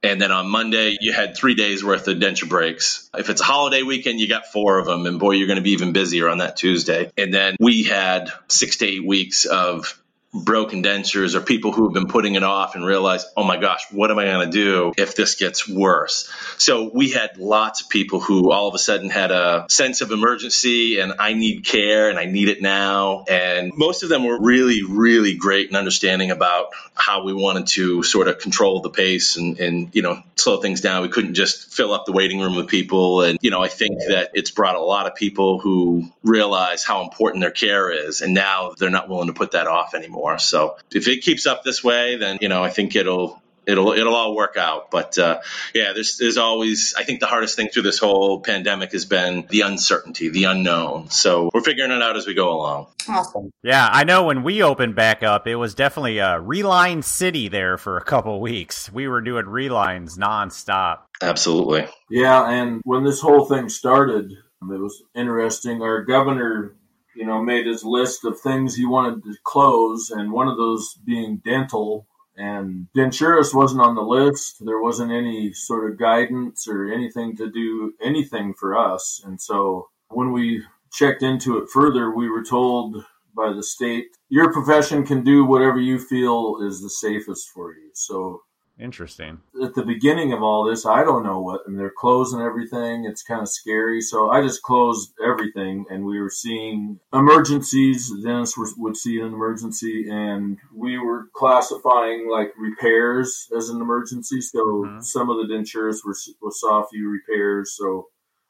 And 0.03 0.21
then 0.21 0.31
on 0.31 0.47
Monday, 0.47 0.97
you 1.01 1.13
had 1.13 1.35
three 1.35 1.55
days 1.55 1.83
worth 1.83 2.07
of 2.07 2.17
denture 2.17 2.47
breaks. 2.47 3.09
If 3.17 3.29
it's 3.29 3.41
a 3.41 3.43
holiday 3.43 3.81
weekend, 3.81 4.19
you 4.19 4.27
got 4.27 4.45
four 4.45 4.77
of 4.77 4.85
them. 4.85 5.07
And 5.07 5.19
boy, 5.19 5.31
you're 5.31 5.47
going 5.47 5.57
to 5.57 5.63
be 5.63 5.71
even 5.71 5.93
busier 5.93 6.29
on 6.29 6.37
that 6.39 6.57
Tuesday. 6.57 7.09
And 7.17 7.33
then 7.33 7.55
we 7.59 7.83
had 7.83 8.31
six 8.47 8.77
to 8.77 8.85
eight 8.85 9.03
weeks 9.03 9.45
of 9.45 9.99
broken 10.43 10.83
dentures 10.83 11.35
or 11.35 11.41
people 11.41 11.71
who 11.71 11.85
have 11.85 11.93
been 11.93 12.07
putting 12.07 12.35
it 12.35 12.43
off 12.43 12.75
and 12.75 12.85
realize, 12.85 13.25
oh 13.37 13.43
my 13.43 13.57
gosh, 13.57 13.85
what 13.91 14.11
am 14.11 14.19
I 14.19 14.25
going 14.25 14.51
to 14.51 14.51
do 14.51 14.93
if 14.97 15.15
this 15.15 15.35
gets 15.35 15.67
worse? 15.67 16.29
So 16.57 16.91
we 16.93 17.11
had 17.11 17.37
lots 17.37 17.81
of 17.81 17.89
people 17.89 18.19
who 18.19 18.51
all 18.51 18.67
of 18.67 18.75
a 18.75 18.79
sudden 18.79 19.09
had 19.09 19.31
a 19.31 19.65
sense 19.69 20.01
of 20.01 20.11
emergency 20.11 20.99
and 20.99 21.13
I 21.19 21.33
need 21.33 21.65
care 21.65 22.09
and 22.09 22.19
I 22.19 22.25
need 22.25 22.49
it 22.49 22.61
now. 22.61 23.23
And 23.29 23.71
most 23.75 24.03
of 24.03 24.09
them 24.09 24.25
were 24.25 24.39
really, 24.39 24.83
really 24.83 25.35
great 25.35 25.69
in 25.69 25.75
understanding 25.75 26.31
about 26.31 26.67
how 26.93 27.23
we 27.23 27.33
wanted 27.33 27.67
to 27.67 28.03
sort 28.03 28.27
of 28.27 28.39
control 28.39 28.81
the 28.81 28.89
pace 28.89 29.37
and, 29.37 29.59
and 29.59 29.95
you 29.95 30.01
know, 30.01 30.21
slow 30.35 30.57
things 30.57 30.81
down. 30.81 31.01
We 31.01 31.09
couldn't 31.09 31.35
just 31.35 31.73
fill 31.73 31.93
up 31.93 32.05
the 32.05 32.11
waiting 32.11 32.41
room 32.41 32.55
with 32.55 32.67
people. 32.67 33.21
And, 33.21 33.39
you 33.41 33.51
know, 33.51 33.63
I 33.63 33.69
think 33.69 33.99
that 34.09 34.31
it's 34.33 34.51
brought 34.51 34.75
a 34.75 34.81
lot 34.81 35.07
of 35.07 35.15
people 35.15 35.59
who 35.59 36.09
realize 36.23 36.83
how 36.83 37.03
important 37.03 37.41
their 37.41 37.51
care 37.51 37.89
is. 37.89 38.21
And 38.21 38.33
now 38.33 38.73
they're 38.77 38.89
not 38.89 39.07
willing 39.07 39.27
to 39.27 39.33
put 39.33 39.51
that 39.51 39.67
off 39.67 39.93
anymore 39.93 40.24
anymore. 40.25 40.39
So 40.39 40.77
if 40.93 41.07
it 41.07 41.21
keeps 41.21 41.45
up 41.45 41.63
this 41.63 41.83
way, 41.83 42.17
then 42.17 42.39
you 42.41 42.49
know 42.49 42.63
I 42.63 42.69
think 42.69 42.95
it'll 42.95 43.41
it'll 43.65 43.93
it'll 43.93 44.15
all 44.15 44.35
work 44.35 44.57
out. 44.57 44.91
But 44.91 45.17
uh, 45.17 45.41
yeah, 45.73 45.93
there's 45.93 46.17
there's 46.17 46.37
always 46.37 46.93
I 46.97 47.03
think 47.03 47.19
the 47.19 47.27
hardest 47.27 47.55
thing 47.55 47.69
through 47.69 47.83
this 47.83 47.99
whole 47.99 48.41
pandemic 48.41 48.91
has 48.91 49.05
been 49.05 49.45
the 49.49 49.61
uncertainty, 49.61 50.29
the 50.29 50.45
unknown. 50.45 51.09
So 51.09 51.49
we're 51.53 51.61
figuring 51.61 51.91
it 51.91 52.01
out 52.01 52.15
as 52.15 52.27
we 52.27 52.33
go 52.33 52.49
along. 52.53 52.87
Awesome. 53.07 53.51
Yeah, 53.63 53.87
I 53.91 54.03
know 54.03 54.23
when 54.23 54.43
we 54.43 54.63
opened 54.63 54.95
back 54.95 55.23
up, 55.23 55.47
it 55.47 55.55
was 55.55 55.75
definitely 55.75 56.19
a 56.19 56.39
reline 56.39 57.01
city 57.01 57.47
there 57.47 57.77
for 57.77 57.97
a 57.97 58.03
couple 58.03 58.39
weeks. 58.39 58.91
We 58.91 59.07
were 59.07 59.21
doing 59.21 59.45
relines 59.45 60.17
nonstop. 60.17 60.99
Absolutely. 61.21 61.87
Yeah, 62.09 62.49
and 62.49 62.81
when 62.83 63.03
this 63.03 63.21
whole 63.21 63.45
thing 63.45 63.69
started, 63.69 64.31
it 64.31 64.79
was 64.79 65.03
interesting. 65.15 65.81
Our 65.81 66.03
governor 66.03 66.75
you 67.15 67.25
know, 67.25 67.41
made 67.41 67.65
his 67.65 67.83
list 67.83 68.25
of 68.25 68.39
things 68.39 68.75
he 68.75 68.85
wanted 68.85 69.23
to 69.23 69.35
close, 69.43 70.09
and 70.11 70.31
one 70.31 70.47
of 70.47 70.57
those 70.57 70.93
being 71.05 71.41
dental. 71.43 72.07
And 72.37 72.87
Denturis 72.95 73.53
wasn't 73.53 73.81
on 73.81 73.95
the 73.95 74.01
list. 74.01 74.57
There 74.65 74.81
wasn't 74.81 75.11
any 75.11 75.53
sort 75.53 75.89
of 75.89 75.97
guidance 75.97 76.67
or 76.67 76.91
anything 76.91 77.37
to 77.37 77.49
do 77.49 77.93
anything 78.01 78.53
for 78.53 78.77
us. 78.77 79.21
And 79.23 79.39
so 79.39 79.87
when 80.09 80.33
we 80.33 80.63
checked 80.91 81.23
into 81.23 81.57
it 81.57 81.69
further, 81.69 82.11
we 82.11 82.29
were 82.29 82.43
told 82.43 83.05
by 83.35 83.53
the 83.53 83.63
state, 83.63 84.07
your 84.29 84.51
profession 84.51 85.05
can 85.05 85.23
do 85.23 85.45
whatever 85.45 85.79
you 85.79 85.99
feel 85.99 86.59
is 86.61 86.81
the 86.81 86.89
safest 86.89 87.49
for 87.49 87.73
you. 87.73 87.89
So 87.93 88.41
Interesting. 88.77 89.39
At 89.63 89.73
the 89.73 89.85
beginning 89.85 90.33
of 90.33 90.43
all 90.43 90.65
this, 90.65 90.85
I 90.85 91.03
don't 91.03 91.23
know 91.23 91.39
what, 91.39 91.61
and 91.65 91.79
they're 91.79 91.93
closing 91.95 92.41
everything. 92.41 93.05
It's 93.05 93.23
kind 93.23 93.41
of 93.41 93.47
scary. 93.47 94.01
So 94.01 94.29
I 94.29 94.41
just 94.41 94.63
closed 94.63 95.13
everything, 95.25 95.85
and 95.89 96.05
we 96.05 96.19
were 96.19 96.29
seeing 96.29 96.99
emergencies. 97.13 98.11
Dennis 98.21 98.55
would 98.57 98.97
see 98.97 99.19
an 99.19 99.27
emergency, 99.27 100.09
and 100.09 100.57
we 100.75 100.97
were 100.97 101.27
classifying 101.33 102.29
like 102.29 102.51
repairs 102.57 103.47
as 103.55 103.69
an 103.69 103.79
emergency. 103.79 104.41
So 104.41 104.59
mm-hmm. 104.59 104.99
some 105.01 105.29
of 105.29 105.37
the 105.37 105.53
dentures 105.53 105.99
were, 106.05 106.15
were 106.41 106.51
saw 106.51 106.83
a 106.83 106.87
few 106.87 107.09
repairs. 107.09 107.75
So 107.77 108.07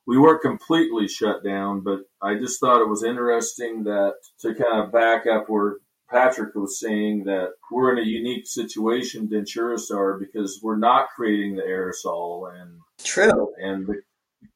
we 0.08 0.18
weren't 0.18 0.42
completely 0.42 1.08
shut 1.08 1.44
down, 1.44 1.82
but 1.82 2.00
I 2.22 2.36
just 2.36 2.60
thought 2.60 2.82
it 2.82 2.90
was 2.90 3.04
interesting 3.04 3.84
that 3.84 4.16
to 4.42 4.56
kind 4.56 4.84
of 4.84 4.92
back 4.92 5.26
up 5.28 5.46
where 5.50 5.78
Patrick 6.10 6.56
was 6.56 6.80
saying 6.80 7.24
that 7.26 7.54
we're 7.72 7.92
in 7.94 8.04
a 8.04 8.08
unique 8.08 8.48
situation, 8.48 9.28
Denturists 9.28 9.92
are, 9.92 10.18
because 10.20 10.60
we're 10.62 10.78
not 10.78 11.10
creating 11.16 11.56
the 11.56 11.64
aerosol 11.64 12.52
and 12.54 12.80
true, 13.04 13.54
and 13.58 13.88
the 13.88 14.02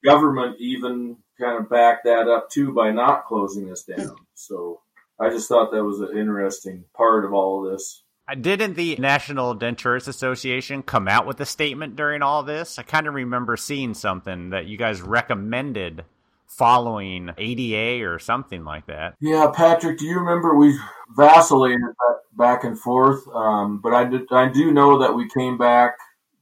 government 0.06 0.58
even 0.60 1.18
kind 1.40 1.58
of 1.58 1.70
backed 1.70 2.06
that 2.06 2.28
up 2.28 2.50
too 2.50 2.74
by 2.74 2.92
not 2.92 3.26
closing 3.26 3.72
us 3.72 3.84
down. 3.84 4.16
So 4.36 4.82
I 5.20 5.30
just 5.30 5.48
thought 5.48 5.72
that 5.72 5.84
was 5.84 6.00
an 6.00 6.18
interesting 6.18 6.86
part 6.96 7.26
of 7.26 7.34
all 7.34 7.66
of 7.66 7.72
this. 7.72 8.04
Uh, 8.30 8.36
didn't 8.36 8.76
the 8.76 8.96
National 8.98 9.56
Denturists 9.56 10.08
Association 10.08 10.84
come 10.84 11.08
out 11.08 11.26
with 11.26 11.40
a 11.42 11.46
statement 11.46 11.96
during 11.96 12.22
all 12.22 12.44
this? 12.44 12.78
I 12.78 12.84
kind 12.84 13.08
of 13.08 13.16
remember 13.16 13.58
seeing 13.58 13.94
something 13.96 14.52
that 14.52 14.68
you 14.68 14.78
guys 14.78 15.02
recommended 15.02 16.06
following 16.50 17.30
ADA 17.38 18.06
or 18.06 18.20
something 18.20 18.66
like 18.66 18.88
that. 18.88 19.16
Yeah, 19.20 19.52
Patrick, 19.54 19.98
do 19.98 20.06
you 20.06 20.20
remember 20.20 20.56
we 20.56 20.78
vacillated 21.16 21.80
back 22.38 22.64
and 22.64 22.78
forth? 22.78 23.28
Um, 23.34 23.80
but 23.82 23.94
I, 23.94 24.06
did, 24.06 24.24
I 24.32 24.50
do 24.50 24.72
know 24.72 25.00
that 25.00 25.14
we 25.14 25.30
came 25.30 25.58
back 25.58 25.94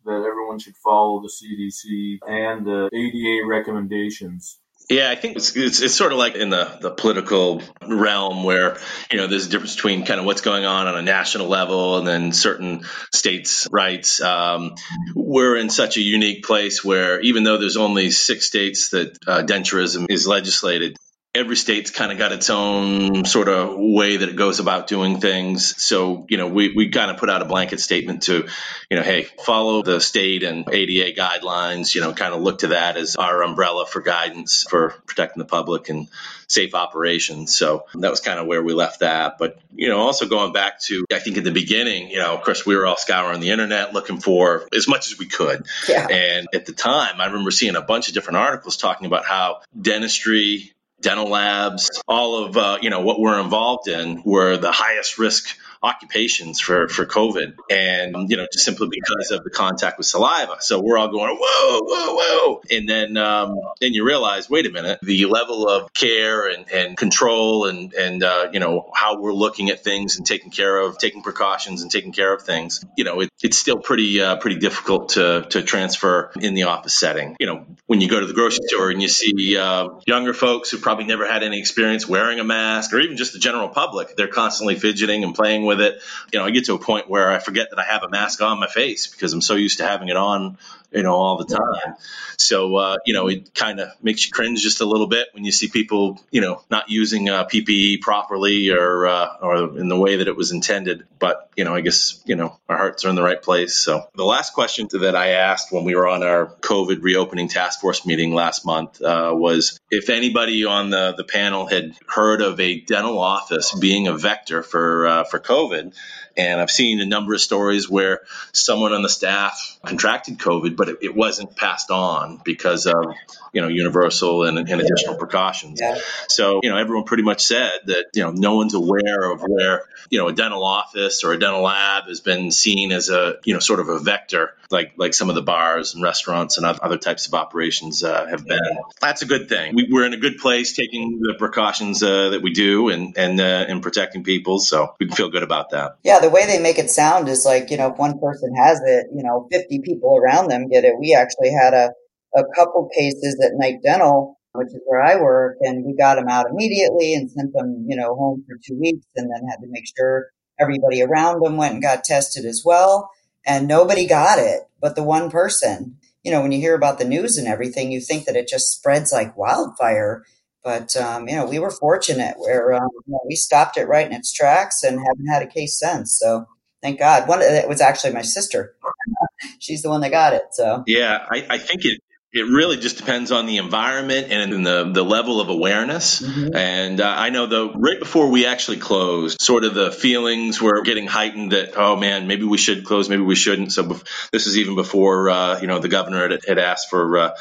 that 0.05 0.23
everyone 0.23 0.57
should 0.57 0.75
follow 0.77 1.21
the 1.21 1.27
CDC 1.27 2.19
and 2.27 2.65
the 2.65 2.89
ADA 2.93 3.45
recommendations. 3.45 4.59
Yeah, 4.89 5.09
I 5.11 5.15
think 5.15 5.35
it's, 5.35 5.53
it's, 5.57 5.81
it's 5.81 5.93
sort 5.93 6.13
of 6.13 6.17
like 6.17 6.35
in 6.35 6.49
the 6.49 6.77
the 6.79 6.91
political 6.91 7.61
realm 7.85 8.45
where 8.45 8.77
you 9.11 9.17
know 9.17 9.27
there's 9.27 9.47
a 9.47 9.49
difference 9.49 9.75
between 9.75 10.05
kind 10.05 10.17
of 10.17 10.25
what's 10.25 10.39
going 10.39 10.63
on 10.63 10.87
on 10.87 10.95
a 10.95 11.01
national 11.01 11.47
level 11.47 11.97
and 11.97 12.07
then 12.07 12.31
certain 12.31 12.85
states' 13.13 13.67
rights. 13.69 14.21
Um, 14.21 14.75
we're 15.13 15.57
in 15.57 15.69
such 15.69 15.97
a 15.97 16.01
unique 16.01 16.45
place 16.45 16.85
where 16.85 17.19
even 17.19 17.43
though 17.43 17.57
there's 17.57 17.75
only 17.75 18.11
six 18.11 18.45
states 18.45 18.91
that 18.91 19.17
uh, 19.27 19.43
denturism 19.43 20.05
is 20.09 20.25
legislated, 20.25 20.95
every 21.37 21.55
state's 21.55 21.91
kind 21.91 22.11
of 22.11 22.17
got 22.17 22.31
its 22.31 22.49
own 22.49 23.23
sort 23.25 23.47
of 23.47 23.75
way 23.77 24.17
that 24.17 24.27
it 24.27 24.35
goes 24.35 24.59
about 24.59 24.87
doing 24.87 25.19
things. 25.19 25.81
So, 25.81 26.25
you 26.29 26.37
know, 26.37 26.47
we, 26.47 26.73
we 26.75 26.89
kind 26.89 27.11
of 27.11 27.17
put 27.17 27.29
out 27.29 27.43
a 27.43 27.45
blanket 27.45 27.79
statement 27.79 28.23
to, 28.23 28.47
you 28.89 28.97
know, 28.97 29.03
hey, 29.03 29.23
follow 29.45 29.83
the 29.83 29.99
state 29.99 30.41
and 30.41 30.67
ADA 30.67 31.19
guidelines, 31.19 31.93
you 31.93 32.01
know, 32.01 32.11
kind 32.13 32.33
of 32.33 32.41
look 32.41 32.59
to 32.59 32.67
that 32.67 32.97
as 32.97 33.15
our 33.15 33.43
umbrella 33.43 33.85
for 33.85 34.01
guidance 34.01 34.65
for 34.67 34.95
protecting 35.05 35.39
the 35.39 35.47
public 35.47 35.89
and 35.89 36.07
safe 36.47 36.73
operations. 36.73 37.55
So 37.55 37.85
that 37.95 38.09
was 38.09 38.21
kind 38.21 38.39
of 38.39 38.47
where 38.47 38.63
we 38.63 38.73
left 38.73 39.01
that. 39.01 39.37
But, 39.37 39.59
you 39.75 39.89
know, 39.89 39.99
also 39.99 40.27
going 40.27 40.53
back 40.53 40.79
to, 40.81 41.05
I 41.13 41.19
think 41.19 41.37
in 41.37 41.43
the 41.43 41.51
beginning, 41.51 42.09
you 42.09 42.17
know, 42.17 42.33
of 42.33 42.41
course, 42.41 42.65
we 42.65 42.75
were 42.75 42.87
all 42.87 42.97
scouring 42.97 43.41
the 43.41 43.51
internet 43.51 43.93
looking 43.93 44.19
for 44.19 44.67
as 44.73 44.87
much 44.87 45.11
as 45.11 45.19
we 45.19 45.27
could. 45.27 45.67
Yeah. 45.87 46.07
And 46.09 46.47
at 46.53 46.65
the 46.65 46.73
time, 46.73 47.21
I 47.21 47.25
remember 47.27 47.51
seeing 47.51 47.75
a 47.75 47.81
bunch 47.81 48.07
of 48.07 48.13
different 48.13 48.37
articles 48.37 48.77
talking 48.77 49.05
about 49.05 49.25
how 49.25 49.61
dentistry 49.79 50.73
dental 51.01 51.29
labs, 51.29 52.01
all 52.07 52.45
of 52.45 52.57
uh, 52.57 52.77
you 52.81 52.89
know 52.89 53.01
what 53.01 53.19
we're 53.19 53.39
involved 53.39 53.87
in 53.87 54.21
were 54.23 54.57
the 54.57 54.71
highest 54.71 55.17
risk 55.17 55.57
occupations 55.81 56.59
for 56.59 56.87
for 56.87 57.05
COVID, 57.05 57.55
and 57.69 58.29
you 58.29 58.37
know 58.37 58.47
just 58.51 58.65
simply 58.65 58.89
because 58.89 59.31
of 59.31 59.43
the 59.43 59.49
contact 59.49 59.97
with 59.97 60.07
saliva. 60.07 60.57
So 60.61 60.79
we're 60.79 60.97
all 60.97 61.09
going 61.09 61.37
whoa, 61.39 61.79
whoa, 61.83 62.15
whoa, 62.15 62.61
and 62.69 62.87
then 62.87 63.17
um, 63.17 63.55
then 63.79 63.93
you 63.93 64.05
realize, 64.05 64.49
wait 64.49 64.65
a 64.65 64.71
minute, 64.71 64.99
the 65.01 65.25
level 65.25 65.67
of 65.67 65.93
care 65.93 66.47
and, 66.47 66.69
and 66.71 66.97
control 66.97 67.65
and 67.65 67.93
and 67.93 68.23
uh, 68.23 68.49
you 68.51 68.59
know 68.59 68.89
how 68.93 69.19
we're 69.19 69.33
looking 69.33 69.69
at 69.69 69.83
things 69.83 70.17
and 70.17 70.25
taking 70.25 70.51
care 70.51 70.79
of, 70.79 70.97
taking 70.97 71.21
precautions 71.23 71.81
and 71.81 71.91
taking 71.91 72.11
care 72.11 72.33
of 72.33 72.41
things. 72.41 72.83
You 72.97 73.03
know, 73.03 73.21
it, 73.21 73.29
it's 73.41 73.57
still 73.57 73.77
pretty 73.77 74.21
uh, 74.21 74.37
pretty 74.37 74.59
difficult 74.59 75.09
to 75.09 75.45
to 75.49 75.61
transfer 75.61 76.31
in 76.39 76.53
the 76.53 76.63
office 76.63 76.95
setting. 76.95 77.35
You 77.39 77.47
know, 77.47 77.65
when 77.85 78.01
you 78.01 78.09
go 78.09 78.19
to 78.19 78.25
the 78.25 78.33
grocery 78.33 78.65
store 78.67 78.89
and 78.89 79.01
you 79.01 79.07
see 79.07 79.57
uh, 79.57 79.89
younger 80.05 80.33
folks 80.33 80.71
who 80.71 80.77
probably 80.77 81.05
never 81.05 81.27
had 81.27 81.43
any 81.43 81.59
experience 81.59 82.07
wearing 82.07 82.39
a 82.39 82.43
mask, 82.43 82.93
or 82.93 82.99
even 82.99 83.17
just 83.17 83.33
the 83.33 83.39
general 83.39 83.69
public, 83.69 84.15
they're 84.15 84.27
constantly 84.27 84.75
fidgeting 84.75 85.23
and 85.23 85.35
playing 85.35 85.65
with 85.67 85.81
it. 85.81 86.01
You 86.33 86.39
know, 86.39 86.45
I 86.45 86.51
get 86.51 86.65
to 86.65 86.73
a 86.73 86.79
point 86.79 87.07
where 87.07 87.31
I 87.31 87.39
forget 87.39 87.69
that 87.69 87.79
I 87.79 87.83
have 87.83 88.03
a 88.03 88.09
mask 88.09 88.41
on 88.41 88.59
my 88.59 88.67
face 88.67 89.05
because 89.05 89.33
I'm 89.33 89.41
so 89.41 89.53
used 89.53 89.77
to 89.77 89.85
having 89.85 90.09
it 90.09 90.17
on 90.17 90.57
you 90.91 91.03
know, 91.03 91.13
all 91.13 91.37
the 91.37 91.45
time. 91.45 91.95
So, 92.37 92.75
uh, 92.75 92.97
you 93.05 93.13
know, 93.13 93.27
it 93.27 93.53
kind 93.53 93.79
of 93.79 93.89
makes 94.01 94.25
you 94.25 94.31
cringe 94.31 94.61
just 94.61 94.79
a 94.81 94.85
little 94.85 95.07
bit 95.07 95.27
when 95.33 95.43
you 95.43 95.51
see 95.51 95.67
people, 95.67 96.21
you 96.31 96.41
know, 96.41 96.61
not 96.69 96.89
using 96.89 97.29
uh, 97.29 97.45
PPE 97.45 98.01
properly 98.01 98.69
or 98.69 99.07
uh, 99.07 99.37
or 99.41 99.77
in 99.77 99.89
the 99.89 99.99
way 99.99 100.17
that 100.17 100.27
it 100.27 100.35
was 100.35 100.51
intended. 100.51 101.05
But, 101.19 101.49
you 101.57 101.65
know, 101.65 101.73
I 101.73 101.81
guess, 101.81 102.21
you 102.25 102.35
know, 102.35 102.57
our 102.69 102.77
hearts 102.77 103.05
are 103.05 103.09
in 103.09 103.15
the 103.15 103.23
right 103.23 103.41
place. 103.41 103.75
So 103.75 104.07
the 104.15 104.23
last 104.23 104.53
question 104.53 104.87
that 104.93 105.15
I 105.15 105.29
asked 105.29 105.71
when 105.71 105.83
we 105.83 105.95
were 105.95 106.07
on 106.07 106.23
our 106.23 106.47
COVID 106.61 107.01
reopening 107.01 107.49
task 107.49 107.81
force 107.81 108.05
meeting 108.05 108.33
last 108.33 108.65
month 108.65 109.01
uh, 109.01 109.33
was 109.35 109.79
if 109.91 110.09
anybody 110.09 110.65
on 110.65 110.89
the, 110.89 111.13
the 111.17 111.23
panel 111.23 111.65
had 111.65 111.95
heard 112.07 112.41
of 112.41 112.59
a 112.59 112.79
dental 112.79 113.19
office 113.19 113.73
being 113.73 114.07
a 114.07 114.13
vector 114.17 114.63
for, 114.63 115.07
uh, 115.07 115.23
for 115.25 115.39
COVID. 115.39 115.93
And 116.37 116.61
I've 116.61 116.71
seen 116.71 116.99
a 116.99 117.05
number 117.05 117.33
of 117.33 117.41
stories 117.41 117.89
where 117.89 118.21
someone 118.53 118.93
on 118.93 119.01
the 119.01 119.09
staff 119.09 119.79
contracted 119.83 120.37
COVID, 120.37 120.75
but 120.75 120.89
it, 120.89 120.97
it 121.01 121.15
wasn't 121.15 121.55
passed 121.55 121.91
on 121.91 122.39
because 122.43 122.85
of 122.85 123.15
you 123.53 123.61
know 123.61 123.67
universal 123.67 124.43
and, 124.43 124.57
and 124.57 124.81
additional 124.81 125.15
precautions. 125.15 125.79
Yeah. 125.81 125.97
So 126.29 126.59
you 126.61 126.69
know 126.69 126.77
everyone 126.77 127.05
pretty 127.05 127.23
much 127.23 127.43
said 127.43 127.71
that 127.85 128.05
you 128.13 128.23
know 128.23 128.31
no 128.31 128.55
one's 128.55 128.73
aware 128.73 129.31
of 129.31 129.41
where 129.41 129.83
you 130.09 130.19
know 130.19 130.27
a 130.27 130.33
dental 130.33 130.63
office 130.63 131.23
or 131.23 131.33
a 131.33 131.39
dental 131.39 131.61
lab 131.61 132.05
has 132.05 132.19
been 132.19 132.51
seen 132.51 132.91
as 132.91 133.09
a 133.09 133.37
you 133.43 133.53
know 133.53 133.59
sort 133.59 133.79
of 133.79 133.89
a 133.89 133.99
vector 133.99 134.53
like 134.69 134.93
like 134.97 135.13
some 135.13 135.29
of 135.29 135.35
the 135.35 135.41
bars 135.41 135.93
and 135.93 136.03
restaurants 136.03 136.57
and 136.57 136.65
other 136.65 136.97
types 136.97 137.27
of 137.27 137.33
operations 137.33 138.03
uh, 138.03 138.25
have 138.27 138.45
been. 138.45 138.77
That's 139.01 139.21
a 139.21 139.25
good 139.25 139.49
thing. 139.49 139.75
We, 139.75 139.87
are 139.97 140.05
in 140.05 140.13
a 140.13 140.17
good 140.17 140.37
place 140.37 140.73
taking 140.75 141.19
the 141.19 141.35
precautions 141.37 142.03
uh, 142.03 142.29
that 142.29 142.41
we 142.41 142.51
do 142.51 142.89
and 142.89 143.17
and 143.17 143.39
uh, 143.39 143.65
and 143.67 143.81
protecting 143.81 144.23
people, 144.23 144.59
so 144.59 144.95
we 144.99 145.07
can 145.07 145.15
feel 145.15 145.29
good 145.29 145.43
about 145.43 145.71
that. 145.71 145.97
Yeah, 146.03 146.19
the 146.27 146.33
way 146.33 146.45
they 146.45 146.59
make 146.59 146.77
it 146.77 146.89
sound 146.89 147.29
is 147.29 147.45
like 147.45 147.71
you 147.71 147.77
know 147.77 147.91
if 147.91 147.97
one 147.97 148.19
person 148.19 148.53
has 148.55 148.81
it, 148.85 149.07
you 149.15 149.23
know, 149.23 149.47
50 149.49 149.79
people 149.83 150.17
around 150.17 150.49
them 150.49 150.67
get 150.67 150.83
it. 150.83 150.99
We 150.99 151.15
actually 151.15 151.51
had 151.51 151.73
a 151.73 151.91
a 152.35 152.43
couple 152.53 152.89
cases 152.95 153.39
at 153.43 153.53
Knight 153.55 153.77
Dental, 153.81 154.37
which 154.51 154.67
is 154.67 154.81
where 154.85 155.01
I 155.01 155.15
work, 155.15 155.55
and 155.61 155.85
we 155.85 155.95
got 155.95 156.15
them 156.15 156.27
out 156.27 156.49
immediately 156.49 157.13
and 157.13 157.31
sent 157.31 157.53
them, 157.53 157.85
you 157.87 157.95
know, 157.95 158.13
home 158.15 158.43
for 158.45 158.57
two 158.57 158.77
weeks, 158.77 159.05
and 159.15 159.31
then 159.31 159.47
had 159.49 159.61
to 159.61 159.67
make 159.69 159.85
sure 159.97 160.27
everybody 160.59 161.01
around 161.01 161.41
them 161.41 161.55
went 161.55 161.73
and 161.73 161.81
got 161.81 162.03
tested 162.03 162.43
as 162.43 162.63
well. 162.65 163.09
And 163.45 163.65
nobody 163.65 164.05
got 164.05 164.37
it, 164.37 164.63
but 164.81 164.97
the 164.97 165.03
one 165.03 165.31
person. 165.31 165.97
You 166.23 166.31
know, 166.33 166.41
when 166.41 166.51
you 166.51 166.59
hear 166.59 166.75
about 166.75 166.99
the 166.99 167.05
news 167.05 167.37
and 167.37 167.47
everything, 167.47 167.89
you 167.89 168.01
think 168.01 168.25
that 168.25 168.35
it 168.35 168.49
just 168.49 168.69
spreads 168.69 169.13
like 169.13 169.37
wildfire. 169.37 170.25
But 170.67 170.97
um, 170.97 171.29
you 171.29 171.35
know, 171.37 171.45
we 171.45 171.59
were 171.59 171.71
fortunate 171.71 172.35
where 172.37 172.73
um, 172.73 172.89
you 173.05 173.13
know, 173.13 173.21
we 173.25 173.35
stopped 173.35 173.77
it 173.77 173.87
right 173.87 174.05
in 174.05 174.11
its 174.11 174.33
tracks 174.33 174.83
and 174.83 174.99
haven't 174.99 175.27
had 175.31 175.41
a 175.41 175.47
case 175.47 175.79
since. 175.79 176.19
So 176.19 176.45
thank 176.83 176.99
God. 176.99 177.25
One 177.25 177.41
it 177.41 177.69
was 177.69 177.79
actually 177.79 178.11
my 178.11 178.21
sister. 178.21 178.75
She's 179.59 179.81
the 179.81 179.87
one 179.87 180.01
that 180.01 180.11
got 180.11 180.33
it. 180.33 180.41
So 180.51 180.83
yeah, 180.85 181.25
I, 181.31 181.45
I 181.51 181.57
think 181.57 181.85
it 181.85 182.01
it 182.33 182.41
really 182.41 182.75
just 182.75 182.97
depends 182.97 183.31
on 183.31 183.45
the 183.45 183.57
environment 183.57 184.29
and 184.29 184.65
the, 184.65 184.91
the 184.93 185.03
level 185.03 185.39
of 185.39 185.47
awareness. 185.47 186.21
Mm-hmm. 186.21 186.53
And 186.53 186.99
uh, 186.99 187.15
I 187.17 187.29
know 187.29 187.45
though, 187.45 187.71
right 187.71 187.97
before 187.97 188.29
we 188.29 188.45
actually 188.45 188.77
closed, 188.77 189.39
sort 189.39 189.63
of 189.63 189.73
the 189.73 189.89
feelings 189.89 190.61
were 190.61 190.81
getting 190.81 191.07
heightened 191.07 191.53
that, 191.53 191.77
oh 191.77 191.95
man, 191.95 192.27
maybe 192.27 192.43
we 192.43 192.57
should 192.57 192.83
close, 192.83 193.07
maybe 193.07 193.21
we 193.21 193.35
shouldn't. 193.35 193.71
So 193.71 193.85
bef- 193.85 194.29
this 194.31 194.47
is 194.47 194.57
even 194.57 194.75
before, 194.75 195.29
uh, 195.29 195.61
you 195.61 195.67
know, 195.67 195.79
the 195.79 195.87
governor 195.87 196.27
had, 196.27 196.41
had 196.45 196.59
asked 196.59 196.89
for, 196.89 197.17
uh, 197.17 197.31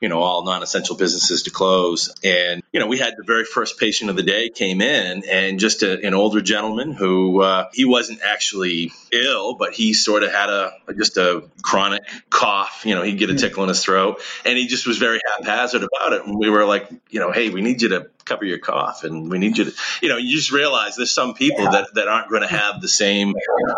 you 0.00 0.08
know, 0.08 0.20
all 0.20 0.44
non-essential 0.44 0.96
businesses 0.96 1.44
to 1.44 1.50
close. 1.50 2.12
And, 2.22 2.62
you 2.72 2.80
know, 2.80 2.86
we 2.86 2.98
had 2.98 3.14
the 3.16 3.24
very 3.24 3.44
first 3.44 3.78
patient 3.78 4.10
of 4.10 4.16
the 4.16 4.22
day 4.22 4.48
came 4.48 4.80
in 4.80 5.24
and 5.28 5.58
just 5.58 5.82
a, 5.82 6.06
an 6.06 6.14
older 6.14 6.40
gentleman 6.40 6.92
who, 6.92 7.40
uh, 7.42 7.68
he 7.72 7.84
wasn't 7.84 8.20
actually 8.22 8.92
ill, 9.12 9.54
but 9.54 9.72
he 9.72 9.94
sort 9.94 10.22
of 10.22 10.32
had 10.32 10.50
a, 10.50 10.72
just 10.96 11.16
a 11.16 11.44
chronic 11.62 12.02
cough, 12.30 12.82
you 12.84 12.94
know, 12.94 13.02
he'd 13.02 13.18
get 13.18 13.30
a 13.30 13.34
tickle 13.34 13.62
in 13.62 13.68
his 13.68 13.82
throat 13.82 14.20
and 14.44 14.58
he 14.58 14.66
just 14.66 14.86
was 14.86 14.98
very 14.98 15.20
haphazard 15.38 15.82
about 15.82 16.12
it. 16.12 16.26
And 16.26 16.38
we 16.38 16.50
were 16.50 16.64
like, 16.64 16.90
you 17.10 17.20
know, 17.20 17.32
hey, 17.32 17.50
we 17.50 17.62
need 17.62 17.82
you 17.82 17.90
to 17.90 18.10
cover 18.26 18.44
your 18.44 18.58
cough 18.58 19.04
and 19.04 19.30
we 19.30 19.38
need 19.38 19.56
you 19.56 19.66
to, 19.66 19.72
you 20.02 20.08
know, 20.08 20.16
you 20.16 20.36
just 20.36 20.52
realize 20.52 20.96
there's 20.96 21.14
some 21.14 21.34
people 21.34 21.64
yeah. 21.64 21.70
that, 21.70 21.94
that 21.94 22.08
aren't 22.08 22.28
going 22.28 22.42
to 22.42 22.48
have 22.48 22.80
the 22.80 22.88
same 22.88 23.32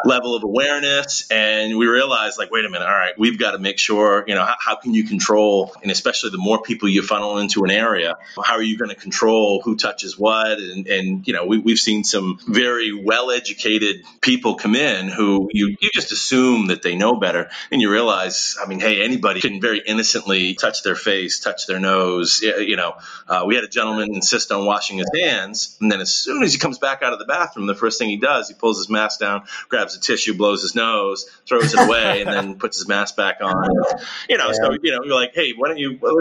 level 0.04 0.34
of 0.34 0.42
awareness. 0.42 1.30
And 1.30 1.76
we 1.76 1.86
realize 1.86 2.38
like, 2.38 2.50
wait 2.50 2.64
a 2.64 2.70
minute, 2.70 2.86
all 2.86 2.94
right, 2.94 3.16
we've 3.18 3.38
got 3.38 3.52
to 3.52 3.58
make 3.58 3.78
sure, 3.78 4.24
you 4.26 4.34
know, 4.34 4.44
how, 4.44 4.56
how 4.58 4.76
can 4.76 4.94
you 4.94 5.04
control, 5.04 5.74
and 5.82 5.90
especially 5.90 6.30
the 6.30 6.38
more 6.38 6.62
people 6.62 6.88
you 6.88 7.02
funnel 7.02 7.38
into 7.38 7.64
an 7.64 7.70
area, 7.70 8.16
how 8.42 8.54
are 8.54 8.62
you 8.62 8.78
going 8.78 8.90
to 8.90 8.96
control 8.96 9.60
who 9.62 9.76
touches 9.76 10.18
what? 10.18 10.58
And, 10.58 10.86
and 10.86 11.28
you 11.28 11.34
know, 11.34 11.46
we, 11.46 11.58
we've 11.58 11.78
seen 11.78 12.02
some 12.04 12.38
very 12.48 12.92
well 12.92 13.30
educated 13.30 14.04
people 14.20 14.54
come 14.54 14.74
in 14.74 15.08
who 15.08 15.50
you, 15.52 15.76
you 15.80 15.90
just 15.92 16.10
assume 16.10 16.68
that 16.68 16.82
they 16.82 16.96
know 16.96 17.16
better. 17.16 17.50
And 17.70 17.82
you 17.82 17.90
realize, 17.90 18.56
I 18.62 18.66
mean, 18.66 18.80
hey, 18.80 19.02
anybody 19.02 19.40
can 19.40 19.60
very 19.60 19.82
innocently 19.84 20.54
touch 20.54 20.82
their 20.82 20.94
face, 20.94 21.38
touch 21.38 21.66
their 21.66 21.78
nose. 21.78 22.40
You 22.40 22.76
know, 22.76 22.94
uh, 23.28 23.44
we 23.46 23.54
had 23.54 23.64
a 23.64 23.68
gentleman 23.68 24.14
insist 24.14 24.37
insist 24.38 24.52
on 24.52 24.64
washing 24.64 24.98
his 24.98 25.10
hands. 25.20 25.76
And 25.80 25.90
then 25.90 26.00
as 26.00 26.12
soon 26.12 26.42
as 26.42 26.52
he 26.52 26.58
comes 26.58 26.78
back 26.78 27.02
out 27.02 27.12
of 27.12 27.18
the 27.18 27.24
bathroom, 27.24 27.66
the 27.66 27.74
first 27.74 27.98
thing 27.98 28.08
he 28.08 28.16
does, 28.16 28.48
he 28.48 28.54
pulls 28.54 28.78
his 28.78 28.88
mask 28.88 29.20
down, 29.20 29.44
grabs 29.68 29.96
a 29.96 30.00
tissue, 30.00 30.34
blows 30.34 30.62
his 30.62 30.74
nose, 30.74 31.28
throws 31.46 31.74
it 31.74 31.80
away, 31.80 32.22
and 32.22 32.30
then 32.30 32.58
puts 32.58 32.78
his 32.78 32.88
mask 32.88 33.16
back 33.16 33.38
on. 33.42 33.68
You 34.28 34.38
know, 34.38 34.46
yeah. 34.46 34.52
so, 34.52 34.76
you 34.82 34.92
know, 34.92 35.04
you're 35.04 35.14
like, 35.14 35.34
hey, 35.34 35.52
why 35.56 35.68
don't 35.68 35.78
you 35.78 35.98
well, 36.00 36.16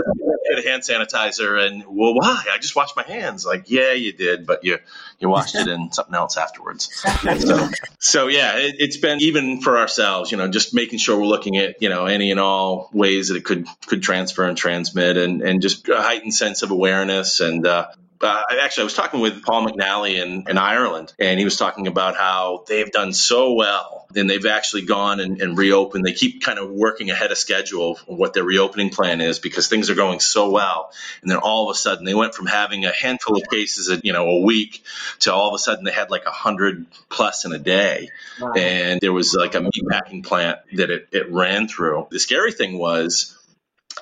get 0.49 0.65
a 0.65 0.67
hand 0.67 0.81
sanitizer? 0.81 1.65
And, 1.65 1.83
well, 1.85 2.15
why? 2.15 2.43
I 2.51 2.57
just 2.57 2.75
washed 2.75 2.95
my 2.95 3.03
hands. 3.03 3.45
Like, 3.45 3.69
yeah, 3.69 3.93
you 3.93 4.13
did, 4.13 4.47
but 4.47 4.63
you, 4.63 4.79
you 5.19 5.29
washed 5.29 5.55
it 5.55 5.67
in 5.67 5.91
something 5.91 6.15
else 6.15 6.37
afterwards. 6.37 6.89
So, 7.39 7.69
so 7.99 8.27
yeah, 8.27 8.57
it, 8.57 8.75
it's 8.79 8.97
been 8.97 9.21
even 9.21 9.61
for 9.61 9.77
ourselves, 9.77 10.31
you 10.31 10.37
know, 10.37 10.47
just 10.47 10.73
making 10.73 10.99
sure 10.99 11.17
we're 11.17 11.25
looking 11.25 11.57
at, 11.57 11.81
you 11.81 11.89
know, 11.89 12.05
any 12.05 12.31
and 12.31 12.39
all 12.39 12.89
ways 12.93 13.29
that 13.29 13.37
it 13.37 13.45
could, 13.45 13.67
could 13.85 14.01
transfer 14.01 14.43
and 14.43 14.57
transmit 14.57 15.17
and, 15.17 15.41
and 15.41 15.61
just 15.61 15.87
a 15.89 16.01
heightened 16.01 16.33
sense 16.33 16.63
of 16.63 16.71
awareness 16.71 17.39
and, 17.39 17.65
uh, 17.65 17.87
uh, 18.21 18.41
actually, 18.61 18.81
I 18.81 18.85
was 18.85 18.93
talking 18.93 19.19
with 19.19 19.43
Paul 19.43 19.67
McNally 19.67 20.15
in, 20.15 20.49
in 20.49 20.57
Ireland, 20.57 21.13
and 21.19 21.37
he 21.39 21.45
was 21.45 21.57
talking 21.57 21.87
about 21.87 22.15
how 22.15 22.63
they've 22.67 22.91
done 22.91 23.13
so 23.13 23.53
well. 23.53 24.07
And 24.15 24.29
they've 24.29 24.45
actually 24.45 24.83
gone 24.83 25.19
and, 25.19 25.41
and 25.41 25.57
reopened. 25.57 26.05
They 26.05 26.13
keep 26.13 26.41
kind 26.41 26.57
of 26.59 26.71
working 26.71 27.11
ahead 27.11 27.31
of 27.31 27.37
schedule 27.37 27.99
of 28.07 28.17
what 28.17 28.33
their 28.33 28.43
reopening 28.45 28.89
plan 28.89 29.19
is 29.19 29.37
because 29.37 29.67
things 29.67 29.89
are 29.89 29.95
going 29.95 30.21
so 30.21 30.49
well. 30.49 30.91
And 31.21 31.29
then 31.29 31.37
all 31.37 31.69
of 31.69 31.75
a 31.75 31.77
sudden, 31.77 32.05
they 32.05 32.15
went 32.15 32.33
from 32.33 32.45
having 32.45 32.85
a 32.85 32.91
handful 32.91 33.35
of 33.35 33.43
cases, 33.49 33.89
a, 33.89 33.99
you 34.03 34.13
know, 34.13 34.25
a 34.29 34.41
week 34.41 34.81
to 35.19 35.33
all 35.33 35.49
of 35.49 35.53
a 35.55 35.59
sudden 35.59 35.83
they 35.83 35.91
had 35.91 36.09
like 36.09 36.25
a 36.25 36.31
hundred 36.31 36.85
plus 37.09 37.43
in 37.43 37.51
a 37.51 37.59
day. 37.59 38.09
Wow. 38.39 38.53
And 38.53 39.01
there 39.01 39.13
was 39.13 39.35
like 39.35 39.55
a 39.55 39.59
meatpacking 39.59 40.25
plant 40.25 40.59
that 40.73 40.89
it, 40.89 41.09
it 41.11 41.29
ran 41.31 41.67
through. 41.67 42.07
The 42.09 42.19
scary 42.19 42.53
thing 42.53 42.77
was 42.77 43.36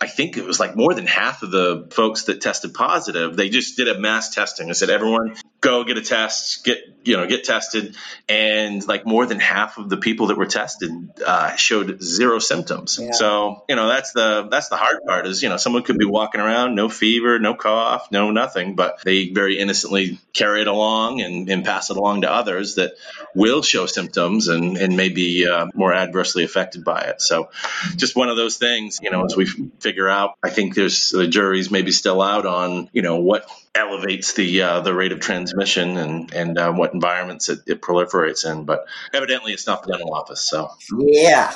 I 0.06 0.08
think 0.08 0.38
it 0.38 0.46
was 0.46 0.60
like 0.60 0.76
more 0.76 0.94
than 0.94 1.08
half 1.08 1.42
of 1.42 1.50
the 1.50 1.88
folks 1.90 2.26
that 2.26 2.40
tested 2.40 2.76
positive. 2.76 3.36
They 3.36 3.50
just 3.50 3.76
did 3.76 3.88
a 3.88 4.00
mass 4.00 4.30
testing. 4.30 4.70
I 4.70 4.74
said, 4.74 4.92
everyone 4.92 5.36
go 5.62 5.84
get 5.84 5.98
a 5.98 6.04
test, 6.04 6.64
get 6.64 6.78
you 7.06 7.18
know 7.18 7.28
get 7.28 7.44
tested, 7.44 7.96
and 8.28 8.86
like 8.88 9.06
more 9.06 9.26
than 9.26 9.40
half 9.40 9.78
of 9.78 9.90
the 9.90 9.98
people 9.98 10.28
that 10.28 10.38
were 10.38 10.46
tested 10.46 10.92
uh, 11.26 11.56
showed 11.56 12.02
zero 12.02 12.40
symptoms. 12.40 13.00
Yeah. 13.02 13.12
So 13.12 13.64
you 13.70 13.76
know 13.76 13.88
that's 13.88 14.12
the 14.14 14.48
that's 14.50 14.70
the 14.70 14.76
hard 14.76 15.04
part 15.06 15.28
is 15.28 15.44
you 15.44 15.50
know 15.50 15.58
someone 15.58 15.84
could 15.84 15.98
be 15.98 16.06
walking 16.06 16.42
around, 16.42 16.76
no 16.76 16.90
fever, 16.90 17.40
no 17.40 17.54
cough, 17.54 18.12
no 18.12 18.32
nothing, 18.32 18.76
but 18.76 19.04
they 19.04 19.30
very 19.30 19.60
innocently 19.60 20.20
carry 20.34 20.62
it 20.62 20.68
along 20.68 21.22
and, 21.22 21.50
and 21.50 21.64
pass 21.64 21.90
it 21.90 21.98
along 21.98 22.22
to 22.22 22.32
others 22.32 22.76
that 22.76 22.94
will 23.34 23.62
show 23.62 23.86
symptoms 23.86 24.48
and 24.48 24.78
and 24.78 24.98
may 24.98 25.10
be 25.10 25.48
uh, 25.48 25.68
more 25.74 25.94
adversely 25.94 26.44
affected 26.44 26.84
by 26.84 27.02
it. 27.02 27.22
So 27.22 27.50
just 27.96 28.16
one 28.16 28.30
of 28.30 28.38
those 28.38 28.58
things, 28.58 29.00
you 29.02 29.12
know, 29.12 29.26
as 29.26 29.36
we 29.36 29.46
figure 29.80 30.10
out, 30.10 30.36
I 30.44 30.50
think 30.50 30.76
there's 30.76 31.10
the 31.10 31.28
jury's 31.28 31.72
maybe 31.72 31.92
still 31.92 32.22
out 32.22 32.46
on 32.46 32.90
you 32.94 33.02
know 33.02 33.18
what 33.18 33.50
elevates 33.76 34.34
the 34.34 34.62
uh, 34.62 34.80
the 34.82 34.94
rate 34.94 35.12
of 35.12 35.20
transmission 35.20 35.98
and 35.98 36.34
and 36.34 36.58
uh, 36.58 36.72
what 36.72 36.95
environments 36.96 37.50
it, 37.50 37.60
it, 37.68 37.82
proliferates 37.82 38.50
in. 38.50 38.66
But 38.66 38.86
evidently, 39.14 39.54
it's 39.54 39.68
not 39.68 39.84
the 39.84 39.92
dental 39.92 40.14
office. 40.14 40.42
So 40.42 40.70
yeah, 40.98 41.54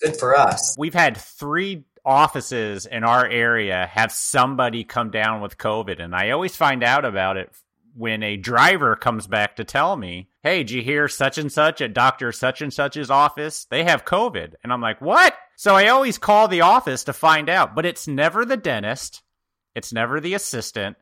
good 0.00 0.16
for 0.16 0.36
us. 0.36 0.76
We've 0.78 0.94
had 0.94 1.16
three 1.16 1.84
offices 2.04 2.86
in 2.86 3.02
our 3.02 3.26
area 3.26 3.88
have 3.90 4.12
somebody 4.12 4.84
come 4.84 5.10
down 5.10 5.40
with 5.40 5.58
COVID, 5.58 6.00
and 6.00 6.14
I 6.14 6.30
always 6.30 6.54
find 6.54 6.84
out 6.84 7.04
about 7.04 7.36
it 7.36 7.50
when 7.96 8.22
a 8.22 8.36
driver 8.36 8.96
comes 8.96 9.26
back 9.26 9.56
to 9.56 9.64
tell 9.64 9.96
me, 9.96 10.28
"Hey, 10.42 10.58
did 10.58 10.70
you 10.70 10.82
hear 10.82 11.08
such 11.08 11.38
and 11.38 11.50
such 11.50 11.80
at 11.80 11.94
Doctor 11.94 12.32
Such 12.32 12.60
and 12.60 12.72
Such's 12.72 13.10
office? 13.10 13.66
They 13.70 13.84
have 13.84 14.04
COVID," 14.04 14.54
and 14.62 14.72
I'm 14.72 14.82
like, 14.82 15.00
"What?" 15.00 15.34
So 15.56 15.74
I 15.74 15.88
always 15.88 16.18
call 16.18 16.48
the 16.48 16.62
office 16.62 17.04
to 17.04 17.12
find 17.12 17.48
out, 17.48 17.74
but 17.74 17.86
it's 17.86 18.08
never 18.08 18.44
the 18.44 18.56
dentist, 18.56 19.22
it's 19.74 19.92
never 19.92 20.20
the 20.20 20.34
assistant, 20.34 20.96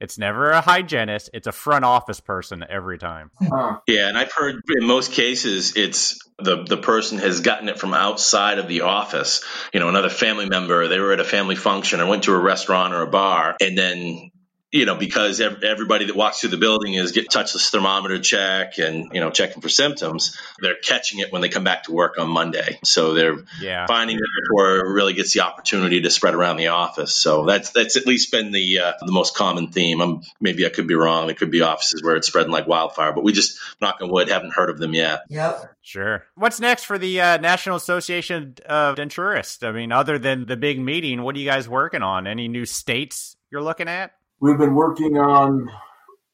it's 0.00 0.18
never 0.18 0.50
a 0.50 0.60
hygienist. 0.60 1.30
It's 1.32 1.46
a 1.46 1.52
front 1.52 1.84
office 1.84 2.20
person 2.20 2.64
every 2.68 2.98
time. 2.98 3.30
Huh. 3.40 3.80
Yeah, 3.86 4.08
and 4.08 4.16
I've 4.16 4.32
heard 4.32 4.62
in 4.68 4.86
most 4.86 5.12
cases 5.12 5.76
it's 5.76 6.18
the 6.38 6.64
the 6.64 6.76
person 6.76 7.18
has 7.18 7.40
gotten 7.40 7.68
it 7.68 7.78
from 7.78 7.94
outside 7.94 8.58
of 8.58 8.68
the 8.68 8.82
office. 8.82 9.44
You 9.72 9.80
know, 9.80 9.88
another 9.88 10.10
family 10.10 10.48
member. 10.48 10.86
They 10.88 11.00
were 11.00 11.12
at 11.12 11.20
a 11.20 11.24
family 11.24 11.56
function 11.56 12.00
or 12.00 12.06
went 12.06 12.24
to 12.24 12.32
a 12.32 12.38
restaurant 12.38 12.94
or 12.94 13.02
a 13.02 13.10
bar, 13.10 13.56
and 13.60 13.76
then 13.76 14.30
you 14.70 14.84
know, 14.84 14.96
because 14.96 15.40
everybody 15.40 16.04
that 16.06 16.16
walks 16.16 16.40
through 16.40 16.50
the 16.50 16.58
building 16.58 16.92
is 16.92 17.12
get 17.12 17.28
touchless 17.30 17.70
thermometer 17.70 18.18
check 18.18 18.78
and 18.78 19.10
you 19.14 19.20
know 19.20 19.30
checking 19.30 19.62
for 19.62 19.70
symptoms. 19.70 20.36
They're 20.60 20.76
catching 20.76 21.20
it 21.20 21.32
when 21.32 21.40
they 21.40 21.48
come 21.48 21.64
back 21.64 21.84
to 21.84 21.92
work 21.92 22.18
on 22.18 22.28
Monday, 22.28 22.78
so 22.84 23.14
they're 23.14 23.38
yeah. 23.62 23.86
finding 23.86 24.16
it 24.16 24.22
before 24.42 24.76
it 24.76 24.92
really 24.92 25.14
gets 25.14 25.32
the 25.32 25.40
opportunity 25.40 26.02
to 26.02 26.10
spread 26.10 26.34
around 26.34 26.58
the 26.58 26.68
office. 26.68 27.14
So 27.14 27.46
that's 27.46 27.70
that's 27.70 27.96
at 27.96 28.06
least 28.06 28.30
been 28.30 28.52
the 28.52 28.80
uh, 28.80 28.92
the 29.00 29.12
most 29.12 29.34
common 29.34 29.68
theme. 29.68 30.02
I'm, 30.02 30.20
maybe 30.38 30.66
I 30.66 30.68
could 30.68 30.86
be 30.86 30.94
wrong. 30.94 31.26
There 31.28 31.34
could 31.34 31.50
be 31.50 31.62
offices 31.62 32.02
where 32.02 32.16
it's 32.16 32.26
spreading 32.26 32.52
like 32.52 32.66
wildfire, 32.66 33.12
but 33.12 33.24
we 33.24 33.32
just 33.32 33.58
knock 33.80 33.96
on 34.02 34.10
wood 34.10 34.28
haven't 34.28 34.52
heard 34.52 34.68
of 34.68 34.78
them 34.78 34.92
yet. 34.92 35.22
Yep. 35.30 35.76
Sure. 35.80 36.24
What's 36.34 36.60
next 36.60 36.84
for 36.84 36.98
the 36.98 37.18
uh, 37.22 37.36
National 37.38 37.76
Association 37.76 38.56
of 38.66 38.96
Denturists? 38.96 39.66
I 39.66 39.72
mean, 39.72 39.92
other 39.92 40.18
than 40.18 40.44
the 40.44 40.58
big 40.58 40.78
meeting, 40.78 41.22
what 41.22 41.34
are 41.34 41.38
you 41.38 41.48
guys 41.48 41.66
working 41.66 42.02
on? 42.02 42.26
Any 42.26 42.48
new 42.48 42.66
states 42.66 43.34
you're 43.50 43.62
looking 43.62 43.88
at? 43.88 44.12
We've 44.40 44.58
been 44.58 44.76
working 44.76 45.18
on 45.18 45.68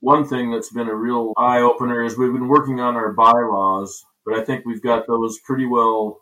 one 0.00 0.26
thing 0.26 0.50
that's 0.50 0.70
been 0.70 0.88
a 0.88 0.94
real 0.94 1.32
eye 1.38 1.60
opener 1.60 2.04
is 2.04 2.18
we've 2.18 2.34
been 2.34 2.48
working 2.48 2.78
on 2.78 2.96
our 2.96 3.14
bylaws, 3.14 4.04
but 4.26 4.34
I 4.34 4.44
think 4.44 4.66
we've 4.66 4.82
got 4.82 5.06
those 5.06 5.38
pretty 5.38 5.64
well 5.64 6.20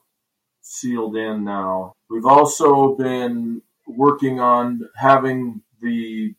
sealed 0.61 1.17
in 1.17 1.43
now. 1.43 1.95
We've 2.09 2.25
also 2.25 2.95
been 2.95 3.63
working 3.89 4.39
on 4.39 4.89
having 4.97 5.63
the 5.81 6.37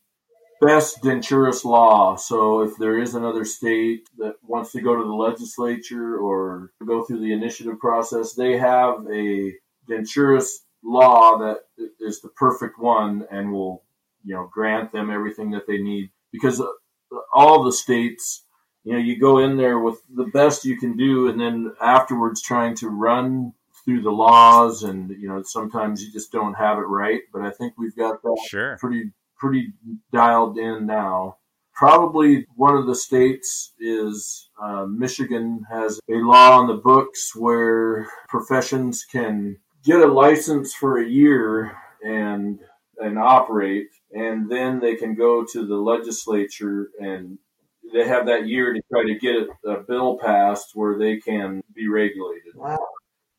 best 0.62 1.02
denturist 1.04 1.66
law. 1.66 2.16
So 2.16 2.62
if 2.62 2.78
there 2.78 2.98
is 2.98 3.14
another 3.14 3.44
state 3.44 4.08
that 4.20 4.36
wants 4.44 4.72
to 4.72 4.82
go 4.82 4.96
to 4.96 5.04
the 5.04 5.14
legislature 5.14 6.16
or 6.16 6.72
go 6.88 7.04
through 7.04 7.20
the 7.20 7.34
initiative 7.34 7.80
process, 7.80 8.34
they 8.34 8.58
have 8.58 9.06
a 9.12 9.52
denturist 9.89 10.52
law 10.82 11.38
that 11.39 11.64
is 12.00 12.22
the 12.22 12.30
perfect 12.30 12.80
one 12.80 13.26
and 13.30 13.52
will 13.52 13.84
you 14.24 14.36
know 14.36 14.49
grant 14.51 14.91
them 14.91 15.09
everything 15.09 15.51
that 15.51 15.67
they 15.67 15.78
need. 15.78 16.09
Because 16.32 16.59
uh, 16.59 16.67
all 17.34 17.63
the 17.63 17.71
states 17.71 18.43
you 18.84 18.93
know 18.93 18.99
you 18.99 19.19
go 19.19 19.39
in 19.39 19.57
there 19.57 19.80
with 19.80 20.01
the 20.13 20.26
best 20.26 20.65
you 20.65 20.78
can 20.78 20.97
do 20.97 21.30
and 21.30 21.39
then 21.39 21.74
afterwards 21.82 22.41
trying 22.41 22.76
to 22.76 22.89
run 22.89 23.53
through 23.86 24.01
the 24.01 24.11
laws 24.11 24.84
and 24.84 25.09
you 25.09 25.28
know 25.28 25.41
sometimes 25.43 26.01
you 26.01 26.11
just 26.11 26.32
don't 26.32 26.53
have 26.53 26.78
it 26.78 26.82
right. 26.82 27.21
But 27.32 27.41
i 27.41 27.51
think 27.51 27.74
we've 27.78 27.95
got 27.95 28.21
that 28.21 28.47
sure. 28.47 28.78
pretty 28.80 29.11
pretty 29.38 29.74
dialed 30.11 30.57
in 30.57 30.86
now. 30.86 31.38
Probably 31.74 32.45
one 32.55 32.78
of 32.78 32.86
the 32.86 32.95
states 32.95 33.74
is 33.80 34.49
uh, 34.61 34.86
michigan 34.86 35.65
has 35.69 35.99
a 36.09 36.15
law 36.15 36.59
on 36.59 36.67
the 36.67 36.76
books 36.76 37.36
where 37.36 38.07
professions 38.30 39.03
can 39.03 39.57
get 39.84 39.99
a 39.99 40.05
license 40.07 40.74
for 40.74 40.99
a 40.99 41.07
year 41.07 41.76
and 42.05 42.59
and 42.99 43.17
operate 43.17 43.88
and 44.14 44.49
then 44.49 44.80
they 44.80 44.95
can 44.95 45.16
go 45.16 45.45
to 45.51 45.66
the 45.66 45.76
legislature 45.76 46.89
and 46.99 47.38
they 47.93 48.07
have 48.07 48.28
that 48.28 48.47
year 48.47 48.74
to 48.74 48.82
try 48.91 49.03
to 49.03 49.20
get 49.20 49.47
a 49.66 49.82
bill 49.82 50.18
passed 50.18 50.72
where 50.74 50.97
they 50.97 51.18
can 51.18 51.61
be 51.76 51.88
regulated. 51.88 52.55
Wow. 52.55 52.80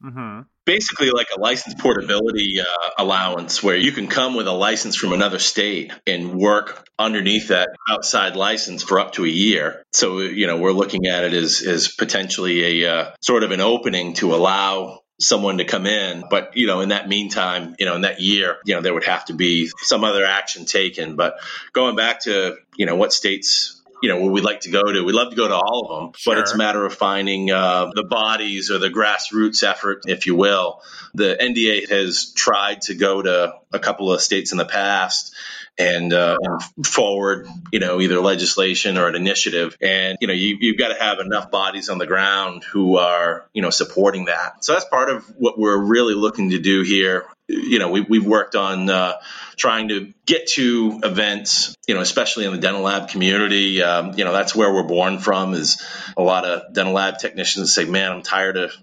Mm-hmm. 0.04 0.40
Basically, 0.66 1.10
like 1.10 1.28
a 1.34 1.40
license 1.40 1.74
portability 1.80 2.60
uh, 2.60 2.90
allowance, 2.98 3.62
where 3.62 3.76
you 3.76 3.92
can 3.92 4.06
come 4.06 4.34
with 4.34 4.46
a 4.46 4.52
license 4.52 4.96
from 4.96 5.12
another 5.12 5.38
state 5.38 5.92
and 6.06 6.34
work 6.34 6.86
underneath 6.98 7.48
that 7.48 7.68
outside 7.88 8.36
license 8.36 8.82
for 8.82 8.98
up 9.00 9.12
to 9.12 9.24
a 9.24 9.28
year. 9.28 9.82
So, 9.92 10.20
you 10.20 10.46
know, 10.46 10.58
we're 10.58 10.72
looking 10.72 11.06
at 11.06 11.24
it 11.24 11.32
as, 11.32 11.62
as 11.66 11.88
potentially 11.88 12.82
a 12.82 12.92
uh, 12.92 13.10
sort 13.20 13.44
of 13.44 13.50
an 13.50 13.60
opening 13.60 14.14
to 14.14 14.34
allow 14.34 15.00
someone 15.20 15.58
to 15.58 15.64
come 15.64 15.86
in. 15.86 16.24
But, 16.28 16.56
you 16.56 16.66
know, 16.66 16.80
in 16.80 16.90
that 16.90 17.08
meantime, 17.08 17.76
you 17.78 17.86
know, 17.86 17.94
in 17.94 18.02
that 18.02 18.20
year, 18.20 18.56
you 18.64 18.74
know, 18.74 18.80
there 18.80 18.94
would 18.94 19.04
have 19.04 19.26
to 19.26 19.32
be 19.34 19.70
some 19.78 20.04
other 20.04 20.24
action 20.24 20.64
taken. 20.64 21.16
But 21.16 21.34
going 21.72 21.96
back 21.96 22.20
to, 22.22 22.56
you 22.76 22.86
know, 22.86 22.96
what 22.96 23.12
states 23.12 23.80
you 24.02 24.10
know, 24.10 24.20
where 24.20 24.30
we'd 24.30 24.44
like 24.44 24.60
to 24.60 24.70
go 24.70 24.82
to. 24.82 25.02
We'd 25.02 25.14
love 25.14 25.30
to 25.30 25.36
go 25.36 25.48
to 25.48 25.54
all 25.54 25.86
of 25.88 26.02
them, 26.02 26.12
sure. 26.14 26.34
but 26.34 26.42
it's 26.42 26.52
a 26.52 26.58
matter 26.58 26.84
of 26.84 26.92
finding 26.92 27.50
uh, 27.50 27.90
the 27.94 28.04
bodies 28.04 28.70
or 28.70 28.76
the 28.76 28.90
grassroots 28.90 29.62
effort, 29.62 30.02
if 30.04 30.26
you 30.26 30.34
will. 30.34 30.82
The 31.14 31.38
NDA 31.40 31.88
has 31.88 32.30
tried 32.34 32.82
to 32.82 32.94
go 32.94 33.22
to 33.22 33.54
a 33.72 33.78
couple 33.78 34.12
of 34.12 34.20
states 34.20 34.52
in 34.52 34.58
the 34.58 34.66
past 34.66 35.34
and, 35.78 36.12
uh, 36.12 36.36
and 36.40 36.86
forward, 36.86 37.48
you 37.72 37.80
know, 37.80 38.00
either 38.00 38.20
legislation 38.20 38.98
or 38.98 39.08
an 39.08 39.14
initiative. 39.14 39.76
And, 39.80 40.18
you 40.20 40.26
know, 40.26 40.34
you, 40.34 40.56
you've 40.60 40.78
got 40.78 40.88
to 40.88 41.02
have 41.02 41.18
enough 41.18 41.50
bodies 41.50 41.88
on 41.88 41.98
the 41.98 42.06
ground 42.06 42.64
who 42.64 42.98
are, 42.98 43.46
you 43.52 43.62
know, 43.62 43.70
supporting 43.70 44.26
that. 44.26 44.64
So 44.64 44.72
that's 44.72 44.84
part 44.86 45.10
of 45.10 45.24
what 45.36 45.58
we're 45.58 45.78
really 45.78 46.14
looking 46.14 46.50
to 46.50 46.58
do 46.58 46.82
here 46.82 47.26
you 47.46 47.78
know, 47.78 47.90
we, 47.90 48.00
we've 48.00 48.24
worked 48.24 48.56
on 48.56 48.88
uh, 48.88 49.14
trying 49.56 49.88
to 49.88 50.12
get 50.24 50.48
to 50.48 51.00
events, 51.02 51.76
you 51.86 51.94
know, 51.94 52.00
especially 52.00 52.46
in 52.46 52.52
the 52.52 52.58
dental 52.58 52.82
lab 52.82 53.08
community. 53.08 53.82
Um, 53.82 54.14
you 54.16 54.24
know, 54.24 54.32
that's 54.32 54.54
where 54.54 54.72
we're 54.72 54.84
born 54.84 55.18
from 55.18 55.52
is 55.52 55.82
a 56.16 56.22
lot 56.22 56.44
of 56.46 56.72
dental 56.72 56.94
lab 56.94 57.18
technicians 57.18 57.74
say, 57.74 57.84
man, 57.84 58.12
I'm 58.12 58.22
tired 58.22 58.56
of 58.56 58.74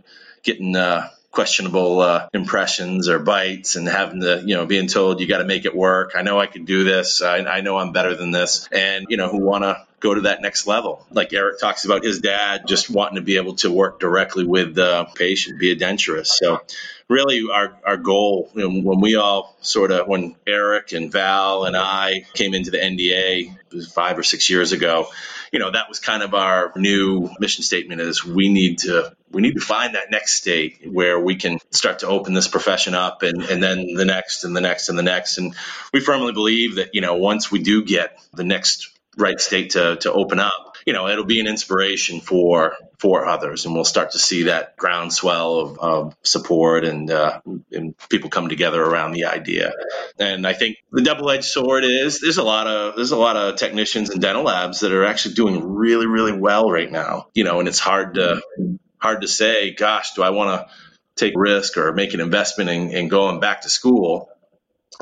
getting 0.43 0.75
uh, 0.75 1.09
questionable 1.31 2.01
uh, 2.01 2.27
impressions 2.33 3.07
or 3.07 3.19
bites 3.19 3.75
and 3.75 3.87
having 3.87 4.21
to, 4.21 4.43
you 4.45 4.55
know, 4.55 4.65
being 4.65 4.87
told 4.87 5.19
you 5.19 5.27
got 5.27 5.37
to 5.37 5.45
make 5.45 5.65
it 5.65 5.75
work. 5.75 6.11
I 6.15 6.21
know 6.21 6.39
I 6.39 6.45
can 6.45 6.65
do 6.65 6.83
this. 6.83 7.21
I, 7.21 7.37
I 7.37 7.61
know 7.61 7.77
I'm 7.77 7.93
better 7.93 8.15
than 8.15 8.31
this. 8.31 8.67
And, 8.71 9.07
you 9.09 9.17
know, 9.17 9.29
who 9.29 9.37
want 9.37 9.63
to 9.63 9.85
go 10.01 10.13
to 10.13 10.21
that 10.21 10.41
next 10.41 10.67
level. 10.67 11.05
Like 11.11 11.31
Eric 11.31 11.59
talks 11.59 11.85
about 11.85 12.03
his 12.03 12.19
dad 12.19 12.67
just 12.67 12.89
wanting 12.89 13.15
to 13.15 13.21
be 13.21 13.37
able 13.37 13.55
to 13.57 13.71
work 13.71 13.99
directly 13.99 14.45
with 14.45 14.75
the 14.75 15.07
patient, 15.15 15.59
be 15.59 15.71
a 15.71 15.75
denturist. 15.75 16.27
So 16.27 16.61
really 17.11 17.43
our, 17.51 17.77
our 17.85 17.97
goal 17.97 18.49
you 18.55 18.67
know, 18.67 18.81
when 18.81 19.01
we 19.01 19.15
all 19.15 19.55
sort 19.59 19.91
of 19.91 20.07
when 20.07 20.33
eric 20.47 20.93
and 20.93 21.11
val 21.11 21.65
and 21.65 21.75
i 21.75 22.25
came 22.33 22.53
into 22.53 22.71
the 22.71 22.77
nda 22.77 23.53
five 23.89 24.17
or 24.17 24.23
six 24.23 24.49
years 24.49 24.71
ago 24.71 25.09
you 25.51 25.59
know 25.59 25.71
that 25.71 25.89
was 25.89 25.99
kind 25.99 26.23
of 26.23 26.33
our 26.33 26.71
new 26.75 27.29
mission 27.39 27.63
statement 27.63 28.01
is 28.01 28.25
we 28.25 28.49
need 28.49 28.79
to 28.79 29.13
we 29.31 29.41
need 29.41 29.55
to 29.55 29.61
find 29.61 29.95
that 29.95 30.09
next 30.09 30.33
state 30.33 30.79
where 30.89 31.19
we 31.19 31.35
can 31.35 31.59
start 31.71 31.99
to 31.99 32.07
open 32.07 32.33
this 32.33 32.47
profession 32.47 32.93
up 32.93 33.23
and, 33.23 33.43
and 33.43 33.61
then 33.61 33.93
the 33.95 34.05
next 34.05 34.43
and 34.43 34.55
the 34.55 34.61
next 34.61 34.89
and 34.89 34.97
the 34.97 35.03
next. 35.03 35.37
And 35.37 35.55
we 35.93 35.99
firmly 35.99 36.33
believe 36.33 36.75
that 36.75 36.93
you 36.93 37.01
know 37.01 37.15
once 37.15 37.51
we 37.51 37.59
do 37.59 37.83
get 37.83 38.17
the 38.33 38.43
next 38.43 38.89
right 39.17 39.39
state 39.39 39.71
to, 39.71 39.97
to 39.97 40.11
open 40.11 40.39
up 40.39 40.70
you 40.85 40.93
know, 40.93 41.07
it'll 41.07 41.25
be 41.25 41.39
an 41.39 41.47
inspiration 41.47 42.21
for 42.21 42.75
for 42.99 43.25
others, 43.25 43.65
and 43.65 43.73
we'll 43.73 43.83
start 43.83 44.11
to 44.11 44.19
see 44.19 44.43
that 44.43 44.77
groundswell 44.77 45.59
of, 45.59 45.79
of 45.79 46.17
support 46.23 46.85
and 46.85 47.09
uh, 47.09 47.41
and 47.71 47.95
people 48.09 48.29
come 48.29 48.49
together 48.49 48.81
around 48.81 49.11
the 49.11 49.25
idea. 49.25 49.73
And 50.19 50.45
I 50.45 50.53
think 50.53 50.77
the 50.91 51.01
double 51.01 51.29
edged 51.29 51.45
sword 51.45 51.83
is 51.83 52.19
there's 52.19 52.37
a 52.37 52.43
lot 52.43 52.67
of 52.67 52.95
there's 52.95 53.11
a 53.11 53.17
lot 53.17 53.37
of 53.37 53.55
technicians 53.57 54.09
and 54.09 54.21
dental 54.21 54.43
labs 54.43 54.81
that 54.81 54.91
are 54.91 55.05
actually 55.05 55.35
doing 55.35 55.63
really 55.63 56.07
really 56.07 56.33
well 56.33 56.69
right 56.69 56.91
now. 56.91 57.27
You 57.33 57.43
know, 57.43 57.59
and 57.59 57.67
it's 57.67 57.79
hard 57.79 58.15
to 58.15 58.41
hard 58.97 59.21
to 59.21 59.27
say, 59.27 59.73
gosh, 59.73 60.13
do 60.13 60.23
I 60.23 60.29
want 60.29 60.67
to 60.67 60.73
take 61.15 61.33
risk 61.35 61.77
or 61.77 61.91
make 61.93 62.13
an 62.13 62.21
investment 62.21 62.69
in, 62.69 62.91
in 62.91 63.07
going 63.07 63.39
back 63.39 63.61
to 63.61 63.69
school 63.69 64.29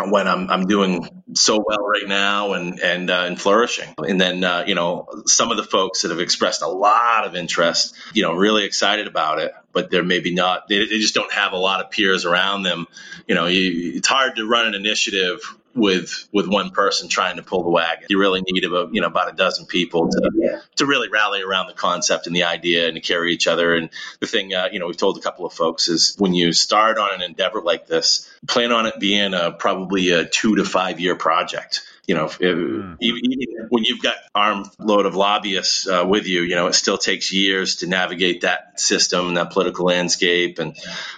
when 0.08 0.28
I'm 0.28 0.50
I'm 0.50 0.66
doing 0.66 1.08
so 1.34 1.64
well 1.66 1.86
right 1.86 2.08
now 2.08 2.54
and 2.54 2.80
and 2.80 3.10
uh, 3.10 3.24
and 3.28 3.40
flourishing. 3.40 3.94
And 3.98 4.20
then 4.20 4.44
uh, 4.44 4.64
you 4.68 4.76
know 4.76 5.08
some 5.26 5.52
of 5.52 5.58
the 5.58 5.64
folks 5.64 6.02
that 6.02 6.12
have 6.12 6.20
expressed 6.20 6.62
a 6.62 6.68
lot 6.68 7.26
of 7.26 7.36
interest, 7.36 7.96
you 8.14 8.24
know, 8.24 8.34
really 8.34 8.66
excited 8.66 9.08
about 9.08 9.40
it, 9.40 9.54
but 9.72 9.92
they're 9.92 10.04
maybe 10.04 10.34
not. 10.34 10.68
They, 10.68 10.80
they 10.80 11.00
just 11.00 11.14
don't 11.14 11.32
have 11.32 11.54
a 11.54 11.58
lot 11.58 11.84
of 11.84 11.92
peers 11.92 12.26
around 12.26 12.64
them. 12.64 12.88
You 13.28 13.36
know, 13.36 13.48
you, 13.48 13.94
it's 13.96 14.08
hard 14.08 14.38
to 14.38 14.48
run 14.48 14.68
an 14.68 14.76
initiative 14.76 15.42
with 15.76 16.28
with 16.32 16.48
one 16.48 16.72
person 16.72 17.10
trying 17.10 17.38
to 17.38 17.44
pull 17.44 17.64
the 17.64 17.70
wagon. 17.70 18.08
You 18.10 18.20
really 18.20 18.42
need 18.42 18.64
about 18.64 18.94
you 18.94 19.02
know 19.02 19.08
about 19.08 19.32
a 19.32 19.36
dozen 19.36 19.66
people 19.66 20.10
to 20.10 20.62
to 20.78 20.86
really 20.86 21.10
rally 21.10 21.42
around 21.42 21.68
the 21.68 21.74
concept 21.74 22.28
and 22.28 22.36
the 22.36 22.44
idea 22.44 22.88
and 22.88 22.96
to 22.96 23.02
carry 23.02 23.34
each 23.34 23.48
other. 23.48 23.76
And 23.76 23.90
the 24.20 24.28
thing 24.28 24.54
uh, 24.54 24.70
you 24.72 24.80
know 24.80 24.88
we've 24.88 24.98
told 24.98 25.18
a 25.18 25.22
couple 25.22 25.46
of 25.46 25.54
folks 25.54 25.88
is 25.88 26.16
when 26.18 26.34
you 26.34 26.54
start 26.54 26.98
on 26.98 27.14
an 27.14 27.22
endeavor 27.22 27.62
like 27.62 27.88
this, 27.88 28.30
plan 28.48 28.72
on 28.72 28.86
it 28.86 29.00
being 29.00 29.34
a, 29.34 29.52
probably 29.52 30.12
a 30.12 30.26
two 30.26 30.56
to 30.56 30.66
five 30.66 31.00
year 31.00 31.16
project 31.16 31.82
You 32.10 32.16
know, 32.16 32.26
if, 32.26 32.40
mm. 32.40 32.98
even, 33.02 33.20
even, 33.24 33.68
when 33.70 33.84
you've 33.84 34.02
got 34.02 34.16
armload 34.34 35.06
of 35.06 35.14
lobbyists 35.14 35.88
uh, 35.88 36.04
with 36.08 36.26
you, 36.26 36.42
you 36.42 36.56
know, 36.56 36.66
it 36.66 36.74
still 36.74 36.98
takes 36.98 37.32
years 37.32 37.76
to 37.78 37.88
navigate 37.88 38.42
that 38.42 38.80
system 38.80 39.28
and 39.28 39.38
that 39.38 39.52
political 39.52 39.86
landscape, 39.86 40.58
and 40.58 40.76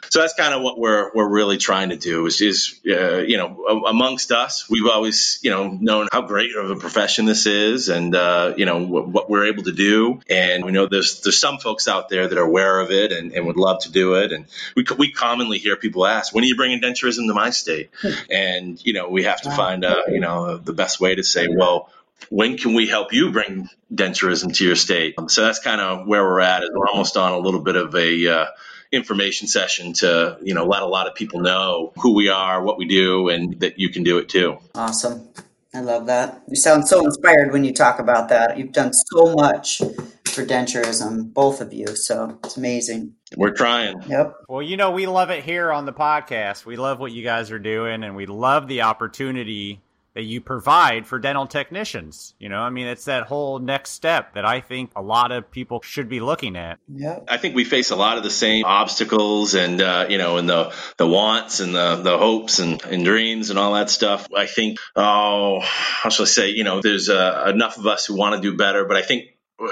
so 0.10 0.20
that's 0.20 0.34
kind 0.34 0.54
of 0.54 0.62
what 0.62 0.78
we're 0.78 1.10
we're 1.14 1.30
really 1.30 1.58
trying 1.58 1.92
to 1.92 1.96
do. 1.96 2.26
Is, 2.26 2.42
is 2.42 2.82
uh, 2.86 3.20
you 3.20 3.38
know, 3.38 3.86
amongst 3.88 4.34
us, 4.34 4.70
we've 4.70 4.86
always 4.86 5.40
you 5.42 5.50
know 5.50 5.70
known 5.70 6.10
how 6.12 6.24
great 6.24 6.54
of 6.58 6.70
a 6.70 6.76
profession 6.76 7.24
this 7.24 7.46
is, 7.46 7.88
and 7.88 8.14
uh, 8.14 8.54
you 8.58 8.66
know 8.66 8.86
what, 8.86 9.08
what, 9.08 9.30
we're 9.30 9.46
able 9.46 9.64
to 9.64 9.72
do, 9.72 10.20
and 10.30 10.66
we 10.66 10.74
know 10.74 10.88
there's 10.88 11.22
there's 11.22 11.40
some 11.40 11.58
folks 11.58 11.88
out 11.88 12.10
there 12.10 12.28
that 12.28 12.38
are 12.38 12.44
aware 12.44 12.82
of 12.82 12.92
it 12.92 13.14
and, 13.14 13.32
and 13.32 13.48
would 13.48 13.56
love 13.56 13.84
to 13.84 13.92
do 13.94 14.16
it, 14.16 14.34
and 14.34 14.46
we 14.76 14.84
we 14.98 15.14
commonly 15.14 15.58
hear 15.58 15.78
people 15.78 16.06
ask, 16.06 16.36
"When 16.36 16.44
are 16.44 16.48
you 16.48 16.58
bringing 16.58 16.82
denturism 16.82 17.28
to 17.28 17.34
my 17.34 17.52
state?" 17.52 17.92
Hmm. 18.02 18.10
and 18.30 18.86
you 18.86 18.92
know, 18.92 19.08
we 19.08 19.24
have 19.24 19.40
to 19.44 19.52
find 19.52 19.86
a 19.86 20.04
you 20.10 20.20
know 20.20 20.58
the 20.58 20.81
best 20.82 21.00
way 21.00 21.14
to 21.16 21.24
say, 21.24 21.48
well, 21.48 21.90
when 22.30 22.58
can 22.58 22.74
we 22.74 22.88
help 22.88 23.14
you 23.14 23.32
bring 23.32 23.70
denturism 23.94 24.56
to 24.56 24.66
your 24.66 24.76
state? 24.76 25.16
So 25.28 25.44
that's 25.46 25.60
kind 25.60 25.80
of 25.80 26.08
where 26.08 26.24
we're 26.24 26.40
at. 26.40 26.64
Is 26.64 26.70
we're 26.74 26.88
almost 26.88 27.18
on 27.18 27.34
a 27.34 27.38
little 27.38 27.62
bit 27.62 27.76
of 27.76 27.94
a 27.96 28.28
uh, 28.28 28.46
information 28.92 29.48
session 29.48 29.94
to 29.94 30.38
you 30.42 30.54
know 30.54 30.66
let 30.66 30.82
a 30.82 30.88
lot 30.88 31.08
of 31.08 31.16
people 31.16 31.40
know 31.42 31.94
who 31.98 32.14
we 32.16 32.30
are, 32.30 32.64
what 32.64 32.78
we 32.78 32.86
do, 32.86 33.30
and 33.30 33.60
that 33.60 33.80
you 33.80 33.90
can 33.90 34.04
do 34.04 34.18
it 34.18 34.30
too. 34.30 34.58
Awesome. 34.76 35.30
I 35.74 35.80
love 35.80 36.08
that. 36.08 36.42
You 36.50 36.58
sound 36.58 36.88
so 36.88 37.06
inspired 37.06 37.54
when 37.54 37.64
you 37.64 37.74
talk 37.74 38.00
about 38.00 38.28
that. 38.30 38.58
You've 38.58 38.74
done 38.74 38.92
so 38.94 39.34
much 39.34 39.78
for 40.26 40.46
denturism, 40.46 41.34
both 41.34 41.62
of 41.62 41.72
you. 41.72 41.96
So 41.96 42.38
it's 42.44 42.58
amazing. 42.58 43.16
We're 43.38 43.54
trying. 43.54 44.02
Yep. 44.02 44.36
Well, 44.50 44.62
you 44.62 44.76
know, 44.76 44.92
we 44.92 45.08
love 45.08 45.30
it 45.30 45.46
here 45.46 45.72
on 45.72 45.86
the 45.86 45.94
podcast. 45.94 46.66
We 46.66 46.76
love 46.76 47.00
what 47.00 47.14
you 47.14 47.24
guys 47.24 47.52
are 47.52 47.60
doing, 47.60 48.04
and 48.04 48.18
we 48.18 48.26
love 48.26 48.68
the 48.68 48.82
opportunity 48.82 49.82
that 50.14 50.24
you 50.24 50.42
provide 50.42 51.08
for 51.08 51.20
dental 51.20 51.48
technicians. 51.48 52.34
You 52.38 52.50
know, 52.50 52.60
I 52.60 52.70
mean, 52.70 52.88
it's 52.88 53.06
that 53.06 53.24
whole 53.24 53.60
next 53.60 53.92
step 53.92 54.34
that 54.34 54.46
I 54.46 54.60
think 54.60 54.92
a 54.96 55.02
lot 55.02 55.32
of 55.32 55.50
people 55.50 55.82
should 55.82 56.10
be 56.10 56.20
looking 56.20 56.56
at. 56.56 56.80
Yeah. 56.88 57.20
I 57.30 57.38
think 57.38 57.56
we 57.56 57.64
face 57.64 57.92
a 57.92 57.96
lot 57.96 58.18
of 58.18 58.24
the 58.24 58.30
same 58.30 58.66
obstacles 58.66 59.54
and, 59.56 59.82
uh, 59.82 60.08
you 60.10 60.18
know, 60.18 60.38
and 60.38 60.50
the, 60.50 60.74
the 60.98 61.08
wants 61.08 61.62
and 61.62 61.74
the, 61.74 61.96
the 61.96 62.18
hopes 62.18 62.60
and, 62.60 62.84
and 62.84 63.06
dreams 63.06 63.50
and 63.50 63.58
all 63.58 63.74
that 63.76 63.90
stuff. 63.90 64.28
I 64.36 64.48
think, 64.48 64.80
oh, 64.96 65.62
how 65.62 66.10
shall 66.10 66.26
I 66.26 66.28
say, 66.28 66.50
you 66.50 66.64
know, 66.64 66.82
there's 66.82 67.10
uh, 67.10 67.50
enough 67.54 67.78
of 67.78 67.88
us 67.88 68.06
who 68.06 68.18
want 68.18 68.36
to 68.36 68.42
do 68.42 68.58
better, 68.58 68.86
but 68.86 68.98
I 68.98 69.02
think, 69.02 69.26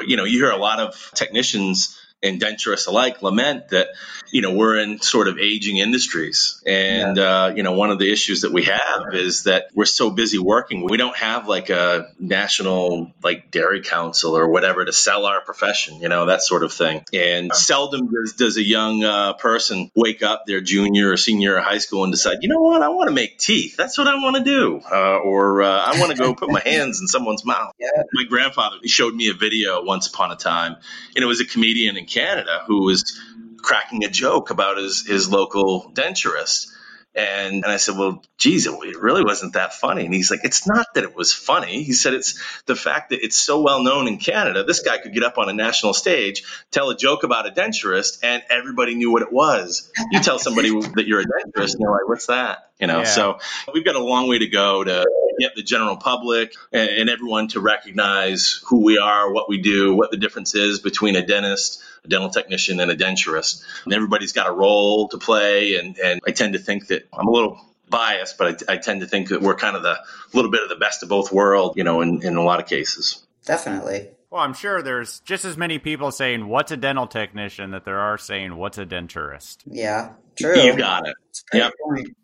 you 0.06 0.18
know, 0.18 0.24
you 0.24 0.38
hear 0.40 0.52
a 0.52 0.58
lot 0.58 0.80
of 0.80 1.12
technicians 1.16 1.99
and 2.22 2.42
denturists 2.42 2.88
alike 2.88 3.22
lament 3.22 3.70
that 3.70 3.88
you 4.32 4.42
know 4.42 4.54
we're 4.54 4.78
in 4.78 5.00
sort 5.02 5.28
of 5.28 5.40
aging 5.40 5.78
industries. 5.78 6.62
And 6.66 7.18
yeah. 7.18 7.24
uh, 7.24 7.54
you 7.56 7.64
know 7.64 7.74
one 7.74 7.92
of 7.92 8.00
the 8.00 8.12
issues 8.12 8.42
that 8.42 8.52
we 8.52 8.64
have 8.64 9.14
is 9.14 9.44
that 9.44 9.70
we're 9.74 9.86
so 9.86 10.10
busy 10.10 10.38
working 10.38 10.86
we 10.90 10.98
don't 10.98 11.16
have 11.16 11.48
like 11.48 11.70
a 11.70 12.12
national 12.20 13.12
like 13.24 13.52
dairy 13.52 13.82
council 13.82 14.38
or 14.38 14.50
whatever 14.50 14.84
to 14.84 14.92
sell 14.92 15.26
our 15.26 15.42
profession 15.42 16.00
you 16.02 16.10
know 16.10 16.26
that 16.26 16.42
sort 16.42 16.64
of 16.64 16.74
thing. 16.74 17.04
And 17.14 17.54
seldom 17.54 18.12
does, 18.12 18.34
does 18.34 18.58
a 18.58 18.64
young 18.64 19.04
uh, 19.04 19.34
person 19.34 19.92
wake 19.96 20.22
up 20.22 20.46
their 20.46 20.62
junior 20.62 21.12
or 21.12 21.18
senior 21.18 21.60
high 21.60 21.78
school 21.78 22.04
and 22.04 22.12
decide 22.12 22.40
you 22.42 22.50
know 22.50 22.62
what? 22.62 22.82
I 22.82 22.90
want 22.90 23.08
to 23.10 23.16
make 23.16 23.38
teeth 23.38 23.78
that's 23.78 23.98
what 23.98 24.08
i 24.08 24.16
want 24.16 24.36
to 24.36 24.44
do. 24.44 24.82
Uh, 24.92 25.20
or 25.20 25.62
uh, 25.62 25.70
i 25.70 26.00
want 26.00 26.12
to 26.12 26.18
go 26.18 26.34
put 26.40 26.50
my 26.50 26.62
hands 26.62 27.00
in 27.00 27.08
someone's 27.08 27.46
mouth. 27.46 27.74
Yeah. 27.80 28.04
my 28.14 28.26
grandfather 28.26 28.78
showed 28.86 29.16
me 29.16 29.30
a 29.30 29.34
video 29.34 29.84
once 29.84 30.08
upon 30.08 30.32
a 30.32 30.36
time 30.36 30.76
and 31.16 31.24
it 31.24 31.28
was 31.28 31.40
a 31.40 31.46
comedian 31.46 31.98
in 31.98 32.06
Canada 32.10 32.64
who 32.68 32.84
was 32.84 33.20
cracking 33.58 34.04
a 34.04 34.10
joke 34.10 34.50
about 34.50 34.78
his, 34.78 35.06
his 35.06 35.30
local 35.30 35.92
denturist. 35.94 36.68
And, 37.16 37.64
and 37.64 37.66
I 37.66 37.78
said, 37.78 37.98
well, 37.98 38.24
geez, 38.38 38.68
it 38.68 39.02
really 39.02 39.24
wasn't 39.24 39.54
that 39.54 39.74
funny. 39.74 40.06
And 40.06 40.14
he's 40.14 40.30
like, 40.30 40.42
it's 40.44 40.68
not 40.68 40.86
that 40.94 41.04
it 41.04 41.16
was 41.16 41.34
funny. 41.34 41.84
He 41.84 41.94
said, 41.94 42.14
it's 42.14 42.40
the 42.66 42.76
fact 42.76 43.10
that 43.10 43.24
it's 43.24 43.36
so 43.36 43.62
well 43.62 43.84
known 43.84 44.08
in 44.08 44.20
Canada. 44.20 44.64
This 44.64 44.82
guy 44.82 45.00
could 45.00 45.14
get 45.14 45.24
up 45.24 45.38
on 45.38 45.50
a 45.50 45.54
national 45.54 45.94
stage, 45.94 46.44
tell 46.72 46.92
a 46.92 46.96
joke 46.96 47.24
about 47.24 47.48
a 47.48 47.52
denturist, 47.52 48.20
and 48.24 48.44
everybody 48.50 48.96
knew 48.96 49.12
what 49.12 49.24
it 49.24 49.34
was. 49.34 49.92
You 50.12 50.22
tell 50.22 50.40
somebody 50.40 50.70
that 50.96 51.08
you're 51.08 51.22
a 51.22 51.26
denturist, 51.26 51.74
and 51.74 51.82
they're 51.82 51.92
like, 51.92 52.08
what's 52.08 52.28
that? 52.28 52.70
You 52.80 52.88
know, 52.88 53.00
yeah. 53.00 53.06
so 53.06 53.40
we've 53.74 53.84
got 53.84 53.96
a 53.96 54.04
long 54.04 54.30
way 54.30 54.40
to 54.40 54.48
go 54.48 54.84
to 54.84 55.06
get 55.40 55.56
the 55.56 55.64
general 55.64 55.98
public 55.98 56.54
and, 56.72 56.90
and 56.90 57.10
everyone 57.10 57.48
to 57.50 57.60
recognize 57.60 58.62
who 58.68 58.84
we 58.84 59.00
are, 59.00 59.32
what 59.34 59.50
we 59.50 59.58
do, 59.58 59.96
what 59.96 60.12
the 60.12 60.18
difference 60.18 60.54
is 60.54 60.80
between 60.80 61.16
a 61.16 61.26
dentist, 61.26 61.82
dental 62.10 62.30
technician, 62.30 62.80
and 62.80 62.92
a 62.92 62.96
denturist. 62.96 63.64
And 63.86 63.94
everybody's 63.94 64.34
got 64.34 64.48
a 64.48 64.52
role 64.52 65.08
to 65.10 65.18
play. 65.18 65.76
And, 65.76 65.98
and 65.98 66.22
I 66.26 66.32
tend 66.32 66.54
to 66.54 66.60
think 66.60 66.88
that 66.88 67.08
I'm 67.14 67.28
a 67.28 67.32
little 67.32 67.60
biased, 67.90 68.38
but 68.38 68.64
I, 68.68 68.74
I, 68.74 68.78
tend 68.78 69.02
to 69.02 69.08
think 69.08 69.30
that 69.30 69.42
we're 69.42 69.56
kind 69.56 69.76
of 69.76 69.84
the 69.84 69.98
little 70.34 70.52
bit 70.52 70.62
of 70.62 70.70
the 70.70 70.76
best 70.76 71.02
of 71.04 71.10
both 71.10 71.32
worlds, 71.32 71.76
you 71.76 71.84
know, 71.84 72.02
in, 72.02 72.22
in 72.24 72.36
a 72.36 72.44
lot 72.44 72.60
of 72.60 72.68
cases. 72.68 73.26
Definitely. 73.46 74.10
Well, 74.30 74.44
I'm 74.44 74.54
sure 74.54 74.84
there's 74.84 75.22
just 75.22 75.44
as 75.44 75.58
many 75.58 75.80
people 75.80 76.12
saying 76.12 76.48
what's 76.48 76.72
a 76.72 76.78
dental 76.78 77.08
technician 77.08 77.72
that 77.72 77.84
there 77.84 78.00
are 78.00 78.18
saying 78.18 78.56
what's 78.56 78.78
a 78.78 78.86
denturist. 78.86 79.58
Yeah, 79.66 80.14
true. 80.38 80.60
You 80.60 80.78
got 80.78 81.08
it. 81.08 81.16
Yep. 81.52 81.74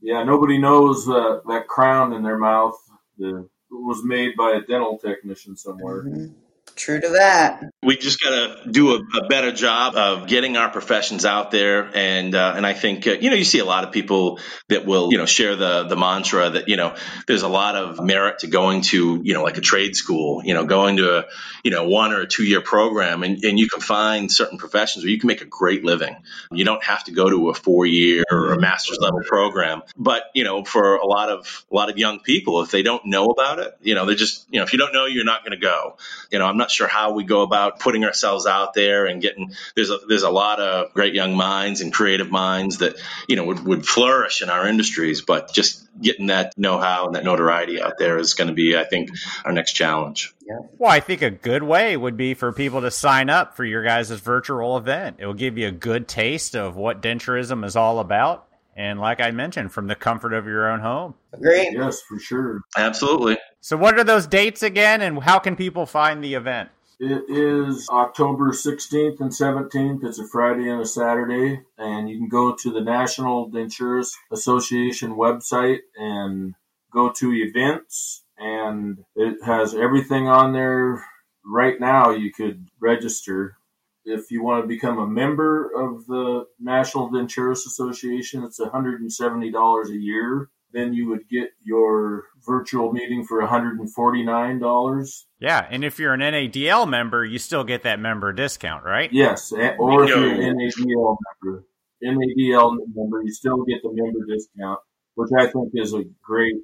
Yeah, 0.01 0.23
nobody 0.23 0.59
knows 0.59 1.09
uh, 1.09 1.39
that 1.47 1.67
crown 1.67 2.13
in 2.13 2.21
their 2.21 2.37
mouth 2.37 2.75
the, 3.17 3.49
was 3.71 4.03
made 4.03 4.35
by 4.37 4.51
a 4.51 4.61
dental 4.61 4.99
technician 4.99 5.57
somewhere. 5.57 6.03
Mm-hmm. 6.03 6.33
True 6.75 6.99
to 6.99 7.09
that. 7.09 7.63
We 7.81 7.95
just 7.95 8.21
got 8.21 8.31
to 8.31 8.69
do 8.69 8.95
a, 8.95 8.99
a, 9.23 9.27
better 9.29 9.53
job 9.53 9.95
of 9.95 10.27
getting 10.27 10.57
our 10.57 10.69
professions 10.69 11.23
out 11.23 11.49
there, 11.49 11.89
and 11.95 12.35
uh, 12.35 12.53
and 12.57 12.65
I 12.65 12.73
think 12.73 13.07
uh, 13.07 13.11
you 13.11 13.29
know 13.29 13.37
you 13.37 13.45
see 13.45 13.59
a 13.59 13.65
lot 13.65 13.85
of 13.85 13.93
people 13.93 14.39
that 14.67 14.85
will 14.85 15.09
you 15.09 15.17
know 15.17 15.25
share 15.25 15.55
the 15.55 15.83
the 15.83 15.95
mantra 15.95 16.49
that 16.49 16.67
you 16.67 16.75
know 16.75 16.95
there's 17.27 17.43
a 17.43 17.47
lot 17.47 17.77
of 17.77 18.03
merit 18.03 18.39
to 18.39 18.47
going 18.47 18.81
to 18.81 19.21
you 19.23 19.33
know 19.33 19.43
like 19.43 19.57
a 19.57 19.61
trade 19.61 19.95
school, 19.95 20.41
you 20.43 20.53
know 20.53 20.65
going 20.65 20.97
to 20.97 21.19
a 21.19 21.25
you 21.63 21.71
know 21.71 21.87
one 21.87 22.11
or 22.11 22.21
a 22.21 22.27
two 22.27 22.43
year 22.43 22.59
program, 22.59 23.23
and, 23.23 23.41
and 23.45 23.57
you 23.57 23.69
can 23.69 23.79
find 23.79 24.29
certain 24.29 24.57
professions 24.57 25.05
where 25.05 25.11
you 25.11 25.19
can 25.19 25.27
make 25.27 25.41
a 25.41 25.45
great 25.45 25.85
living. 25.85 26.17
You 26.51 26.65
don't 26.65 26.83
have 26.83 27.05
to 27.05 27.13
go 27.13 27.29
to 27.29 27.49
a 27.51 27.53
four 27.53 27.85
year 27.85 28.25
or 28.29 28.51
a 28.51 28.59
master's 28.59 28.97
level 28.99 29.21
program, 29.25 29.81
but 29.95 30.23
you 30.33 30.43
know 30.43 30.65
for 30.65 30.97
a 30.97 31.05
lot 31.05 31.29
of 31.29 31.65
a 31.71 31.75
lot 31.75 31.89
of 31.89 31.97
young 31.97 32.19
people, 32.19 32.61
if 32.63 32.71
they 32.71 32.83
don't 32.83 33.05
know 33.05 33.27
about 33.27 33.59
it, 33.59 33.77
you 33.81 33.95
know 33.95 34.05
they're 34.05 34.15
just 34.15 34.45
you 34.51 34.59
know 34.59 34.65
if 34.65 34.73
you 34.73 34.79
don't 34.79 34.91
know, 34.91 35.05
you're 35.05 35.23
not 35.23 35.45
going 35.45 35.57
to 35.57 35.65
go. 35.65 35.97
You 36.31 36.39
know 36.39 36.45
I'm 36.45 36.57
not 36.57 36.64
not 36.65 36.71
sure 36.71 36.87
how 36.87 37.13
we 37.13 37.23
go 37.23 37.41
about 37.43 37.79
putting 37.79 38.03
ourselves 38.05 38.47
out 38.47 38.73
there 38.73 39.05
and 39.05 39.21
getting 39.21 39.53
there's 39.75 39.91
a, 39.91 39.99
there's 40.07 40.23
a 40.23 40.29
lot 40.31 40.59
of 40.59 40.91
great 40.93 41.13
young 41.13 41.35
minds 41.35 41.81
and 41.81 41.93
creative 41.93 42.31
minds 42.31 42.79
that 42.79 42.95
you 43.27 43.35
know 43.35 43.45
would, 43.45 43.63
would 43.63 43.85
flourish 43.85 44.41
in 44.41 44.49
our 44.49 44.67
industries, 44.67 45.21
but 45.21 45.53
just 45.53 45.87
getting 46.01 46.27
that 46.27 46.57
know-how 46.57 47.05
and 47.05 47.15
that 47.15 47.23
notoriety 47.23 47.81
out 47.81 47.97
there 47.97 48.17
is 48.17 48.33
going 48.33 48.47
to 48.47 48.53
be, 48.53 48.75
I 48.75 48.83
think, 48.83 49.11
our 49.45 49.51
next 49.53 49.73
challenge. 49.73 50.33
Yeah. 50.45 50.57
Well, 50.77 50.91
I 50.91 50.99
think 50.99 51.21
a 51.21 51.29
good 51.29 51.63
way 51.63 51.95
would 51.95 52.17
be 52.17 52.33
for 52.33 52.51
people 52.51 52.81
to 52.81 52.91
sign 52.91 53.29
up 53.29 53.55
for 53.55 53.63
your 53.63 53.83
guys' 53.83 54.09
virtual 54.09 54.77
event. 54.77 55.17
It 55.19 55.25
will 55.25 55.33
give 55.33 55.57
you 55.57 55.67
a 55.67 55.71
good 55.71 56.07
taste 56.07 56.55
of 56.55 56.75
what 56.75 57.01
denturism 57.01 57.63
is 57.63 57.75
all 57.75 57.99
about. 57.99 58.47
And 58.75 58.99
like 58.99 59.21
I 59.21 59.31
mentioned, 59.31 59.71
from 59.71 59.87
the 59.87 59.95
comfort 59.95 60.33
of 60.33 60.47
your 60.47 60.69
own 60.69 60.81
home. 60.81 61.13
Great. 61.39 61.71
Yes, 61.71 62.01
for 62.01 62.19
sure. 62.19 62.61
Absolutely. 62.75 63.37
So, 63.65 63.77
what 63.77 63.97
are 63.97 64.03
those 64.03 64.27
dates 64.27 64.61
again, 64.61 65.01
and 65.01 65.23
how 65.23 65.39
can 65.39 65.55
people 65.55 65.87
find 65.87 66.23
the 66.23 66.35
event? 66.35 66.69
It 66.99 67.23
is 67.27 67.89
October 67.89 68.51
16th 68.51 69.19
and 69.19 69.31
17th. 69.31 70.03
It's 70.03 70.19
a 70.19 70.27
Friday 70.27 70.69
and 70.69 70.79
a 70.79 70.85
Saturday. 70.85 71.61
And 71.75 72.07
you 72.07 72.19
can 72.19 72.29
go 72.29 72.53
to 72.53 72.71
the 72.71 72.81
National 72.81 73.49
Denturist 73.49 74.11
Association 74.31 75.15
website 75.15 75.79
and 75.97 76.53
go 76.93 77.11
to 77.13 77.33
events. 77.33 78.23
And 78.37 79.03
it 79.15 79.43
has 79.43 79.73
everything 79.73 80.27
on 80.27 80.53
there 80.53 81.03
right 81.43 81.79
now. 81.79 82.11
You 82.11 82.31
could 82.31 82.67
register. 82.79 83.57
If 84.03 84.29
you 84.29 84.43
want 84.43 84.63
to 84.63 84.67
become 84.67 84.99
a 84.99 85.07
member 85.07 85.71
of 85.75 86.05
the 86.05 86.45
National 86.59 87.09
Denturist 87.09 87.65
Association, 87.65 88.43
it's 88.43 88.59
$170 88.59 89.89
a 89.89 89.97
year 89.97 90.51
then 90.75 90.93
you 90.93 91.07
would 91.09 91.27
get 91.29 91.49
your 91.63 92.25
virtual 92.45 92.91
meeting 92.91 93.25
for 93.25 93.41
$149. 93.41 95.23
Yeah, 95.39 95.67
and 95.69 95.83
if 95.83 95.99
you're 95.99 96.13
an 96.13 96.19
NADL 96.19 96.89
member, 96.89 97.23
you 97.23 97.39
still 97.39 97.63
get 97.63 97.83
that 97.83 97.99
member 97.99 98.33
discount, 98.33 98.83
right? 98.83 99.11
Yes, 99.11 99.51
or 99.51 100.03
if 100.03 100.09
you're 100.09 100.27
an 100.27 100.57
NADL 100.57 101.17
member, 101.43 101.63
NADL 102.03 102.77
member, 102.93 103.21
you 103.23 103.31
still 103.31 103.63
get 103.63 103.81
the 103.83 103.91
member 103.93 104.25
discount, 104.27 104.79
which 105.15 105.29
I 105.37 105.47
think 105.47 105.71
is 105.73 105.93
a 105.93 106.03
great, 106.21 106.55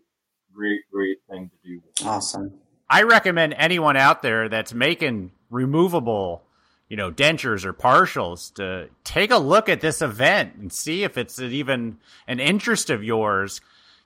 great, 0.53 0.81
great 0.91 1.17
thing 1.29 1.49
to 1.49 1.69
do. 1.69 1.81
Awesome. 2.05 2.53
I 2.89 3.03
recommend 3.03 3.55
anyone 3.57 3.95
out 3.95 4.21
there 4.21 4.49
that's 4.49 4.73
making 4.73 5.31
removable 5.49 6.43
you 6.91 6.97
know, 6.97 7.09
dentures 7.09 7.63
or 7.63 7.71
partials 7.71 8.53
to 8.55 8.89
take 9.05 9.31
a 9.31 9.37
look 9.37 9.69
at 9.69 9.79
this 9.79 10.01
event 10.01 10.55
and 10.55 10.73
see 10.73 11.05
if 11.05 11.17
it's 11.17 11.39
even 11.39 11.97
an 12.27 12.41
interest 12.41 12.89
of 12.89 13.01
yours 13.01 13.61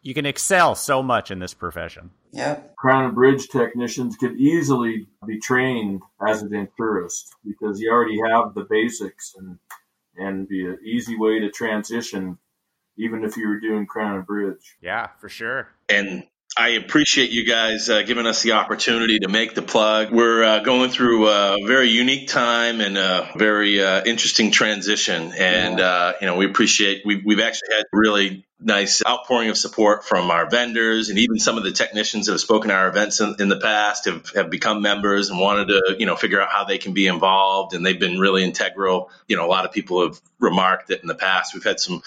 you 0.06 0.14
can 0.14 0.28
excel 0.28 0.76
so 0.76 1.02
much 1.02 1.32
in 1.32 1.40
this 1.40 1.56
profession. 1.56 2.12
Yeah. 2.32 2.60
Crown 2.78 3.06
and 3.06 3.16
bridge 3.16 3.48
technicians 3.48 4.16
could 4.16 4.38
easily 4.40 5.08
be 5.26 5.40
trained 5.40 6.04
as 6.26 6.44
a 6.44 6.46
denturist 6.46 7.30
because 7.44 7.82
you 7.82 7.92
already 7.92 8.20
have 8.30 8.54
the 8.54 8.68
basics 8.70 9.34
and 9.36 9.58
and 10.16 10.48
be 10.48 10.64
an 10.64 10.78
easy 10.86 11.18
way 11.18 11.40
to 11.40 11.50
transition 11.50 12.38
even 12.98 13.26
if 13.26 13.36
you 13.36 13.50
were 13.50 13.60
doing 13.60 13.88
crown 13.88 14.18
and 14.18 14.26
bridge. 14.28 14.78
Yeah, 14.80 15.08
for 15.20 15.28
sure. 15.28 15.70
And 15.90 16.24
I 16.58 16.70
appreciate 16.70 17.32
you 17.32 17.46
guys 17.46 17.90
uh, 17.90 18.04
giving 18.04 18.26
us 18.26 18.42
the 18.42 18.54
opportunity 18.54 19.20
to 19.20 19.28
make 19.28 19.56
the 19.56 19.62
plug. 19.62 20.12
We're 20.12 20.42
uh, 20.42 20.60
going 20.60 20.90
through 20.90 21.28
a 21.28 21.58
very 21.68 21.90
unique 21.90 22.30
time 22.30 22.80
and 22.80 22.98
a 22.98 23.30
very 23.36 23.84
uh, 23.84 24.06
interesting 24.06 24.52
transition, 24.52 25.34
and 25.38 25.82
uh, 25.82 26.14
you 26.22 26.28
know 26.28 26.38
we 26.38 26.46
appreciate. 26.46 27.06
We've, 27.06 27.26
we've 27.26 27.42
actually 27.42 27.76
had 27.76 27.86
really 27.92 28.46
nice 28.62 29.04
outpouring 29.06 29.50
of 29.50 29.58
support 29.58 30.06
from 30.06 30.32
our 30.32 30.50
vendors 30.50 31.10
and 31.10 31.20
even 31.20 31.38
some 31.38 31.58
of 31.58 31.66
the 31.66 31.72
technicians 31.74 32.28
that 32.28 32.32
have 32.32 32.40
spoken 32.40 32.72
at 32.72 32.78
our 32.78 32.88
events 32.88 33.20
in, 33.20 33.36
in, 33.40 33.50
the 33.50 33.60
past 33.60 34.06
have, 34.06 34.30
have 34.34 34.50
become 34.50 34.82
members 34.82 35.30
and 35.30 35.38
wanted 35.38 35.68
to 35.68 35.98
you 36.00 36.06
know 36.06 36.16
figure 36.16 36.42
out 36.42 36.50
how 36.50 36.64
they 36.64 36.78
can 36.78 36.94
be 36.94 37.06
involved 37.06 37.74
and 37.76 37.86
they've 37.86 38.00
been 38.00 38.18
really 38.18 38.46
integral 38.46 39.12
you 39.28 39.36
know 39.36 39.46
a 39.46 39.52
lot 39.52 39.66
of 39.66 39.74
people 39.74 40.08
have 40.08 40.20
remarked 40.40 40.88
that 40.88 41.02
in 41.02 41.08
the 41.08 41.16
past 41.16 41.54
we've 41.54 41.66
had 41.66 41.82
some 41.82 42.02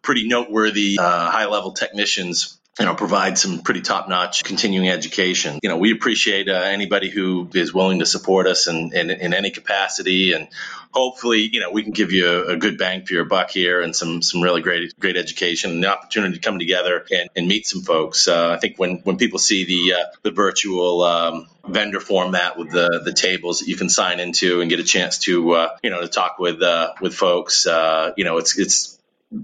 pretty 0.00 0.26
noteworthy 0.26 0.96
uh, 0.98 1.30
high 1.30 1.46
level 1.46 1.72
technicians 1.72 2.58
you 2.80 2.86
know, 2.86 2.94
provide 2.94 3.36
some 3.36 3.60
pretty 3.60 3.82
top 3.82 4.08
notch 4.08 4.42
continuing 4.42 4.88
education. 4.88 5.60
You 5.62 5.68
know, 5.68 5.76
we 5.76 5.92
appreciate 5.92 6.48
uh, 6.48 6.54
anybody 6.54 7.10
who 7.10 7.46
is 7.52 7.74
willing 7.74 7.98
to 7.98 8.06
support 8.06 8.46
us 8.46 8.68
in, 8.68 8.94
in, 8.94 9.10
in, 9.10 9.34
any 9.34 9.50
capacity. 9.50 10.32
And 10.32 10.48
hopefully, 10.90 11.50
you 11.52 11.60
know, 11.60 11.70
we 11.72 11.82
can 11.82 11.92
give 11.92 12.10
you 12.10 12.26
a, 12.26 12.54
a, 12.54 12.56
good 12.56 12.78
bang 12.78 13.04
for 13.04 13.12
your 13.12 13.26
buck 13.26 13.50
here 13.50 13.82
and 13.82 13.94
some, 13.94 14.22
some 14.22 14.40
really 14.40 14.62
great, 14.62 14.98
great 14.98 15.18
education 15.18 15.72
and 15.72 15.84
the 15.84 15.88
opportunity 15.88 16.36
to 16.36 16.40
come 16.40 16.58
together 16.58 17.04
and, 17.10 17.28
and 17.36 17.46
meet 17.46 17.66
some 17.66 17.82
folks. 17.82 18.26
Uh, 18.26 18.52
I 18.52 18.56
think 18.56 18.78
when, 18.78 19.00
when 19.04 19.18
people 19.18 19.38
see 19.38 19.66
the, 19.66 20.00
uh, 20.00 20.04
the 20.22 20.30
virtual, 20.30 21.02
um, 21.02 21.48
vendor 21.68 22.00
format 22.00 22.58
with 22.58 22.70
the, 22.70 23.02
the 23.04 23.12
tables 23.12 23.60
that 23.60 23.68
you 23.68 23.76
can 23.76 23.90
sign 23.90 24.20
into 24.20 24.62
and 24.62 24.70
get 24.70 24.80
a 24.80 24.84
chance 24.84 25.18
to, 25.18 25.52
uh, 25.52 25.76
you 25.82 25.90
know, 25.90 26.00
to 26.00 26.08
talk 26.08 26.38
with, 26.38 26.62
uh, 26.62 26.94
with 27.02 27.14
folks, 27.14 27.66
uh, 27.66 28.12
you 28.16 28.24
know, 28.24 28.38
it's, 28.38 28.58
it's, 28.58 28.98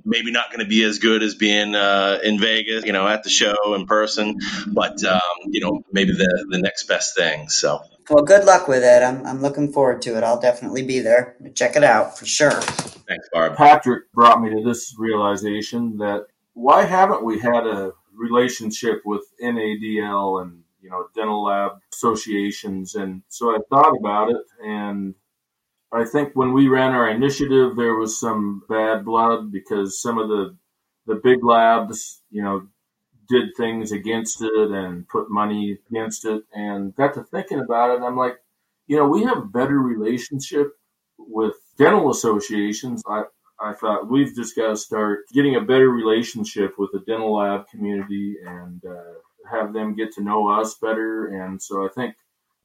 maybe 0.04 0.30
not 0.30 0.50
going 0.50 0.60
to 0.60 0.68
be 0.68 0.82
as 0.84 0.98
good 0.98 1.22
as 1.22 1.34
being 1.34 1.74
uh, 1.74 2.18
in 2.22 2.38
Vegas, 2.38 2.84
you 2.84 2.92
know, 2.92 3.06
at 3.06 3.22
the 3.22 3.30
show 3.30 3.74
in 3.74 3.86
person, 3.86 4.38
but 4.66 5.02
um, 5.04 5.20
you 5.46 5.60
know, 5.60 5.84
maybe 5.92 6.12
the 6.12 6.46
the 6.50 6.58
next 6.58 6.84
best 6.84 7.16
thing. 7.16 7.48
So. 7.48 7.82
Well, 8.08 8.22
good 8.22 8.44
luck 8.44 8.68
with 8.68 8.84
it. 8.84 9.02
I'm, 9.02 9.26
I'm 9.26 9.42
looking 9.42 9.72
forward 9.72 10.00
to 10.02 10.16
it. 10.16 10.22
I'll 10.22 10.40
definitely 10.40 10.84
be 10.84 11.00
there. 11.00 11.36
Check 11.56 11.74
it 11.74 11.82
out 11.82 12.16
for 12.16 12.24
sure. 12.24 12.52
Thanks, 12.52 13.28
Barb. 13.32 13.56
Patrick 13.56 14.12
brought 14.12 14.40
me 14.40 14.50
to 14.50 14.62
this 14.62 14.94
realization 14.96 15.98
that 15.98 16.26
why 16.54 16.84
haven't 16.84 17.24
we 17.24 17.40
had 17.40 17.66
a 17.66 17.92
relationship 18.14 19.02
with 19.04 19.22
NADL 19.42 20.42
and 20.42 20.62
you 20.80 20.88
know 20.90 21.06
dental 21.16 21.44
lab 21.44 21.72
associations? 21.92 22.94
And 22.94 23.22
so 23.28 23.50
I 23.50 23.58
thought 23.70 23.96
about 23.98 24.30
it, 24.30 24.42
and 24.64 25.14
I 25.92 26.04
think 26.04 26.32
when 26.34 26.52
we 26.52 26.68
ran 26.68 26.92
our 26.92 27.08
initiative, 27.08 27.76
there 27.76 27.94
was 27.94 28.18
some 28.20 28.62
bad 28.68 29.04
blood 29.04 29.52
because 29.52 30.00
some 30.00 30.18
of 30.18 30.28
the 30.28 30.56
the 31.06 31.20
big 31.22 31.44
labs, 31.44 32.22
you 32.30 32.42
know, 32.42 32.66
did 33.28 33.50
things 33.56 33.92
against 33.92 34.42
it 34.42 34.70
and 34.70 35.08
put 35.08 35.30
money 35.30 35.78
against 35.90 36.24
it, 36.24 36.42
and 36.52 36.94
got 36.96 37.14
to 37.14 37.24
thinking 37.24 37.60
about 37.60 37.90
it. 37.92 37.96
And 37.96 38.04
I'm 38.04 38.16
like, 38.16 38.36
you 38.88 38.96
know, 38.96 39.08
we 39.08 39.24
have 39.24 39.38
a 39.38 39.46
better 39.46 39.78
relationship 39.78 40.72
with 41.18 41.54
dental 41.78 42.10
associations. 42.10 43.02
I 43.08 43.24
I 43.60 43.72
thought 43.72 44.10
we've 44.10 44.34
just 44.34 44.56
got 44.56 44.68
to 44.68 44.76
start 44.76 45.20
getting 45.32 45.56
a 45.56 45.60
better 45.60 45.88
relationship 45.88 46.74
with 46.78 46.90
the 46.92 47.00
dental 47.00 47.36
lab 47.36 47.68
community 47.68 48.36
and 48.44 48.82
uh, 48.84 49.50
have 49.50 49.72
them 49.72 49.94
get 49.94 50.12
to 50.12 50.22
know 50.22 50.48
us 50.48 50.74
better. 50.74 51.28
And 51.28 51.62
so 51.62 51.86
I 51.86 51.88
think 51.94 52.14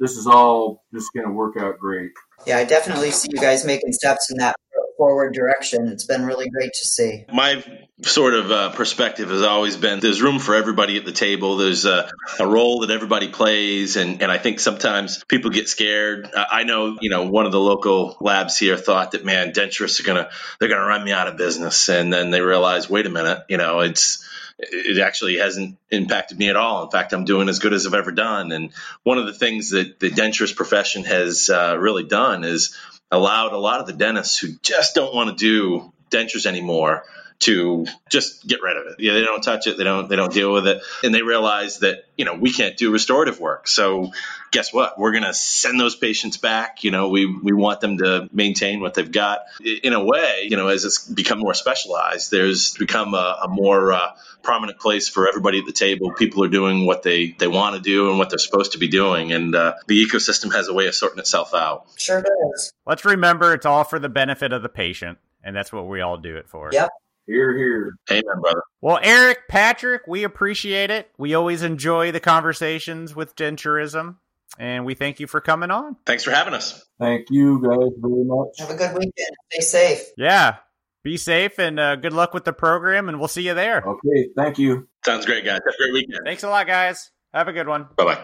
this 0.01 0.17
is 0.17 0.25
all 0.25 0.83
just 0.93 1.13
going 1.13 1.27
to 1.27 1.31
work 1.31 1.55
out 1.57 1.79
great. 1.79 2.11
Yeah, 2.47 2.57
I 2.57 2.65
definitely 2.65 3.11
see 3.11 3.29
you 3.31 3.39
guys 3.39 3.63
making 3.63 3.93
steps 3.93 4.31
in 4.31 4.39
that 4.39 4.55
forward 4.97 5.33
direction. 5.33 5.87
It's 5.87 6.05
been 6.05 6.25
really 6.25 6.49
great 6.49 6.73
to 6.73 6.87
see. 6.87 7.25
My 7.31 7.63
sort 8.01 8.33
of 8.33 8.51
uh, 8.51 8.69
perspective 8.71 9.29
has 9.29 9.43
always 9.43 9.77
been 9.77 9.99
there's 9.99 10.21
room 10.21 10.39
for 10.39 10.55
everybody 10.55 10.97
at 10.97 11.05
the 11.05 11.11
table. 11.11 11.57
There's 11.57 11.85
a, 11.85 12.09
a 12.39 12.47
role 12.47 12.79
that 12.79 12.89
everybody 12.89 13.29
plays, 13.29 13.95
and, 13.95 14.23
and 14.23 14.31
I 14.31 14.39
think 14.39 14.59
sometimes 14.59 15.23
people 15.23 15.51
get 15.51 15.69
scared. 15.69 16.29
I 16.35 16.63
know, 16.63 16.97
you 16.99 17.11
know, 17.11 17.29
one 17.29 17.45
of 17.45 17.51
the 17.51 17.59
local 17.59 18.17
labs 18.21 18.57
here 18.57 18.77
thought 18.77 19.11
that 19.11 19.23
man, 19.23 19.53
denturists 19.53 19.99
are 19.99 20.03
gonna 20.03 20.29
they're 20.59 20.69
gonna 20.69 20.85
run 20.85 21.03
me 21.03 21.11
out 21.11 21.27
of 21.27 21.37
business, 21.37 21.89
and 21.89 22.11
then 22.11 22.31
they 22.31 22.41
realize, 22.41 22.89
wait 22.89 23.05
a 23.05 23.09
minute, 23.11 23.43
you 23.49 23.57
know, 23.57 23.81
it's 23.81 24.27
it 24.61 25.01
actually 25.01 25.37
hasn't 25.37 25.77
impacted 25.89 26.37
me 26.37 26.49
at 26.49 26.55
all. 26.55 26.83
In 26.83 26.91
fact, 26.91 27.13
I'm 27.13 27.25
doing 27.25 27.49
as 27.49 27.59
good 27.59 27.73
as 27.73 27.87
I've 27.87 27.93
ever 27.93 28.11
done. 28.11 28.51
And 28.51 28.71
one 29.03 29.17
of 29.17 29.25
the 29.25 29.33
things 29.33 29.71
that 29.71 29.99
the 29.99 30.09
denturist 30.09 30.55
profession 30.55 31.03
has 31.03 31.49
uh, 31.49 31.75
really 31.79 32.03
done 32.03 32.43
is 32.43 32.77
allowed 33.11 33.53
a 33.53 33.57
lot 33.57 33.79
of 33.79 33.87
the 33.87 33.93
dentists 33.93 34.37
who 34.37 34.49
just 34.61 34.95
don't 34.95 35.13
want 35.13 35.29
to 35.29 35.35
do 35.35 35.91
dentures 36.09 36.45
anymore 36.45 37.03
to 37.41 37.85
just 38.09 38.47
get 38.47 38.61
rid 38.61 38.77
of 38.77 38.87
it. 38.87 38.99
Yeah, 38.99 39.13
they 39.13 39.21
don't 39.21 39.41
touch 39.41 39.67
it. 39.67 39.77
They 39.77 39.83
don't. 39.83 40.07
They 40.07 40.15
don't 40.15 40.33
deal 40.33 40.53
with 40.53 40.67
it. 40.67 40.81
And 41.03 41.13
they 41.13 41.21
realize 41.21 41.79
that 41.79 42.05
you 42.15 42.25
know 42.25 42.35
we 42.35 42.51
can't 42.51 42.77
do 42.77 42.91
restorative 42.91 43.39
work. 43.39 43.67
So 43.67 44.11
guess 44.51 44.71
what? 44.73 44.99
We're 44.99 45.11
going 45.11 45.23
to 45.23 45.33
send 45.33 45.79
those 45.79 45.95
patients 45.95 46.37
back. 46.37 46.83
You 46.83 46.91
know, 46.91 47.09
we 47.09 47.25
we 47.25 47.51
want 47.51 47.81
them 47.81 47.97
to 47.97 48.29
maintain 48.31 48.79
what 48.79 48.93
they've 48.93 49.11
got. 49.11 49.41
In 49.83 49.93
a 49.93 50.03
way, 50.03 50.47
you 50.49 50.57
know, 50.57 50.67
as 50.67 50.85
it's 50.85 51.07
become 51.07 51.39
more 51.39 51.53
specialized, 51.53 52.31
there's 52.31 52.73
become 52.75 53.13
a, 53.13 53.39
a 53.43 53.47
more 53.47 53.91
uh, 53.93 54.11
prominent 54.43 54.79
place 54.79 55.09
for 55.09 55.27
everybody 55.27 55.59
at 55.59 55.65
the 55.65 55.71
table. 55.71 56.13
People 56.13 56.43
are 56.43 56.49
doing 56.49 56.85
what 56.85 57.01
they 57.01 57.31
they 57.31 57.47
want 57.47 57.75
to 57.75 57.81
do 57.81 58.09
and 58.09 58.19
what 58.19 58.29
they're 58.29 58.39
supposed 58.39 58.73
to 58.73 58.77
be 58.77 58.87
doing, 58.87 59.31
and 59.31 59.55
uh, 59.55 59.73
the 59.87 60.05
ecosystem 60.05 60.53
has 60.53 60.67
a 60.67 60.73
way 60.73 60.87
of 60.87 60.93
sorting 60.95 61.19
itself 61.19 61.53
out. 61.53 61.87
Sure 61.95 62.21
does. 62.21 62.71
Let's 62.85 63.03
remember, 63.03 63.53
it's 63.53 63.65
all 63.65 63.83
for 63.83 63.99
the 63.99 64.09
benefit 64.09 64.53
of 64.53 64.61
the 64.61 64.69
patient, 64.69 65.17
and 65.43 65.55
that's 65.55 65.73
what 65.73 65.87
we 65.87 66.01
all 66.01 66.17
do 66.17 66.37
it 66.37 66.47
for. 66.47 66.69
Yep. 66.71 66.89
Here, 67.31 67.57
here. 67.57 67.95
Amen, 68.09 68.41
brother. 68.41 68.61
Well, 68.81 68.99
Eric, 69.01 69.47
Patrick, 69.47 70.01
we 70.05 70.25
appreciate 70.25 70.91
it. 70.91 71.09
We 71.17 71.33
always 71.33 71.63
enjoy 71.63 72.11
the 72.11 72.19
conversations 72.19 73.15
with 73.15 73.37
Denturism, 73.37 74.17
and 74.59 74.85
we 74.85 74.95
thank 74.95 75.21
you 75.21 75.27
for 75.27 75.39
coming 75.39 75.71
on. 75.71 75.95
Thanks 76.05 76.25
for 76.25 76.31
having 76.31 76.53
us. 76.53 76.85
Thank 76.99 77.27
you 77.29 77.61
guys 77.61 77.91
very 78.01 78.25
much. 78.25 78.59
Have 78.59 78.69
a 78.69 78.75
good 78.75 78.93
weekend. 78.93 79.35
Stay 79.49 79.61
safe. 79.61 80.07
Yeah. 80.17 80.57
Be 81.03 81.15
safe 81.15 81.57
and 81.57 81.79
uh, 81.79 81.95
good 81.95 82.11
luck 82.11 82.33
with 82.33 82.43
the 82.43 82.53
program, 82.53 83.07
and 83.07 83.17
we'll 83.17 83.29
see 83.29 83.47
you 83.47 83.53
there. 83.53 83.81
Okay. 83.81 84.29
Thank 84.35 84.59
you. 84.59 84.89
Sounds 85.05 85.25
great, 85.25 85.45
guys. 85.45 85.59
Have 85.65 85.73
a 85.73 85.77
great 85.77 85.93
weekend. 85.93 86.19
Thanks 86.25 86.43
a 86.43 86.49
lot, 86.49 86.67
guys. 86.67 87.11
Have 87.33 87.47
a 87.47 87.53
good 87.53 87.67
one. 87.67 87.87
Bye 87.95 88.03
bye. 88.03 88.21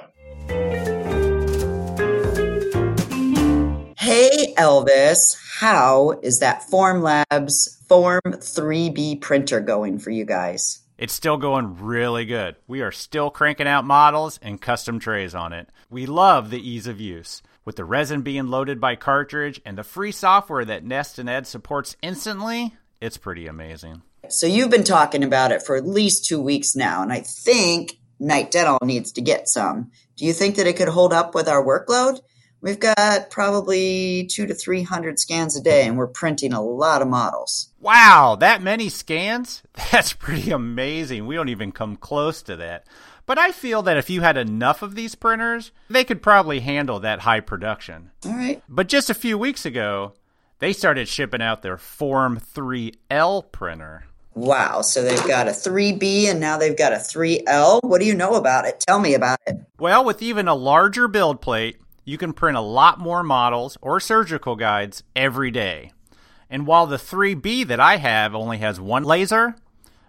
Hey, 3.98 4.54
Elvis, 4.58 5.38
how 5.60 6.20
is 6.22 6.40
that 6.40 6.66
Formlabs 6.72 7.77
Form 7.88 8.22
3B 8.26 9.22
printer 9.22 9.62
going 9.62 9.98
for 9.98 10.10
you 10.10 10.26
guys? 10.26 10.82
It's 10.98 11.14
still 11.14 11.38
going 11.38 11.78
really 11.80 12.26
good. 12.26 12.58
We 12.68 12.82
are 12.82 12.92
still 12.92 13.30
cranking 13.30 13.68
out 13.68 13.86
models 13.86 14.40
and 14.42 14.60
custom 14.60 15.00
trays 15.00 15.34
on 15.34 15.54
it. 15.54 15.70
We 15.90 16.06
love 16.06 16.50
the 16.50 16.60
ease 16.60 16.86
of 16.88 17.00
use. 17.00 17.42
With 17.64 17.78
the 17.78 17.86
resin 17.86 18.24
being 18.24 18.48
loaded 18.48 18.82
by 18.82 18.98
cartridge 18.98 19.62
and 19.66 19.78
the 19.78 19.86
free 19.86 20.12
software 20.12 20.66
that 20.66 20.84
Nest 20.84 21.18
and 21.18 21.30
Ed 21.30 21.48
supports 21.48 21.96
instantly, 22.02 22.76
it's 23.00 23.18
pretty 23.18 23.48
amazing. 23.48 24.02
So 24.28 24.48
you've 24.48 24.70
been 24.70 24.84
talking 24.84 25.24
about 25.24 25.54
it 25.54 25.62
for 25.62 25.78
at 25.78 25.88
least 25.88 26.26
two 26.26 26.42
weeks 26.42 26.76
now, 26.76 27.02
and 27.02 27.14
I 27.14 27.22
think 27.22 28.00
Knight 28.20 28.52
Dental 28.52 28.80
needs 28.84 29.14
to 29.14 29.22
get 29.22 29.48
some. 29.48 29.92
Do 30.18 30.26
you 30.26 30.34
think 30.34 30.56
that 30.56 30.68
it 30.68 30.76
could 30.76 30.90
hold 30.90 31.14
up 31.14 31.34
with 31.34 31.48
our 31.48 31.64
workload? 31.64 32.20
We've 32.62 32.80
got 32.80 33.30
probably 33.30 34.26
two 34.26 34.48
to 34.48 34.54
three 34.54 34.84
hundred 34.84 35.20
scans 35.20 35.56
a 35.56 35.62
day, 35.62 35.86
and 35.86 35.98
we're 35.98 36.08
printing 36.08 36.54
a 36.54 36.62
lot 36.62 37.02
of 37.02 37.08
models. 37.08 37.70
Wow, 37.80 38.36
that 38.40 38.62
many 38.62 38.90
scans? 38.90 39.64
That's 39.92 40.14
pretty 40.14 40.52
amazing. 40.52 41.28
We 41.28 41.36
don't 41.36 41.50
even 41.50 41.72
come 41.72 41.96
close 41.96 42.42
to 42.44 42.56
that. 42.58 42.88
But 43.26 43.38
I 43.38 43.52
feel 43.52 43.82
that 43.84 43.98
if 43.98 44.10
you 44.10 44.22
had 44.22 44.38
enough 44.38 44.82
of 44.82 44.96
these 44.96 45.14
printers, 45.14 45.72
they 45.90 46.04
could 46.06 46.22
probably 46.22 46.62
handle 46.62 47.00
that 47.02 47.20
high 47.20 47.42
production. 47.42 48.12
All 48.26 48.32
right. 48.32 48.64
But 48.70 48.88
just 48.88 49.10
a 49.10 49.14
few 49.14 49.38
weeks 49.38 49.66
ago, 49.66 50.14
they 50.60 50.72
started 50.74 51.08
shipping 51.08 51.42
out 51.42 51.62
their 51.62 51.78
Form 51.78 52.40
3L 52.40 53.52
printer. 53.52 54.06
Wow, 54.34 54.82
so 54.82 55.04
they've 55.04 55.28
got 55.28 55.48
a 55.48 55.52
3B 55.52 56.26
and 56.26 56.40
now 56.40 56.58
they've 56.58 56.78
got 56.78 56.94
a 56.94 56.98
3L. 56.98 57.80
What 57.84 58.00
do 58.00 58.06
you 58.06 58.14
know 58.14 58.36
about 58.36 58.66
it? 58.66 58.80
Tell 58.80 59.00
me 59.00 59.14
about 59.14 59.40
it. 59.48 59.58
Well, 59.80 60.06
with 60.06 60.22
even 60.22 60.48
a 60.48 60.56
larger 60.56 61.08
build 61.08 61.42
plate, 61.42 61.78
you 62.08 62.18
can 62.18 62.32
print 62.32 62.56
a 62.56 62.62
lot 62.62 63.00
more 63.00 63.22
models 63.22 63.78
or 63.82 64.00
surgical 64.00 64.56
guides 64.56 65.04
every 65.14 65.52
day. 65.52 65.92
And 66.50 66.66
while 66.66 66.88
the 66.88 66.96
3B 66.96 67.68
that 67.68 67.82
I 67.82 67.98
have 67.98 68.34
only 68.34 68.60
has 68.60 68.80
one 68.80 69.04
laser, 69.04 69.56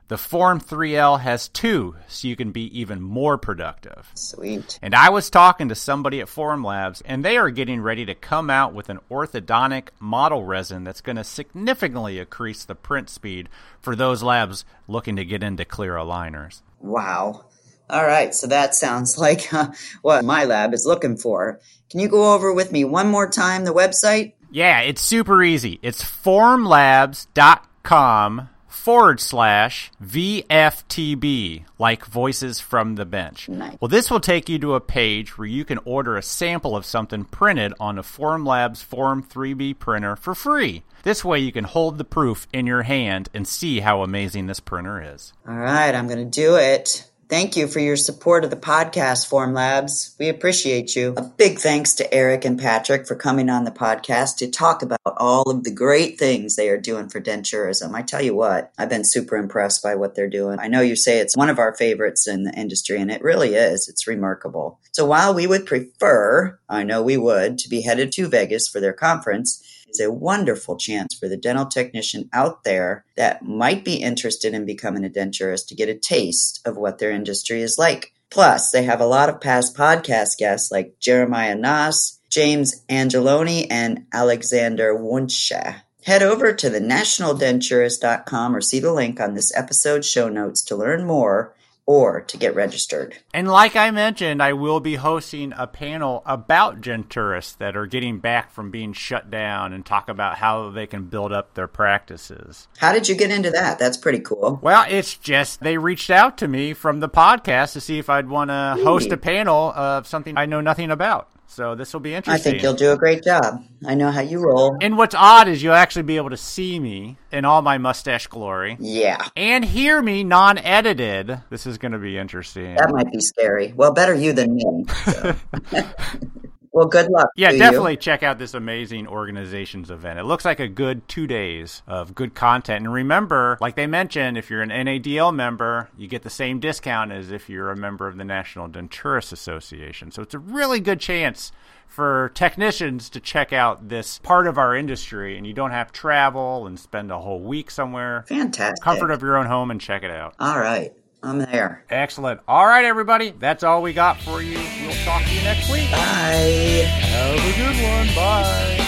the 0.07 0.17
Form 0.17 0.61
3L 0.61 1.19
has 1.19 1.49
two, 1.49 1.97
so 2.07 2.29
you 2.29 2.37
can 2.37 2.53
be 2.53 2.81
even 2.81 3.03
more 3.03 3.37
productive. 3.37 4.13
Sweet. 4.15 4.79
And 4.81 4.95
I 4.95 5.11
was 5.11 5.29
talking 5.29 5.69
to 5.71 5.75
somebody 5.75 6.21
at 6.21 6.29
Formlabs, 6.29 7.03
and 7.05 7.25
they 7.25 7.37
are 7.37 7.51
getting 7.51 7.81
ready 7.81 8.07
to 8.07 8.15
come 8.15 8.49
out 8.49 8.73
with 8.73 8.89
an 8.89 9.01
orthodontic 9.11 9.89
model 9.99 10.45
resin 10.45 10.85
that's 10.85 11.01
going 11.01 11.17
to 11.17 11.25
significantly 11.25 12.21
increase 12.21 12.65
the 12.65 12.77
print 12.77 13.11
speed 13.11 13.49
for 13.81 13.97
those 13.97 14.23
labs 14.23 14.65
looking 14.87 15.17
to 15.17 15.25
get 15.25 15.43
into 15.43 15.65
clear 15.65 15.97
aligners. 15.97 16.63
Wow. 16.81 17.47
All 17.91 18.05
right, 18.05 18.35
so 18.35 18.49
that 18.49 18.75
sounds 18.75 19.17
like 19.19 19.53
uh, 19.53 19.69
what 20.03 20.25
my 20.25 20.45
lab 20.45 20.75
is 20.75 20.87
looking 20.87 21.17
for. 21.17 21.61
Can 21.91 22.01
you 22.01 22.09
go 22.09 22.35
over 22.35 22.53
with 22.53 22.73
me 22.73 22.85
one 22.85 23.09
more 23.09 23.29
time 23.29 23.65
the 23.65 23.73
website? 23.73 24.33
Yeah, 24.51 24.81
it's 24.81 25.03
super 25.03 25.43
easy. 25.43 25.79
It's 25.83 26.03
formlabs.com 26.03 28.49
forward 28.89 29.21
slash 29.21 29.91
VFTB, 30.03 31.65
like 31.79 32.07
Voices 32.07 32.61
from 32.61 32.95
the 32.95 33.05
Bench. 33.05 33.49
Nice. 33.49 33.77
Well, 33.81 33.89
this 33.89 34.11
will 34.11 34.21
take 34.21 34.49
you 34.49 34.59
to 34.61 34.75
a 34.75 34.81
page 34.81 35.37
where 35.37 35.47
you 35.47 35.65
can 35.65 35.79
order 35.85 36.17
a 36.17 36.23
sample 36.23 36.75
of 36.75 36.87
something 36.87 37.25
printed 37.25 37.75
on 37.79 37.99
a 37.99 38.03
Formlabs 38.03 38.83
Form 38.83 39.23
3B 39.23 39.79
printer 39.79 40.17
for 40.17 40.35
free. 40.35 40.83
This 41.03 41.25
way 41.25 41.39
you 41.39 41.53
can 41.53 41.65
hold 41.65 41.99
the 41.99 42.05
proof 42.05 42.47
in 42.53 42.67
your 42.67 42.83
hand 42.83 43.29
and 43.35 43.47
see 43.47 43.81
how 43.81 44.03
amazing 44.03 44.47
this 44.47 44.61
printer 44.61 45.15
is. 45.15 45.33
All 45.47 45.55
right, 45.55 45.95
I'm 45.95 46.07
going 46.07 46.19
to 46.19 46.25
do 46.25 46.57
it. 46.57 47.08
Thank 47.29 47.59
you 47.59 47.69
for 47.69 47.79
your 47.79 47.97
support 47.97 48.45
of 48.45 48.49
the 48.49 48.57
podcast, 48.57 49.29
Form 49.29 49.53
Labs. 49.53 50.17
We 50.19 50.31
appreciate 50.31 50.97
you. 50.97 51.13
A 51.15 51.23
big 51.23 51.59
thanks 51.59 51.93
to 51.97 52.15
Eric 52.15 52.47
and 52.47 52.59
Patrick 52.59 53.07
for 53.07 53.17
coming 53.17 53.51
on 53.51 53.65
the 53.65 53.71
podcast 53.71 54.39
to 54.39 54.51
talk 54.51 54.81
about 54.81 54.99
all 55.05 55.51
of 55.51 55.63
the 55.63 55.71
great 55.71 56.19
things 56.19 56.57
they 56.57 56.71
are 56.71 56.81
doing 56.81 57.11
for 57.11 57.21
denturism. 57.21 57.93
I 57.93 58.01
tell 58.01 58.23
you 58.23 58.35
what, 58.35 58.73
I've 58.79 58.89
been 58.89 59.05
super 59.05 59.37
impressed 59.37 59.83
by 59.83 59.95
what 59.95 60.15
they're 60.15 60.31
doing. 60.31 60.59
I 60.59 60.69
know 60.69 60.81
you 60.81 60.97
say 60.97 61.19
it's 61.19 61.37
one 61.37 61.51
of 61.51 61.59
our 61.59 61.77
favorites 61.77 62.27
in 62.27 62.45
the 62.45 62.53
industry, 62.55 62.99
and 62.99 63.11
it 63.11 63.21
really 63.21 63.55
is. 63.55 63.89
It's 63.89 64.07
remarkable. 64.07 64.81
So 64.93 65.05
while 65.05 65.35
we 65.35 65.47
would 65.47 65.67
prefer, 65.67 66.59
I 66.67 66.83
know 66.83 67.03
we 67.03 67.19
would, 67.19 67.59
to 67.59 67.69
be 67.69 67.83
headed 67.83 68.11
to 68.13 68.29
Vegas 68.29 68.69
for 68.69 68.81
their 68.81 68.95
conference, 68.95 69.63
is 69.89 70.01
a 70.01 70.11
wonderful 70.11 70.77
chance 70.77 71.15
for 71.15 71.29
the 71.29 71.37
dental 71.37 71.67
technician 71.67 72.29
out 72.33 72.65
there 72.65 73.05
that 73.17 73.45
might 73.45 73.85
be 73.85 73.97
interested 73.97 74.55
in 74.55 74.67
becoming 74.67 75.05
a 75.05 75.09
denturist 75.09 75.69
to 75.69 75.75
get 75.75 75.89
a 75.89 75.95
taste 75.95 76.61
of 76.65 76.77
what 76.77 76.99
their 76.99 77.11
industry 77.11 77.61
is 77.61 77.79
like. 77.79 78.13
Plus, 78.31 78.71
they 78.71 78.83
have 78.85 79.01
a 79.01 79.07
lot 79.07 79.29
of 79.29 79.41
past 79.41 79.77
podcast 79.77 80.39
guests 80.39 80.71
like 80.71 80.99
Jeremiah 81.01 81.55
Nas, 81.55 82.21
James 82.29 82.85
Angeloni, 82.89 83.67
and 83.71 84.05
Alexander 84.13 84.95
Wunsche. 84.95 85.81
Head 86.05 86.23
over 86.23 86.53
to 86.53 86.71
thenationaldenturist.com 86.71 88.57
or 88.57 88.61
see 88.61 88.81
the 88.81 88.93
link 88.93 89.21
on 89.21 89.35
this 89.35 89.55
episode's 89.57 90.09
show 90.09 90.29
notes 90.29 90.63
to 90.65 90.77
learn 90.77 91.05
more 91.05 91.55
or 91.89 92.21
to 92.21 92.37
get 92.37 92.55
registered. 92.55 93.17
And 93.33 93.49
like 93.49 93.75
I 93.75 93.91
mentioned, 93.91 94.43
I 94.43 94.53
will 94.53 94.79
be 94.79 94.97
hosting 94.97 95.55
a 95.57 95.67
panel 95.67 96.23
about 96.27 96.83
denturists 96.83 97.57
that 97.57 97.79
are 97.79 97.87
getting 97.87 98.19
back 98.19 98.53
from 98.53 98.71
being 98.71 98.93
shut 98.93 99.31
down 99.31 99.73
and 99.73 99.87
talk 99.87 100.11
about 100.11 100.37
how 100.37 100.69
they 100.69 100.87
can 100.87 101.05
build 101.05 101.33
up 101.33 101.55
their 101.55 101.67
practices. 101.67 102.69
How 102.77 102.93
did 102.93 103.09
you 103.09 103.15
get 103.15 103.31
into 103.31 103.51
that? 103.53 103.79
That's 103.79 103.97
pretty 103.97 104.21
cool. 104.21 104.61
Well, 104.63 104.85
it's 104.87 105.17
just 105.17 105.61
they 105.61 105.79
reached 105.79 106.11
out 106.11 106.37
to 106.39 106.47
me 106.47 106.75
from 106.75 107.01
the 107.01 107.09
podcast 107.09 107.73
to 107.73 107.81
see 107.81 107.99
if 107.99 108.11
I'd 108.11 108.29
want 108.29 108.51
to 108.51 108.77
host 108.85 109.11
a 109.11 109.17
panel 109.17 109.73
of 109.75 110.07
something 110.07 110.37
I 110.37 110.45
know 110.45 110.61
nothing 110.61 110.91
about. 110.91 111.31
So 111.51 111.75
this 111.75 111.93
will 111.95 112.01
be 112.01 112.15
interesting. 112.15 112.51
I 112.51 112.53
think 112.53 112.63
you'll 112.63 112.75
do 112.75 112.93
a 112.93 112.97
great 112.97 113.25
job. 113.25 113.65
I 113.87 113.95
know 113.95 114.11
how 114.11 114.21
you 114.21 114.39
roll. 114.39 114.77
and 114.83 114.97
what's 114.99 115.15
odd 115.15 115.49
is 115.49 115.63
you'll 115.63 115.73
actually 115.75 116.03
be 116.03 116.17
able 116.19 116.31
to 116.31 116.37
see 116.37 116.79
me 116.79 117.17
in 117.33 117.45
all 117.47 117.63
my 117.63 117.79
mustache 117.79 118.27
glory 118.27 118.77
Yeah, 118.79 119.17
and 119.35 119.65
hear 119.65 120.01
me 120.03 120.25
non-edited. 120.25 121.41
This 121.51 121.67
is 121.67 121.79
going 121.79 121.93
to 121.93 121.99
be 121.99 122.19
interesting. 122.19 122.75
that 122.77 122.91
might 122.91 123.11
be 123.11 123.19
scary. 123.21 123.73
Well, 123.75 123.93
better 123.93 124.15
you 124.15 124.33
than 124.35 124.55
me. 124.55 124.85
so. 125.05 125.35
well, 126.73 126.87
good 126.87 127.09
luck. 127.11 127.29
Yeah, 127.37 127.49
to 127.49 127.55
you. 127.55 127.61
definitely 127.61 127.97
check 127.97 128.23
out 128.23 128.39
this 128.39 128.55
amazing 128.55 129.07
organization's 129.07 129.91
event. 129.91 130.19
It 130.19 130.25
looks 130.25 130.45
like 130.45 130.61
a 130.61 130.69
good 130.69 131.07
two 131.09 131.27
days 131.27 131.83
of 131.87 132.15
good 132.15 132.35
content. 132.35 132.85
And 132.85 132.93
remember, 132.93 133.59
like 133.61 133.77
they 133.77 133.87
mentioned, 133.87 134.39
if 134.39 134.51
you're 134.51 134.63
an 134.63 134.71
NADL 134.71 135.35
member, 135.35 135.89
you 135.97 136.09
get 136.09 136.23
the 136.23 136.31
same 136.31 136.61
discount 136.61 137.13
as 137.13 137.31
if 137.31 137.49
you're 137.49 137.71
a 137.71 137.77
member 137.77 138.07
of 138.07 138.17
the 138.17 138.25
National 138.25 138.69
Denturist 138.69 139.33
Association. 139.33 140.11
So 140.11 140.23
it's 140.23 140.35
a 140.35 140.39
really 140.39 140.81
good 140.81 141.01
chance 141.01 141.53
for 141.89 142.31
technicians 142.35 143.09
to 143.09 143.19
check 143.19 143.53
out 143.53 143.89
this 143.89 144.19
part 144.19 144.47
of 144.47 144.59
our 144.59 144.77
industry, 144.77 145.37
and 145.37 145.47
you 145.47 145.55
don't 145.55 145.71
have 145.71 145.91
to 145.91 145.99
travel 145.99 146.67
and 146.67 146.79
spend 146.79 147.11
a 147.11 147.19
whole 147.19 147.41
week 147.41 147.71
somewhere. 147.71 148.25
Fantastic. 148.29 148.85
Comfort 148.85 149.11
of 149.11 149.23
your 149.23 149.37
own 149.37 149.47
home 149.47 149.71
and 149.71 149.81
check 149.81 150.03
it 150.03 150.11
out. 150.11 150.35
All 150.39 150.59
right, 150.59 150.93
I'm 151.23 151.39
there. 151.39 151.85
Excellent. 151.91 152.41
All 152.47 152.67
right, 152.67 152.85
everybody. 152.85 153.31
That's 153.31 153.65
all 153.65 153.83
we 153.83 153.93
got 153.93 154.19
for 154.21 154.41
you. 154.41 154.59
We'll 154.83 154.95
talk 155.05 155.25
to 155.25 155.35
you 155.35 155.43
next 155.43 155.71
week. 155.71 155.91
Bye. 155.91 156.87
Have 156.87 157.39
a 157.39 157.57
good 157.57 157.83
one. 157.83 158.15
Bye. 158.15 158.85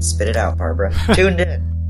Spit 0.00 0.28
it 0.28 0.36
out, 0.36 0.58
Barbara. 0.58 0.92
Tuned 1.14 1.40
in. 1.40 1.83